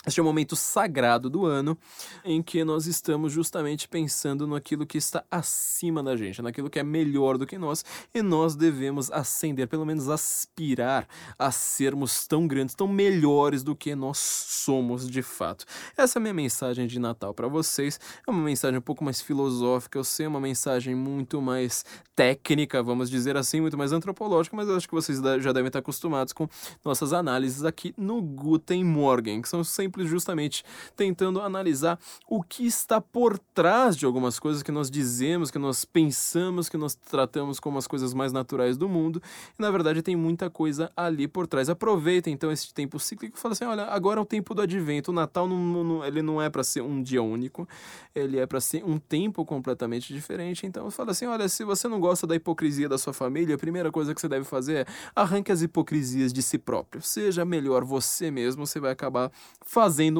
este 0.07 0.17
é 0.17 0.23
o 0.23 0.25
momento 0.25 0.55
sagrado 0.55 1.29
do 1.29 1.45
ano 1.45 1.77
em 2.23 2.41
que 2.41 2.63
nós 2.63 2.87
estamos 2.87 3.33
justamente 3.33 3.85
pensando 3.85 4.47
naquilo 4.47 4.85
que 4.85 4.97
está 4.97 5.25
acima 5.29 6.01
da 6.01 6.15
gente, 6.15 6.41
naquilo 6.41 6.69
que 6.69 6.79
é 6.79 6.83
melhor 6.83 7.37
do 7.37 7.45
que 7.45 7.57
nós, 7.57 7.83
e 8.13 8.21
nós 8.21 8.55
devemos 8.55 9.11
ascender, 9.11 9.67
pelo 9.67 9.85
menos 9.85 10.07
aspirar 10.07 11.05
a 11.37 11.51
sermos 11.51 12.25
tão 12.25 12.47
grandes, 12.47 12.75
tão 12.75 12.87
melhores 12.87 13.61
do 13.61 13.75
que 13.75 13.93
nós 13.93 14.17
somos 14.19 15.09
de 15.09 15.21
fato. 15.21 15.65
Essa 15.97 16.17
é 16.17 16.19
a 16.19 16.21
minha 16.21 16.33
mensagem 16.33 16.87
de 16.87 16.97
Natal 16.97 17.33
para 17.33 17.49
vocês. 17.49 17.99
É 18.25 18.31
uma 18.31 18.41
mensagem 18.41 18.79
um 18.79 18.81
pouco 18.81 19.03
mais 19.03 19.21
filosófica, 19.21 19.97
eu 19.99 20.03
sei, 20.05 20.27
é 20.27 20.29
uma 20.29 20.39
mensagem 20.39 20.95
muito 20.95 21.41
mais 21.41 21.83
técnica, 22.15 22.81
vamos 22.81 23.09
dizer 23.09 23.35
assim, 23.35 23.59
muito 23.59 23.77
mais 23.77 23.91
antropológica, 23.91 24.55
mas 24.55 24.69
eu 24.69 24.77
acho 24.77 24.87
que 24.87 24.93
vocês 24.93 25.19
já 25.41 25.51
devem 25.51 25.67
estar 25.67 25.79
acostumados 25.79 26.31
com 26.31 26.47
nossas 26.85 27.11
análises 27.11 27.65
aqui 27.65 27.93
no 27.97 28.21
Guten 28.21 28.85
Morgen, 28.85 29.41
que 29.41 29.49
são 29.49 29.61
sempre 29.61 29.88
simples, 29.89 30.07
justamente 30.07 30.63
tentando 30.95 31.41
analisar 31.41 31.99
o 32.27 32.43
que 32.43 32.65
está 32.65 33.01
por 33.01 33.39
trás 33.39 33.97
de 33.97 34.05
algumas 34.05 34.37
coisas 34.37 34.61
que 34.61 34.71
nós 34.71 34.91
dizemos, 34.91 35.49
que 35.49 35.57
nós 35.57 35.83
pensamos, 35.83 36.69
que 36.69 36.77
nós 36.77 36.93
tratamos 36.93 37.59
como 37.59 37.77
as 37.77 37.87
coisas 37.87 38.13
mais 38.13 38.31
naturais 38.31 38.77
do 38.77 38.87
mundo. 38.87 39.21
E 39.57 39.61
na 39.61 39.71
verdade 39.71 40.01
tem 40.03 40.15
muita 40.15 40.49
coisa 40.49 40.91
ali 40.95 41.27
por 41.27 41.47
trás. 41.47 41.69
Aproveita 41.69 42.29
então 42.29 42.51
esse 42.51 42.71
tempo 42.73 42.99
cíclico 42.99 43.37
e 43.37 43.39
fala 43.39 43.53
assim: 43.53 43.65
olha, 43.65 43.85
agora 43.85 44.19
é 44.19 44.21
o 44.21 44.25
tempo 44.25 44.53
do 44.53 44.61
advento. 44.61 45.11
O 45.11 45.13
Natal 45.13 45.47
não, 45.47 45.83
não 45.83 46.05
ele 46.05 46.21
não 46.21 46.41
é 46.41 46.49
para 46.49 46.63
ser 46.63 46.81
um 46.81 47.01
dia 47.01 47.23
único, 47.23 47.67
ele 48.13 48.37
é 48.37 48.45
para 48.45 48.61
ser 48.61 48.83
um 48.85 48.99
tempo 48.99 49.43
completamente 49.43 50.13
diferente. 50.13 50.67
Então 50.67 50.89
fala 50.91 51.11
assim: 51.11 51.25
olha, 51.25 51.49
se 51.49 51.63
você 51.63 51.87
não 51.87 51.99
gosta 51.99 52.27
da 52.27 52.35
hipocrisia 52.35 52.87
da 52.87 52.97
sua 52.97 53.13
família, 53.13 53.55
a 53.55 53.57
primeira 53.57 53.91
coisa 53.91 54.13
que 54.13 54.21
você 54.21 54.27
deve 54.27 54.45
fazer 54.45 54.75
é 54.75 54.85
arranque 55.15 55.51
as 55.51 55.61
hipocrisias 55.61 56.31
de 56.31 56.43
si 56.43 56.57
próprio. 56.57 57.01
Seja 57.01 57.43
melhor 57.43 57.83
você 57.83 58.29
mesmo, 58.29 58.67
você 58.67 58.79
vai 58.79 58.91
acabar 58.91 59.31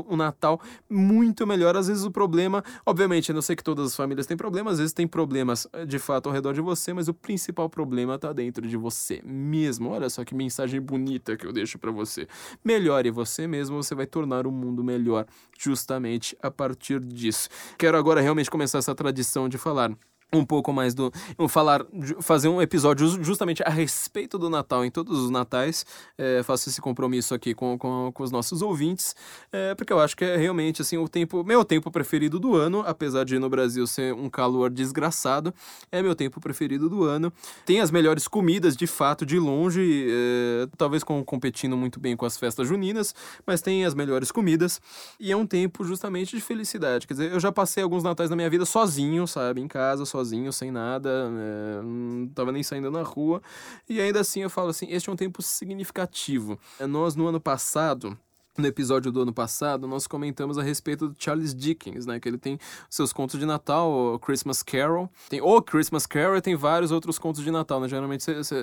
um 0.10 0.16
Natal 0.16 0.60
muito 0.90 1.46
melhor. 1.46 1.76
Às 1.76 1.88
vezes 1.88 2.04
o 2.04 2.12
problema, 2.12 2.64
obviamente, 2.86 3.30
eu 3.30 3.36
não 3.36 3.42
sei 3.42 3.56
que 3.56 3.64
todas 3.64 3.88
as 3.88 3.96
famílias 3.96 4.26
têm 4.26 4.38
problemas, 4.38 4.74
às 4.74 4.80
vezes 4.80 4.94
tem 4.94 5.08
problemas 5.08 5.68
eh, 5.74 5.86
de 5.86 6.00
fato 6.00 6.28
ao 6.28 6.34
redor 6.34 6.54
de 6.54 6.62
você, 6.62 6.94
mas 6.94 7.08
o 7.08 7.14
principal 7.14 7.70
problema 7.70 8.16
está 8.16 8.32
dentro 8.34 8.68
de 8.68 8.78
você 8.78 9.22
mesmo. 9.24 9.90
Olha 9.90 10.10
só 10.10 10.24
que 10.24 10.36
mensagem 10.36 10.80
bonita 10.80 11.36
que 11.36 11.46
eu 11.46 11.52
deixo 11.54 11.78
para 11.78 11.92
você. 11.92 12.28
Melhore 12.64 13.12
você 13.12 13.48
mesmo, 13.48 13.82
você 13.82 13.96
vai 13.96 14.06
tornar 14.06 14.46
o 14.46 14.52
mundo 14.52 14.84
melhor 14.84 15.26
justamente 15.58 16.38
a 16.42 16.52
partir 16.52 17.00
disso. 17.00 17.50
Quero 17.78 17.98
agora 17.98 18.22
realmente 18.22 18.50
começar 18.50 18.78
essa 18.78 18.96
tradição 18.96 19.50
de 19.50 19.58
falar 19.58 19.92
um 20.32 20.46
pouco 20.46 20.72
mais 20.72 20.94
do. 20.94 21.12
falar, 21.48 21.84
fazer 22.22 22.48
um 22.48 22.62
episódio 22.62 23.24
justamente 23.24 23.64
a 23.64 23.70
respeito 23.70 24.38
do 24.38 24.50
Natal 24.50 24.86
em 24.86 24.92
todos 24.92 25.20
os 25.20 25.30
natais. 25.30 25.86
É, 26.18 26.44
faço 26.44 26.70
esse 26.70 26.80
compromisso 26.80 27.34
aqui 27.34 27.54
com, 27.56 27.78
com, 27.78 28.12
com 28.14 28.24
os 28.24 28.32
nossos 28.32 28.62
ouvintes, 28.62 29.16
é, 29.52 29.74
porque 29.74 29.92
eu 29.92 30.00
acho 30.00 30.16
que 30.16 30.24
é 30.24 30.38
realmente 30.38 30.82
assim 30.82 30.98
o 30.98 31.10
tempo. 31.10 31.44
Meu 31.44 31.66
tempo 31.66 31.90
preferido 31.90 32.40
do 32.40 32.56
ano, 32.56 32.84
apesar 32.86 33.24
de 33.24 33.40
no 33.40 33.50
Brasil 33.50 33.86
ser 33.88 34.14
um 34.14 34.30
calor 34.30 34.70
desgraçado, 34.70 35.54
é 35.92 36.02
meu 36.02 36.16
tempo 36.16 36.40
preferido 36.40 36.90
do 36.90 37.04
ano. 37.04 37.34
Tem 37.66 37.82
as 37.82 37.90
melhores 37.90 38.28
comidas, 38.28 38.78
de 38.78 38.86
fato, 38.86 39.26
de 39.26 39.40
longe, 39.40 40.08
é, 40.10 40.68
talvez 40.78 41.04
com, 41.04 41.24
competindo 41.24 41.76
muito 41.76 42.00
bem 42.00 42.16
com 42.16 42.26
as 42.26 42.38
festas 42.38 42.68
juninas, 42.68 43.16
mas 43.48 43.62
tem 43.62 43.84
as 43.84 43.96
melhores 43.96 44.32
comidas. 44.32 44.80
E 45.20 45.32
é 45.32 45.36
um 45.36 45.48
tempo 45.48 45.84
justamente 45.84 46.36
de 46.36 46.42
felicidade. 46.42 47.08
Quer 47.08 47.14
dizer, 47.14 47.32
eu 47.32 47.40
já 47.40 47.52
passei 47.52 47.82
alguns 47.82 48.04
natais 48.04 48.30
na 48.30 48.36
minha 48.36 48.50
vida 48.50 48.66
sozinho, 48.66 49.26
sabe? 49.26 49.62
Em 49.62 49.68
casa, 49.68 50.06
sozinho 50.06 50.19
sozinho, 50.20 50.52
sem 50.52 50.72
nada, 50.72 51.10
é, 51.10 51.82
não 51.82 52.28
tava 52.28 52.52
nem 52.52 52.64
saindo 52.64 52.92
na 52.92 53.02
rua. 53.02 53.42
E 53.88 54.00
ainda 54.00 54.20
assim 54.20 54.42
eu 54.42 54.50
falo 54.50 54.70
assim, 54.70 54.88
este 54.90 55.10
é 55.10 55.12
um 55.12 55.16
tempo 55.16 55.42
significativo. 55.42 56.60
Nós 56.80 57.16
no 57.16 57.28
ano 57.28 57.40
passado 57.40 58.18
no 58.58 58.68
episódio 58.68 59.10
do 59.10 59.22
ano 59.22 59.32
passado, 59.32 59.88
nós 59.88 60.06
comentamos 60.06 60.58
a 60.58 60.64
respeito 60.64 61.08
do 61.08 61.16
Charles 61.18 61.56
Dickens, 61.56 62.06
né? 62.06 62.20
Que 62.20 62.28
ele 62.28 62.38
tem 62.38 62.60
seus 62.90 63.14
contos 63.14 63.40
de 63.40 63.46
Natal, 63.46 63.90
o 63.90 64.20
Christmas 64.20 64.62
Carol. 64.62 65.10
Tem 65.30 65.40
o 65.40 65.62
Christmas 65.62 66.06
Carol 66.06 66.36
e 66.36 66.42
tem 66.42 66.56
vários 66.56 66.92
outros 66.92 67.18
contos 67.18 67.42
de 67.42 67.52
Natal, 67.52 67.80
né? 67.80 67.88
Geralmente, 67.88 68.22
cê, 68.22 68.44
cê, 68.44 68.56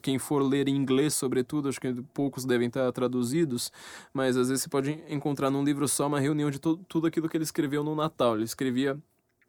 quem 0.00 0.18
for 0.18 0.42
ler 0.42 0.68
em 0.68 0.74
inglês, 0.74 1.12
sobretudo, 1.12 1.68
acho 1.68 1.78
que 1.78 1.92
poucos 2.14 2.46
devem 2.46 2.68
estar 2.68 2.90
traduzidos, 2.92 3.70
mas 4.14 4.38
às 4.38 4.48
vezes 4.48 4.62
você 4.62 4.70
pode 4.70 5.04
encontrar 5.06 5.50
num 5.50 5.62
livro 5.62 5.86
só 5.86 6.06
uma 6.06 6.18
reunião 6.18 6.50
de 6.50 6.58
tudo 6.58 7.06
aquilo 7.06 7.28
que 7.28 7.36
ele 7.36 7.44
escreveu 7.44 7.84
no 7.84 7.94
Natal. 7.94 8.36
Ele 8.36 8.44
escrevia 8.44 8.98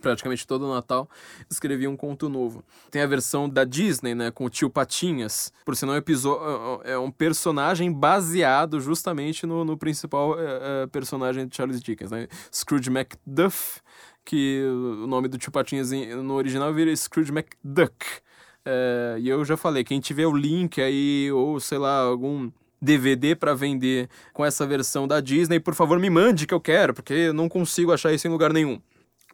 praticamente 0.02 0.46
todo 0.46 0.68
Natal, 0.68 1.10
escrevia 1.50 1.90
um 1.90 1.96
conto 1.96 2.28
novo. 2.28 2.64
Tem 2.90 3.02
a 3.02 3.08
versão 3.08 3.48
da 3.48 3.64
Disney, 3.64 4.16
né, 4.16 4.32
com 4.32 4.46
o 4.46 4.50
tio 4.50 4.70
Patinhas, 4.70 5.54
por 5.64 5.76
sinal 5.76 5.96
é 6.84 6.98
um 6.98 7.12
personagem 7.12 7.92
baseado 7.92 8.80
justamente 8.80 9.46
no, 9.46 9.64
no 9.64 9.78
principal 9.78 10.40
é, 10.40 10.84
é, 10.84 10.88
personagem 10.88 11.48
de 11.48 11.56
Charles 11.56 11.82
Dickens, 11.82 12.12
né, 12.12 12.28
Scrooge 12.54 12.90
McDuff, 12.90 13.82
que 14.26 14.64
o 15.04 15.08
nome 15.08 15.28
do 15.28 15.38
tio 15.38 15.52
Patinhas 15.52 15.92
no 15.92 16.34
original 16.34 16.74
vira 16.74 16.96
Scrooge 16.96 17.32
McDuck. 17.32 18.06
É, 18.64 19.18
e 19.20 19.30
eu 19.30 19.44
já 19.44 19.58
falei, 19.58 19.84
quem 19.84 20.00
tiver 20.00 20.28
o 20.28 20.36
link 20.36 20.82
aí, 20.82 21.32
ou 21.32 21.60
sei 21.60 21.78
lá, 21.78 22.00
algum 22.02 22.52
DVD 22.82 23.36
para 23.36 23.54
vender 23.54 24.10
com 24.34 24.44
essa 24.44 24.66
versão 24.66 25.08
da 25.08 25.20
Disney, 25.20 25.60
por 25.60 25.76
favor 25.76 26.00
me 26.00 26.10
mande 26.10 26.48
que 26.48 26.54
eu 26.54 26.60
quero, 26.60 26.94
porque 26.94 27.14
eu 27.14 27.34
não 27.34 27.48
consigo 27.48 27.94
achar 27.94 28.12
isso 28.12 28.28
em 28.28 28.32
lugar 28.32 28.52
nenhum. 28.52 28.82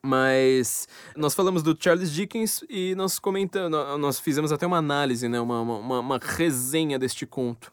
Mas 0.08 0.88
nós 1.18 1.36
falamos 1.36 1.62
do 1.62 1.78
Charles 1.78 2.14
Dickens 2.14 2.64
e 2.70 2.96
nós 2.96 3.20
comentamos, 3.20 3.78
nós 4.00 4.20
fizemos 4.22 4.54
até 4.54 4.66
uma 4.66 4.78
análise, 4.78 5.28
né, 5.28 5.38
uma, 5.42 5.60
uma, 5.60 6.00
uma 6.00 6.20
resenha 6.22 6.98
deste 6.98 7.26
conto 7.26 7.70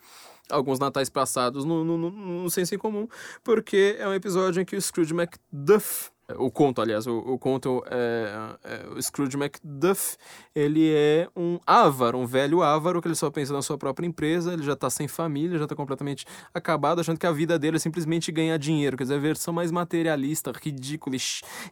alguns 0.51 0.79
natais 0.79 1.09
passados 1.09 1.65
no, 1.65 1.83
no, 1.83 1.97
no, 1.97 2.11
no 2.11 2.51
Senso 2.51 2.75
em 2.75 2.79
Comum, 2.79 3.09
porque 3.43 3.97
é 3.99 4.07
um 4.07 4.13
episódio 4.13 4.61
em 4.61 4.65
que 4.65 4.77
o 4.77 4.83
Scrooge 4.83 5.15
McDuff 5.15 6.11
o 6.37 6.51
conto, 6.51 6.81
aliás, 6.81 7.07
o, 7.07 7.19
o 7.19 7.39
conto 7.39 7.85
é, 7.91 8.57
é, 8.65 8.87
o 8.97 9.03
Scrooge 9.03 9.37
McDuff, 9.37 10.17
ele 10.55 10.91
é 10.93 11.29
um 11.37 11.59
avaro, 11.67 12.19
um 12.19 12.27
velho 12.27 12.63
avaro 12.63 13.03
que 13.03 13.09
ele 13.09 13.15
só 13.15 13.31
pensa 13.31 13.53
na 13.53 13.61
sua 13.61 13.77
própria 13.77 14.07
empresa, 14.07 14.53
ele 14.53 14.63
já 14.63 14.73
está 14.73 14.89
sem 14.89 15.07
família, 15.07 15.59
já 15.59 15.65
está 15.65 15.77
completamente 15.77 16.25
acabado, 16.53 17.01
achando 17.01 17.19
que 17.19 17.27
a 17.27 17.33
vida 17.33 17.59
dele 17.59 17.77
é 17.77 17.81
simplesmente 17.81 18.33
ganhar 18.33 18.57
dinheiro, 18.57 18.97
quer 18.97 19.05
dizer, 19.05 19.17
a 19.17 19.19
versão 19.19 19.53
mais 19.53 19.71
materialista, 19.71 20.53
ridícula, 20.53 21.17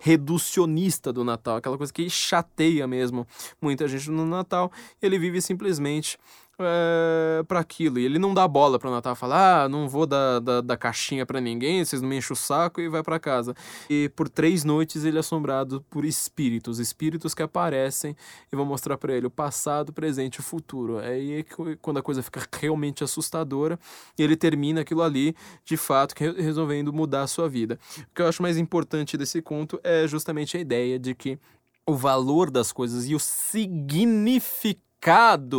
reducionista 0.00 1.12
do 1.12 1.24
Natal, 1.24 1.56
aquela 1.56 1.78
coisa 1.78 1.92
que 1.92 2.08
chateia 2.10 2.86
mesmo 2.86 3.26
muita 3.60 3.88
gente 3.88 4.10
no 4.10 4.26
Natal, 4.26 4.70
ele 5.00 5.18
vive 5.18 5.40
simplesmente 5.40 6.18
é, 6.64 7.42
para 7.44 7.60
aquilo. 7.60 7.98
E 7.98 8.04
ele 8.04 8.18
não 8.18 8.32
dá 8.32 8.46
bola 8.46 8.78
para 8.78 8.90
Natal, 8.90 9.14
fala: 9.14 9.64
ah, 9.64 9.68
não 9.68 9.88
vou 9.88 10.06
dar, 10.06 10.40
dar 10.40 10.76
caixinha 10.76 11.24
para 11.26 11.40
ninguém, 11.40 11.84
vocês 11.84 12.00
não 12.00 12.08
me 12.08 12.16
enchem 12.16 12.32
o 12.32 12.36
saco 12.36 12.80
e 12.80 12.88
vai 12.88 13.02
para 13.02 13.18
casa. 13.18 13.54
E 13.88 14.10
por 14.16 14.28
três 14.28 14.64
noites 14.64 15.04
ele 15.04 15.16
é 15.16 15.20
assombrado 15.20 15.84
por 15.90 16.04
espíritos, 16.04 16.78
espíritos 16.78 17.34
que 17.34 17.42
aparecem 17.42 18.16
e 18.52 18.56
vão 18.56 18.64
mostrar 18.64 18.96
para 18.98 19.14
ele 19.14 19.26
o 19.26 19.30
passado, 19.30 19.90
o 19.90 19.92
presente 19.92 20.36
e 20.36 20.40
o 20.40 20.42
futuro. 20.42 21.00
É 21.00 21.08
aí 21.08 21.42
que 21.42 21.76
quando 21.80 21.98
a 21.98 22.02
coisa 22.02 22.22
fica 22.22 22.42
realmente 22.60 23.04
assustadora, 23.04 23.78
ele 24.18 24.36
termina 24.36 24.82
aquilo 24.82 25.02
ali, 25.02 25.34
de 25.64 25.76
fato, 25.76 26.14
resolvendo 26.36 26.92
mudar 26.92 27.22
a 27.22 27.26
sua 27.26 27.48
vida. 27.48 27.78
O 28.10 28.14
que 28.14 28.22
eu 28.22 28.28
acho 28.28 28.42
mais 28.42 28.56
importante 28.56 29.16
desse 29.16 29.40
conto 29.42 29.80
é 29.82 30.06
justamente 30.06 30.56
a 30.56 30.60
ideia 30.60 30.98
de 30.98 31.14
que 31.14 31.38
o 31.86 31.94
valor 31.94 32.50
das 32.50 32.72
coisas 32.72 33.08
e 33.08 33.14
o 33.14 33.18
significado 33.18 34.91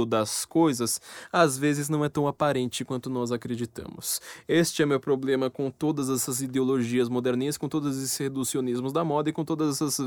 das 0.07 0.45
coisas 0.45 1.01
às 1.31 1.57
vezes 1.57 1.89
não 1.89 2.05
é 2.05 2.09
tão 2.09 2.27
aparente 2.27 2.85
quanto 2.85 3.09
nós 3.09 3.31
acreditamos. 3.31 4.21
Este 4.47 4.81
é 4.81 4.85
meu 4.85 4.99
problema 4.99 5.49
com 5.49 5.69
todas 5.69 6.09
essas 6.09 6.41
ideologias 6.41 7.09
moderninhas, 7.09 7.57
com 7.57 7.67
todos 7.67 7.97
esses 7.97 8.15
reducionismos 8.17 8.93
da 8.93 9.03
moda 9.03 9.29
e 9.29 9.33
com 9.33 9.43
todas 9.43 9.81
essas 9.81 9.97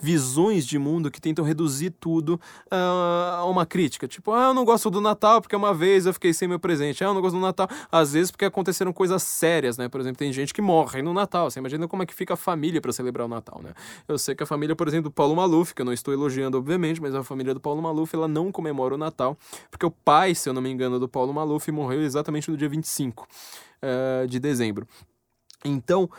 visões 0.00 0.66
de 0.66 0.78
mundo 0.78 1.10
que 1.10 1.20
tentam 1.20 1.44
reduzir 1.44 1.90
tudo 1.90 2.40
uh, 2.66 3.38
a 3.38 3.44
uma 3.46 3.64
crítica. 3.64 4.06
Tipo, 4.06 4.32
ah, 4.32 4.48
eu 4.48 4.54
não 4.54 4.64
gosto 4.64 4.90
do 4.90 5.00
Natal 5.00 5.40
porque 5.40 5.56
uma 5.56 5.72
vez 5.72 6.04
eu 6.04 6.12
fiquei 6.12 6.34
sem 6.34 6.46
meu 6.46 6.58
presente. 6.58 7.02
Ah, 7.02 7.08
eu 7.08 7.14
não 7.14 7.22
gosto 7.22 7.36
do 7.36 7.40
Natal. 7.40 7.68
Às 7.90 8.12
vezes 8.12 8.30
porque 8.30 8.44
aconteceram 8.44 8.92
coisas 8.92 9.22
sérias, 9.22 9.78
né? 9.78 9.88
Por 9.88 10.00
exemplo, 10.00 10.18
tem 10.18 10.32
gente 10.32 10.52
que 10.52 10.60
morre 10.60 11.00
no 11.00 11.14
Natal. 11.14 11.50
Você 11.50 11.58
imagina 11.58 11.88
como 11.88 12.02
é 12.02 12.06
que 12.06 12.14
fica 12.14 12.34
a 12.34 12.36
família 12.36 12.80
para 12.80 12.92
celebrar 12.92 13.26
o 13.26 13.30
Natal, 13.30 13.60
né? 13.62 13.72
Eu 14.06 14.18
sei 14.18 14.34
que 14.34 14.42
a 14.42 14.46
família, 14.46 14.76
por 14.76 14.88
exemplo, 14.88 15.10
do 15.10 15.10
Paulo 15.10 15.34
Maluf, 15.34 15.74
que 15.74 15.82
eu 15.82 15.86
não 15.86 15.92
estou 15.92 16.12
elogiando, 16.12 16.58
obviamente, 16.58 17.00
mas 17.00 17.14
a 17.14 17.22
família 17.22 17.54
do 17.54 17.60
Paulo 17.60 17.80
Maluf, 17.80 18.14
ela 18.14 18.28
não 18.28 18.41
comemora 18.50 18.94
o 18.94 18.98
Natal, 18.98 19.36
porque 19.70 19.86
o 19.86 19.90
pai, 19.90 20.34
se 20.34 20.48
eu 20.48 20.52
não 20.52 20.62
me 20.62 20.70
engano, 20.70 20.98
do 20.98 21.08
Paulo 21.08 21.32
Maluf 21.32 21.70
morreu 21.70 22.02
exatamente 22.02 22.50
no 22.50 22.56
dia 22.56 22.68
25 22.68 23.22
uh, 23.22 23.26
eh, 23.82 24.26
de 24.26 24.40
dezembro. 24.40 24.88
Então, 25.64 26.10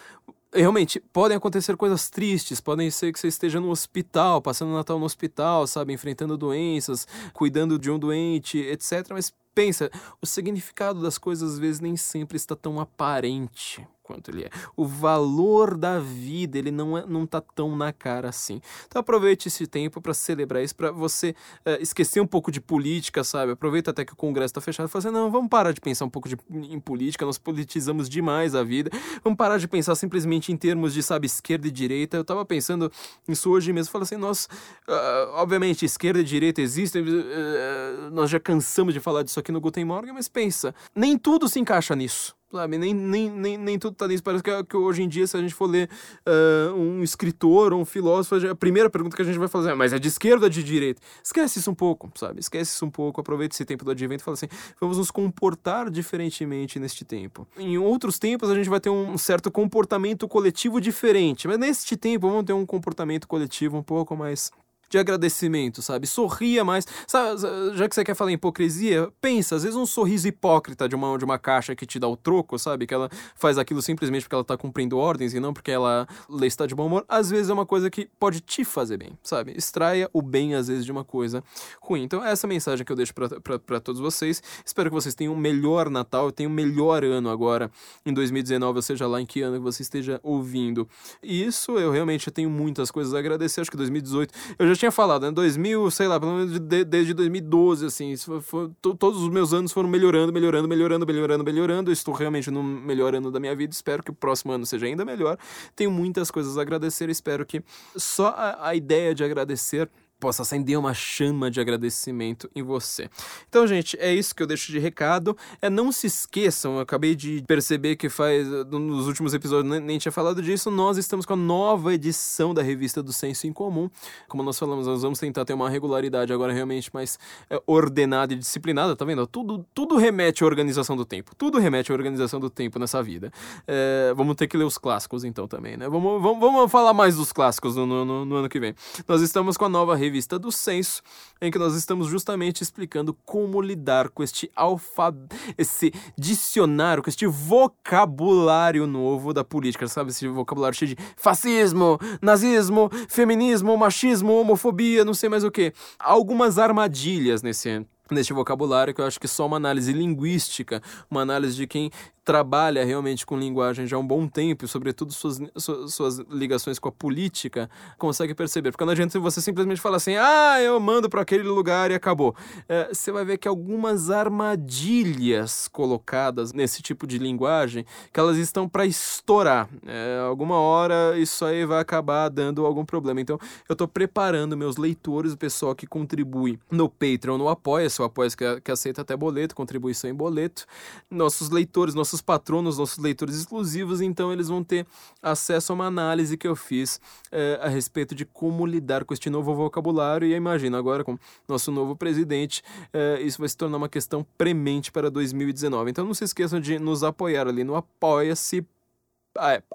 realmente, 0.54 1.00
podem 1.12 1.36
acontecer 1.36 1.76
coisas 1.76 2.10
tristes, 2.10 2.62
podem 2.62 2.90
ser 2.90 3.12
que 3.12 3.20
você 3.20 3.28
esteja 3.28 3.60
no 3.60 3.70
hospital, 3.70 4.42
passando 4.42 4.70
o 4.70 4.74
Natal 4.74 5.00
no 5.00 5.06
hospital, 5.06 5.68
sabe, 5.68 5.94
enfrentando 5.94 6.38
doenças, 6.38 7.08
cuidando 7.34 7.78
de 7.80 7.90
um 7.90 8.00
doente, 8.00 8.58
etc. 8.60 9.08
Mas 9.12 9.34
pensa, 9.54 9.90
o 10.22 10.26
significado 10.26 11.02
das 11.02 11.18
coisas 11.18 11.54
às 11.54 11.60
vezes 11.60 11.80
nem 11.80 11.96
sempre 11.96 12.38
está 12.38 12.56
tão 12.56 12.80
aparente 12.80 13.86
quanto 14.04 14.30
ele 14.30 14.44
é. 14.44 14.50
O 14.76 14.86
valor 14.86 15.78
da 15.78 15.98
vida, 15.98 16.58
ele 16.58 16.70
não, 16.70 16.98
é, 16.98 17.06
não 17.06 17.26
tá 17.26 17.42
tão 17.42 17.76
na 17.76 17.92
cara 17.92 18.30
assim. 18.30 18.62
Então 18.86 19.00
aproveite 19.00 19.48
esse 19.48 19.66
tempo 19.66 20.02
para 20.02 20.14
celebrar 20.14 20.62
isso, 20.62 20.76
para 20.76 20.92
você 20.92 21.34
uh, 21.66 21.82
esquecer 21.82 22.20
um 22.20 22.28
pouco 22.28 22.52
de 22.52 22.60
política, 22.60 23.24
sabe? 23.24 23.54
Aproveita 23.54 23.92
até 23.92 24.04
que 24.04 24.14
o 24.14 24.16
Congresso 24.16 24.52
está 24.52 24.62
fechado 24.62 24.88
e 24.88 24.92
fala 24.92 25.06
assim, 25.06 25.14
não, 25.14 25.32
vamos 25.32 25.50
parar 25.50 25.72
de 25.72 25.80
pensar 25.80 26.06
um 26.06 26.10
pouco 26.10 26.28
de, 26.28 26.38
em 26.52 26.80
política, 26.80 27.26
nós 27.26 27.38
politizamos 27.38 28.10
demais 28.10 28.54
a 28.54 28.64
vida, 28.64 28.92
vamos 29.24 29.38
parar 29.38 29.58
de 29.58 29.68
pensar 29.68 29.96
simplesmente 29.96 30.52
em 30.52 30.58
termos 30.58 30.94
de, 30.94 31.02
sabe, 31.02 31.26
esquerda 31.26 31.68
e 31.68 31.72
direita. 31.72 32.18
Eu 32.18 32.26
tava 32.26 32.46
pensando 32.46 32.92
isso 33.28 33.50
hoje 33.50 33.72
mesmo, 33.72 33.92
falei 33.92 34.04
assim, 34.04 34.18
nós, 34.18 34.50
uh, 34.88 35.32
obviamente, 35.36 35.86
esquerda 35.86 36.20
e 36.20 36.24
direita 36.24 36.62
existem, 36.62 37.02
uh, 37.02 38.12
nós 38.12 38.30
já 38.30 38.40
cansamos 38.40 38.94
de 38.94 39.00
falar 39.00 39.24
disso 39.24 39.40
aqui 39.40 39.43
no 39.52 39.62
Guten 39.62 39.86
Morgen, 39.86 40.14
mas 40.14 40.28
pensa, 40.28 40.74
nem 40.96 41.18
tudo 41.18 41.48
se 41.48 41.60
encaixa 41.60 41.96
nisso 41.96 42.36
sabe? 42.54 42.78
Nem, 42.78 42.94
nem, 42.94 43.30
nem, 43.32 43.58
nem 43.58 43.80
tudo 43.80 43.96
tá 43.96 44.08
nisso. 44.08 44.24
Parece 44.24 44.44
que, 44.44 44.64
que 44.66 44.78
hoje 44.78 45.02
em 45.02 45.10
dia, 45.10 45.26
se 45.26 45.36
a 45.36 45.42
gente 45.42 45.54
for 45.54 45.66
ler 45.66 45.90
uh, 46.28 46.74
um 46.76 47.04
escritor 47.04 47.74
ou 47.74 47.82
um 47.82 47.86
filósofo, 47.86 48.36
a 48.48 48.56
primeira 48.56 48.90
pergunta 48.90 49.16
que 49.16 49.22
a 49.22 49.26
gente 49.26 49.40
vai 49.40 49.48
fazer 49.48 49.72
é: 49.72 49.74
mas 49.74 49.92
é 49.92 50.00
de 50.00 50.08
esquerda 50.08 50.46
ou 50.46 50.50
de 50.50 50.64
direita? 50.64 51.02
Esquece 51.24 51.60
isso 51.60 51.72
um 51.72 51.76
pouco, 51.76 52.12
sabe? 52.16 52.40
Esquece 52.40 52.72
isso 52.72 52.86
um 52.86 52.92
pouco, 52.92 53.20
aproveita 53.20 53.56
esse 53.56 53.66
tempo 53.66 53.84
do 53.84 53.92
advento 53.92 54.22
e 54.22 54.26
fala 54.26 54.36
assim: 54.36 54.48
vamos 54.80 54.98
nos 54.98 55.10
comportar 55.10 55.90
diferentemente 55.90 56.80
neste 56.80 57.04
tempo. 57.04 57.48
Em 57.58 57.78
outros 57.78 58.20
tempos, 58.20 58.50
a 58.50 58.56
gente 58.56 58.70
vai 58.70 58.80
ter 58.80 58.90
um 58.90 59.18
certo 59.18 59.50
comportamento 59.52 60.28
coletivo 60.28 60.80
diferente, 60.80 61.48
mas 61.48 61.58
neste 61.58 61.98
tempo, 61.98 62.30
vamos 62.30 62.46
ter 62.46 62.54
um 62.54 62.66
comportamento 62.66 63.28
coletivo 63.28 63.78
um 63.78 63.84
pouco 63.84 64.16
mais 64.16 64.52
de 64.94 65.00
agradecimento, 65.00 65.82
sabe? 65.82 66.06
Sorria 66.06 66.64
mais. 66.64 66.86
Sabe, 67.08 67.42
já 67.74 67.90
que 67.90 67.96
você 67.96 68.04
quer 68.04 68.14
falar 68.14 68.30
em 68.30 68.36
hipocrisia, 68.36 69.12
pensa, 69.20 69.56
às 69.56 69.64
vezes 69.64 69.76
um 69.76 69.88
sorriso 69.88 70.28
hipócrita 70.28 70.88
de 70.88 70.96
uma, 70.96 71.18
de 71.18 71.26
uma 71.26 71.40
caixa 71.40 71.76
que 71.76 71.84
te 71.84 71.98
dá 71.98 72.08
o 72.08 72.16
troco, 72.16 72.60
sabe? 72.60 72.86
Que 72.86 72.94
ela 72.94 73.10
faz 73.36 73.58
aquilo 73.58 73.82
simplesmente 73.82 74.24
porque 74.24 74.36
ela 74.36 74.44
tá 74.44 74.56
cumprindo 74.56 75.00
ordens 75.00 75.34
e 75.34 75.40
não 75.40 75.52
porque 75.52 75.72
ela 75.72 76.08
está 76.44 76.68
de 76.68 76.76
bom 76.76 76.86
humor. 76.86 77.04
Às 77.10 77.32
vezes 77.32 77.50
é 77.50 77.54
uma 77.54 77.66
coisa 77.66 77.90
que 77.90 78.08
pode 78.20 78.40
te 78.40 78.64
fazer 78.64 78.98
bem, 78.98 79.18
sabe? 79.24 79.54
Extraia 79.58 80.08
o 80.14 80.22
bem, 80.22 80.54
às 80.54 80.68
vezes, 80.68 80.86
de 80.86 80.92
uma 80.92 81.04
coisa 81.04 81.44
ruim. 81.82 82.04
Então, 82.04 82.24
essa 82.24 82.46
é 82.46 82.48
mensagem 82.48 82.86
que 82.86 82.92
eu 82.92 82.96
deixo 82.96 83.14
para 83.16 83.80
todos 83.80 84.00
vocês. 84.00 84.44
Espero 84.64 84.92
que 84.92 84.96
vocês 84.96 85.16
tenham 85.16 85.34
um 85.34 85.38
melhor 85.38 85.90
Natal, 85.90 86.32
tenham 86.32 86.52
um 86.52 86.56
melhor 86.56 87.04
ano 87.04 87.32
agora, 87.32 87.72
em 88.06 88.14
2019, 88.14 88.78
ou 88.78 88.82
seja 88.84 89.08
lá 89.08 89.20
em 89.20 89.26
que 89.26 89.42
ano 89.42 89.58
que 89.58 89.64
você 89.64 89.82
esteja 89.82 90.20
ouvindo. 90.22 90.88
E 91.24 91.44
isso 91.44 91.80
eu 91.80 91.90
realmente 91.92 92.30
tenho 92.30 92.50
muitas 92.50 92.92
coisas 92.92 93.16
a 93.16 93.20
agradecer. 93.20 93.62
Acho 93.62 93.72
que 93.72 93.78
2018 93.78 94.34
eu 94.60 94.68
já 94.68 94.83
tinha 94.84 94.92
falado, 94.92 95.26
né? 95.26 95.32
2000, 95.32 95.90
sei 95.92 96.08
lá, 96.10 96.20
pelo 96.20 96.34
menos 96.34 96.60
de, 96.60 96.84
desde 96.84 97.14
2012, 97.14 97.86
assim, 97.86 98.18
foi, 98.18 98.42
foi, 98.42 98.72
todos 98.82 99.22
os 99.22 99.30
meus 99.30 99.54
anos 99.54 99.72
foram 99.72 99.88
melhorando, 99.88 100.34
melhorando, 100.34 100.68
melhorando, 100.68 101.06
melhorando, 101.06 101.44
melhorando. 101.44 101.90
Eu 101.90 101.94
estou 101.94 102.14
realmente 102.14 102.52
no 102.52 102.62
melhor 102.62 103.16
ano 103.16 103.32
da 103.32 103.40
minha 103.40 103.56
vida. 103.56 103.74
Espero 103.74 104.04
que 104.04 104.12
o 104.12 104.14
próximo 104.14 104.52
ano 104.52 104.66
seja 104.66 104.86
ainda 104.86 105.06
melhor. 105.06 105.38
Tenho 105.74 105.90
muitas 105.90 106.30
coisas 106.30 106.58
a 106.58 106.62
agradecer. 106.62 107.10
Espero 107.10 107.46
que 107.46 107.64
só 107.96 108.28
a, 108.28 108.70
a 108.70 108.76
ideia 108.76 109.16
de 109.16 109.24
agradecer 109.24 109.90
possa 110.24 110.44
acender 110.44 110.80
uma 110.80 110.94
chama 110.94 111.52
de 111.52 111.60
agradecimento 111.60 112.50
em 112.56 112.64
você. 112.64 113.10
Então, 113.50 113.68
gente, 113.68 113.98
é 114.00 114.14
isso 114.14 114.34
que 114.34 114.42
eu 114.42 114.48
deixo 114.48 114.72
de 114.72 114.80
recado. 114.80 115.36
É 115.62 115.70
não 115.70 115.92
se 115.92 116.08
esqueçam, 116.08 116.76
eu 116.76 116.80
acabei 116.80 117.14
de 117.14 117.44
perceber 117.46 117.98
que 117.98 118.08
faz 118.08 118.48
nos 118.48 119.06
últimos 119.06 119.34
episódios 119.34 119.70
nem, 119.70 119.82
nem 119.82 119.98
tinha 119.98 120.14
falado 120.14 120.42
disso. 120.42 120.72
Nós 120.72 120.98
estamos 120.98 121.26
com 121.26 121.34
a 121.34 121.36
nova 121.36 121.94
edição 121.94 122.54
da 122.54 122.62
revista 122.62 123.04
do 123.04 123.12
Senso 123.12 123.48
em 123.48 123.52
Comum. 123.52 123.90
Como 124.30 124.42
nós 124.44 124.58
falamos, 124.58 124.88
nós 124.88 125.02
vamos 125.02 125.20
tentar 125.20 125.44
ter 125.44 125.52
uma 125.52 125.70
regularidade 125.70 126.32
agora 126.32 126.54
realmente 126.54 126.90
mais 126.94 127.20
é, 127.50 127.62
ordenada 127.68 128.32
e 128.34 128.38
disciplinada, 128.38 128.96
tá 128.96 129.04
vendo? 129.04 129.28
Tudo, 129.28 129.66
tudo 129.74 129.98
remete 129.98 130.42
à 130.42 130.48
organização 130.48 130.96
do 130.96 131.04
tempo. 131.04 131.36
Tudo 131.36 131.60
remete 131.60 131.92
à 131.92 131.96
organização 131.96 132.40
do 132.40 132.50
tempo 132.50 132.80
nessa 132.80 133.04
vida. 133.04 133.30
É, 133.68 134.14
vamos 134.16 134.38
ter 134.38 134.48
que 134.48 134.56
ler 134.56 134.64
os 134.64 134.78
clássicos 134.78 135.26
então 135.26 135.50
também, 135.50 135.76
né? 135.76 135.90
Vamos, 135.90 136.22
vamos, 136.22 136.40
vamos 136.40 136.72
falar 136.72 136.94
mais 136.94 137.18
dos 137.18 137.34
clássicos 137.34 137.76
no, 137.76 137.86
no, 137.86 138.24
no 138.24 138.36
ano 138.38 138.48
que 138.48 138.58
vem. 138.58 138.74
Nós 139.06 139.22
estamos 139.22 139.58
com 139.58 139.66
a 139.66 139.70
nova 139.70 139.98
revista 139.98 140.13
revista 140.14 140.38
do 140.38 140.52
Censo, 140.52 141.02
em 141.42 141.50
que 141.50 141.58
nós 141.58 141.74
estamos 141.74 142.08
justamente 142.08 142.62
explicando 142.62 143.16
como 143.26 143.60
lidar 143.60 144.10
com 144.10 144.22
este 144.22 144.50
alfa, 144.56 145.12
esse 145.58 145.92
dicionário, 146.16 147.02
com 147.02 147.10
este 147.10 147.26
vocabulário 147.26 148.86
novo 148.86 149.34
da 149.34 149.44
política, 149.44 149.88
sabe? 149.88 150.12
Esse 150.12 150.28
vocabulário 150.28 150.78
cheio 150.78 150.96
de 150.96 151.04
fascismo, 151.18 152.00
nazismo, 152.22 152.92
feminismo, 153.10 153.76
machismo, 153.76 154.34
homofobia, 154.34 155.04
não 155.04 155.16
sei 155.16 155.30
mais 155.30 155.44
o 155.44 155.50
que. 155.50 155.74
Algumas 155.98 156.60
armadilhas 156.60 157.42
nesse 157.42 157.84
neste 158.12 158.34
vocabulário 158.34 158.94
que 158.94 159.02
eu 159.02 159.06
acho 159.06 159.20
que 159.20 159.28
só 159.28 159.48
uma 159.48 159.58
análise 159.58 159.92
linguística, 159.92 160.82
uma 161.10 161.22
análise 161.22 161.56
de 161.56 161.66
quem 161.66 161.90
trabalha 162.24 162.86
realmente 162.86 163.26
com 163.26 163.38
linguagem 163.38 163.86
já 163.86 163.98
há 163.98 164.00
um 164.00 164.08
bom 164.08 164.28
tempo, 164.28 164.68
sobretudo 164.68 165.12
suas, 165.12 165.40
suas 165.88 166.20
ligações 166.30 166.80
com 166.80 166.88
a 166.88 166.92
política, 166.92 167.70
consegue 167.98 168.34
perceber. 168.34 168.72
Porque 168.72 168.86
não 168.86 168.94
adianta 168.94 169.20
você 169.20 169.42
simplesmente 169.42 169.82
falar 169.82 169.98
assim, 169.98 170.16
ah, 170.16 170.62
eu 170.62 170.80
mando 170.80 171.10
para 171.10 171.22
aquele 171.22 171.44
lugar 171.44 171.92
e 171.92 171.94
acabou. 171.94 172.36
É, 172.68 172.90
você 172.94 173.12
vai 173.12 173.26
ver 173.26 173.38
que 173.38 173.48
algumas 173.48 174.10
armadilhas 174.10 175.68
colocadas 175.68 176.54
nesse 176.54 176.82
tipo 176.82 177.06
de 177.06 177.18
linguagem, 177.18 177.86
que 178.12 178.20
elas 178.20 178.38
estão 178.38 178.70
para 178.70 178.86
estourar. 178.86 179.68
É, 179.86 180.20
alguma 180.28 180.56
hora 180.56 181.18
isso 181.18 181.44
aí 181.44 181.66
vai 181.66 181.82
acabar 181.82 182.30
dando 182.30 182.66
algum 182.66 182.86
problema. 182.86 183.20
Então, 183.20 183.38
eu 183.68 183.74
estou 183.74 183.88
preparando 183.88 184.56
meus 184.56 184.78
leitores, 184.78 185.34
o 185.34 185.38
pessoal 185.38 185.76
que 185.76 185.86
contribui 185.86 186.58
no 186.72 186.88
Patreon, 186.90 187.38
no 187.38 187.50
Apoia-se, 187.50 188.02
o 188.02 188.06
Apoia-se 188.06 188.38
que, 188.38 188.62
que 188.62 188.72
aceita 188.72 189.02
até 189.02 189.16
boleto, 189.16 189.56
contribuição 189.56 190.10
em 190.10 190.14
boleto, 190.14 190.66
nossos 191.10 191.50
leitores, 191.50 191.94
nossos 191.94 192.13
nossos 192.14 192.22
patronos, 192.22 192.78
nossos 192.78 192.98
leitores 192.98 193.36
exclusivos, 193.36 194.00
então 194.00 194.32
eles 194.32 194.48
vão 194.48 194.64
ter 194.64 194.86
acesso 195.22 195.72
a 195.72 195.76
uma 195.76 195.86
análise 195.86 196.38
que 196.38 196.48
eu 196.48 196.56
fiz 196.56 197.02
é, 197.32 197.60
a 197.62 197.68
respeito 197.68 198.14
de 198.14 198.24
como 198.24 198.66
lidar 198.66 199.04
com 199.04 199.14
este 199.14 199.30
novo 199.30 199.56
vocabulário. 199.56 200.28
E 200.28 200.34
imagina, 200.36 200.78
agora 200.78 201.04
com 201.04 201.18
nosso 201.48 201.72
novo 201.72 201.96
presidente, 201.96 202.62
é, 202.94 203.20
isso 203.22 203.40
vai 203.40 203.50
se 203.50 203.58
tornar 203.58 203.78
uma 203.78 203.90
questão 203.90 204.26
premente 204.38 204.92
para 204.92 205.10
2019. 205.10 205.90
Então 205.90 206.06
não 206.06 206.14
se 206.14 206.24
esqueçam 206.24 206.60
de 206.60 206.78
nos 206.78 207.04
apoiar 207.04 207.48
ali 207.48 207.64
no 207.64 207.76
apoia-se 207.76 208.66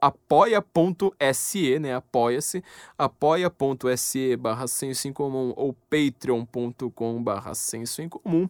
apoia.se, 0.01 1.79
né? 1.79 1.95
Apoia-se, 1.95 2.63
apoia.se 2.97 4.37
barra 4.37 4.67
senso 4.67 5.09
em 5.09 5.13
comum 5.13 5.53
ou 5.57 5.75
patreon.com 5.91 7.23
barra 7.23 7.55
senso 7.55 8.03
em 8.03 8.09
comum 8.09 8.49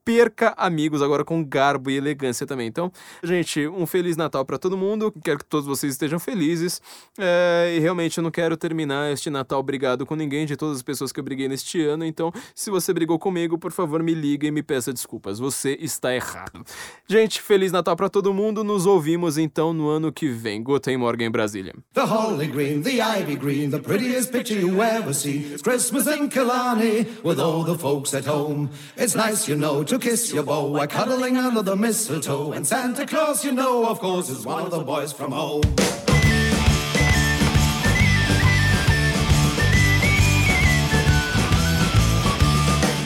perca 0.07 0.55
amigos 0.57 1.03
agora 1.03 1.25
com 1.25 1.45
garbo 1.45 1.91
e 1.91 1.97
elegância 1.97 2.47
também. 2.47 2.69
Então, 2.69 2.93
gente, 3.25 3.67
um 3.67 3.85
feliz 3.85 4.17
Natal 4.17 4.45
para 4.45 4.57
todo 4.57 4.77
mundo. 4.77 5.13
Quero 5.25 5.39
que 5.41 5.45
todos 5.45 5.67
vocês 5.67 5.95
estejam 5.95 6.21
felizes. 6.21 6.81
É, 7.19 7.75
e 7.77 7.81
realmente 7.81 8.17
eu 8.17 8.23
não 8.23 8.31
quero 8.31 8.57
terminar 8.57 9.13
este 9.13 9.29
Natal 9.29 9.61
brigado 9.65 10.07
com 10.07 10.15
ninguém 10.15 10.47
de 10.47 10.57
todas 10.57 10.77
as 10.77 10.83
pessoas 10.83 11.11
que 11.11 11.19
eu 11.19 11.25
briguei 11.25 11.49
neste 11.49 11.83
ano. 11.83 12.05
Então, 12.05 12.33
se 12.55 12.71
você 12.71 12.95
brigou 12.95 13.19
comigo, 13.19 13.59
por 13.59 13.73
favor, 13.73 14.01
me 14.01 14.15
liga 14.15 14.47
e 14.47 14.53
me 14.53 14.63
peça 14.63 14.93
desculpas. 14.93 15.41
Você 15.41 15.77
está 15.81 16.15
errado. 16.15 16.65
Gente, 17.09 17.43
feliz 17.43 17.73
Natal 17.73 17.97
para 17.97 18.09
todo 18.09 18.33
mundo. 18.33 18.63
Nos 18.63 18.87
ouvimos 18.87 19.37
então 19.37 19.73
no 19.73 19.89
ano 19.89 20.13
que 20.13 20.29
vem. 20.29 20.63
Guten 20.63 20.99
Morgen 20.99 21.27
em 21.27 21.31
Brasília. 21.33 21.75
The 21.95 22.05
holly 22.05 22.47
green, 22.47 22.81
the 22.81 23.01
ivy 23.01 23.35
green, 23.35 23.71
the 23.71 23.81
prettiest 23.81 24.31
picture 24.31 24.57
you 24.57 24.81
ever 24.81 25.13
see. 25.13 25.53
It's 25.53 25.63
Christmas 25.63 26.07
in 26.07 26.29
Killarney 26.29 27.09
with 27.25 27.41
all 27.41 27.65
the 27.65 27.77
folks 27.77 28.15
at 28.15 28.25
home. 28.25 28.71
It's 28.97 29.17
nice, 29.17 29.49
you 29.49 29.57
know, 29.57 29.83
to 29.83 29.96
to 29.99 30.09
kiss 30.11 30.33
your 30.33 30.43
beau 30.43 30.67
while 30.67 30.87
cuddling 30.87 31.37
under 31.37 31.63
the 31.63 31.77
mistletoe. 31.77 32.53
And 32.53 32.67
Santa 32.67 33.07
Claus, 33.07 33.45
you 33.45 33.53
know, 33.53 33.87
of 33.87 33.99
course, 33.99 34.29
is 34.29 34.45
one 34.45 34.65
of 34.65 34.71
the 34.71 34.81
boys 34.81 35.13
from 35.13 35.33
home. 35.33 35.63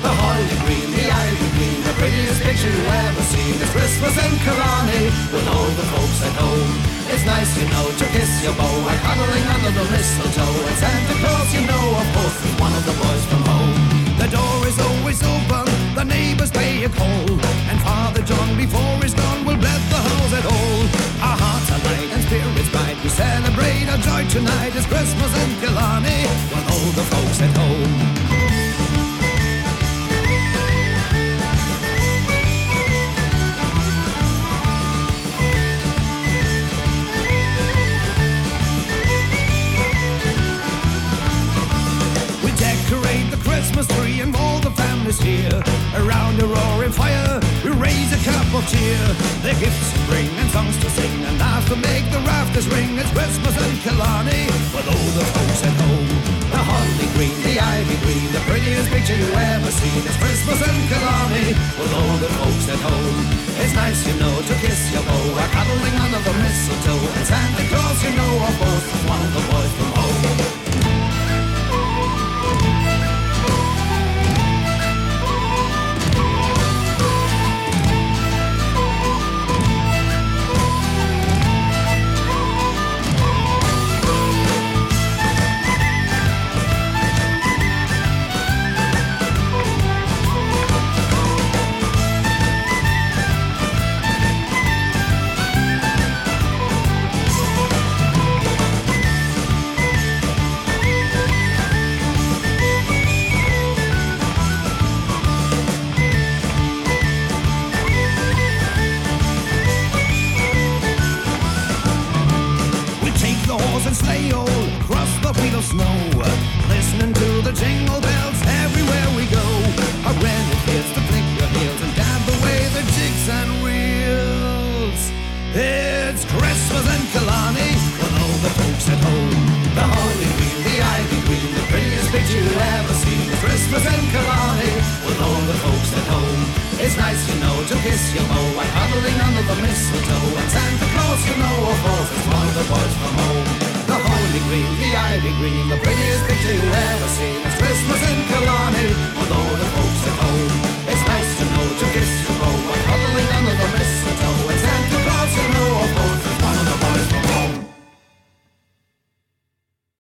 The 0.03 0.13
holly 0.21 0.57
green, 0.65 0.91
the 0.91 1.07
ivy 1.11 1.49
green, 1.57 1.81
the 1.87 1.95
prettiest 1.95 2.43
picture 2.43 2.73
you 2.73 2.85
ever 3.07 3.23
seen 3.23 3.55
is 3.55 3.71
Christmas 3.71 4.15
in 4.27 4.33
Killarney 4.43 5.05
with 5.31 5.47
all 5.47 5.71
the 5.79 5.87
folks 5.95 6.21
at 6.27 6.35
home. 6.43 6.71
It's 7.13 7.25
nice, 7.27 7.51
you 7.61 7.69
know, 7.71 7.87
to 8.01 8.07
kiss 8.11 8.43
your 8.43 8.55
beau 8.55 8.75
while 8.83 9.01
cuddling 9.07 9.47
under 9.55 9.73
the 9.79 9.87
mistletoe. 9.95 10.67
And 10.67 10.77
Santa 10.83 11.15
Claus, 11.23 11.55
you 11.55 11.63
know, 11.67 11.85
of 12.03 12.09
course, 12.17 12.39
is 12.47 12.55
one 12.59 12.75
of 12.75 12.85
the 12.85 12.97
boys 12.99 13.25
from 13.31 13.43
home. 13.47 13.75
The 14.19 14.29
door 14.35 14.67
is 14.67 14.79
always 14.79 15.23
open 15.23 15.80
the 16.01 16.07
neighbors 16.07 16.51
pay 16.51 16.85
a 16.85 16.89
call. 16.89 17.31
And 17.69 17.79
Father 17.81 18.23
John, 18.23 18.57
before 18.57 18.97
he's 19.03 19.15
gone, 19.15 19.45
will 19.45 19.57
bless 19.57 19.83
the 19.93 20.01
house 20.09 20.33
at 20.41 20.47
all. 20.57 20.81
Our 21.29 21.37
hearts 21.45 21.69
are 21.75 21.83
light 21.89 22.11
and 22.15 22.23
spirits 22.25 22.71
bright. 22.71 22.97
We 23.05 23.11
celebrate 23.11 23.87
our 23.93 24.01
joy 24.09 24.23
tonight. 24.31 24.73
It's 24.77 24.87
Christmas 24.87 25.33
in 25.43 25.51
Killarney 25.61 26.23
with 26.53 26.67
all 26.73 26.91
the 26.99 27.07
folks 27.13 27.39
at 27.47 27.53
home. 27.63 27.95
We 42.45 42.51
decorate 42.57 43.27
the 43.35 43.41
Christmas 43.49 43.87
tree 43.89 44.21
and 44.21 44.35
all 44.35 44.50
the 45.11 45.17
families 45.17 45.21
here. 45.21 45.63
Around 45.95 46.39
the 46.39 46.47
roaring 46.47 46.93
fire, 46.93 47.41
we 47.65 47.71
raise 47.71 48.13
a 48.13 48.21
cup 48.25 48.47
of 48.55 48.63
cheer. 48.69 49.03
The 49.43 49.55
gifts 49.59 49.91
bring 50.07 50.29
and 50.39 50.51
songs 50.51 50.77
to 50.79 50.91
sing 50.91 51.25
and 51.25 51.39
laughs 51.39 51.69
to 51.69 51.77
make 51.77 52.05
the 52.11 52.19
rafters 52.27 52.69
ring. 52.69 52.99
It's 52.99 53.11
Christmas 53.11 53.55
in 53.59 53.77
Killarney 53.83 54.47
with 54.75 54.87
all 54.87 55.11
the 55.19 55.25
folks 55.35 55.63
at 55.65 55.75
home. 55.75 56.11
The 56.51 56.63
holly 56.63 57.09
green, 57.15 57.37
the 57.43 57.59
ivy 57.59 57.97
green, 58.05 58.29
the 58.33 58.43
prettiest 58.47 58.91
picture 58.91 59.17
you 59.17 59.31
ever 59.35 59.71
seen. 59.71 60.03
It's 60.07 60.19
Christmas 60.19 60.59
in 60.63 60.77
Killarney 60.91 61.49
with 61.79 61.93
all 61.95 62.17
the 62.19 62.31
folks 62.39 62.67
at 62.71 62.81
home. 62.81 63.51
It's 63.61 63.75
nice, 63.75 64.07
you 64.07 64.15
know, 64.19 64.35
to 64.41 64.55
kiss 64.63 64.93
your 64.93 65.03
beau 65.03 65.25
while 65.37 65.51
cuddling 65.51 65.97
under 66.01 66.23
the 66.23 66.35
mistletoe. 66.43 67.03
And 67.19 67.27
Santa 67.27 67.65
Claus, 67.69 67.99
you 68.05 68.13
know, 68.15 68.33
of 68.47 68.55
course, 68.57 68.87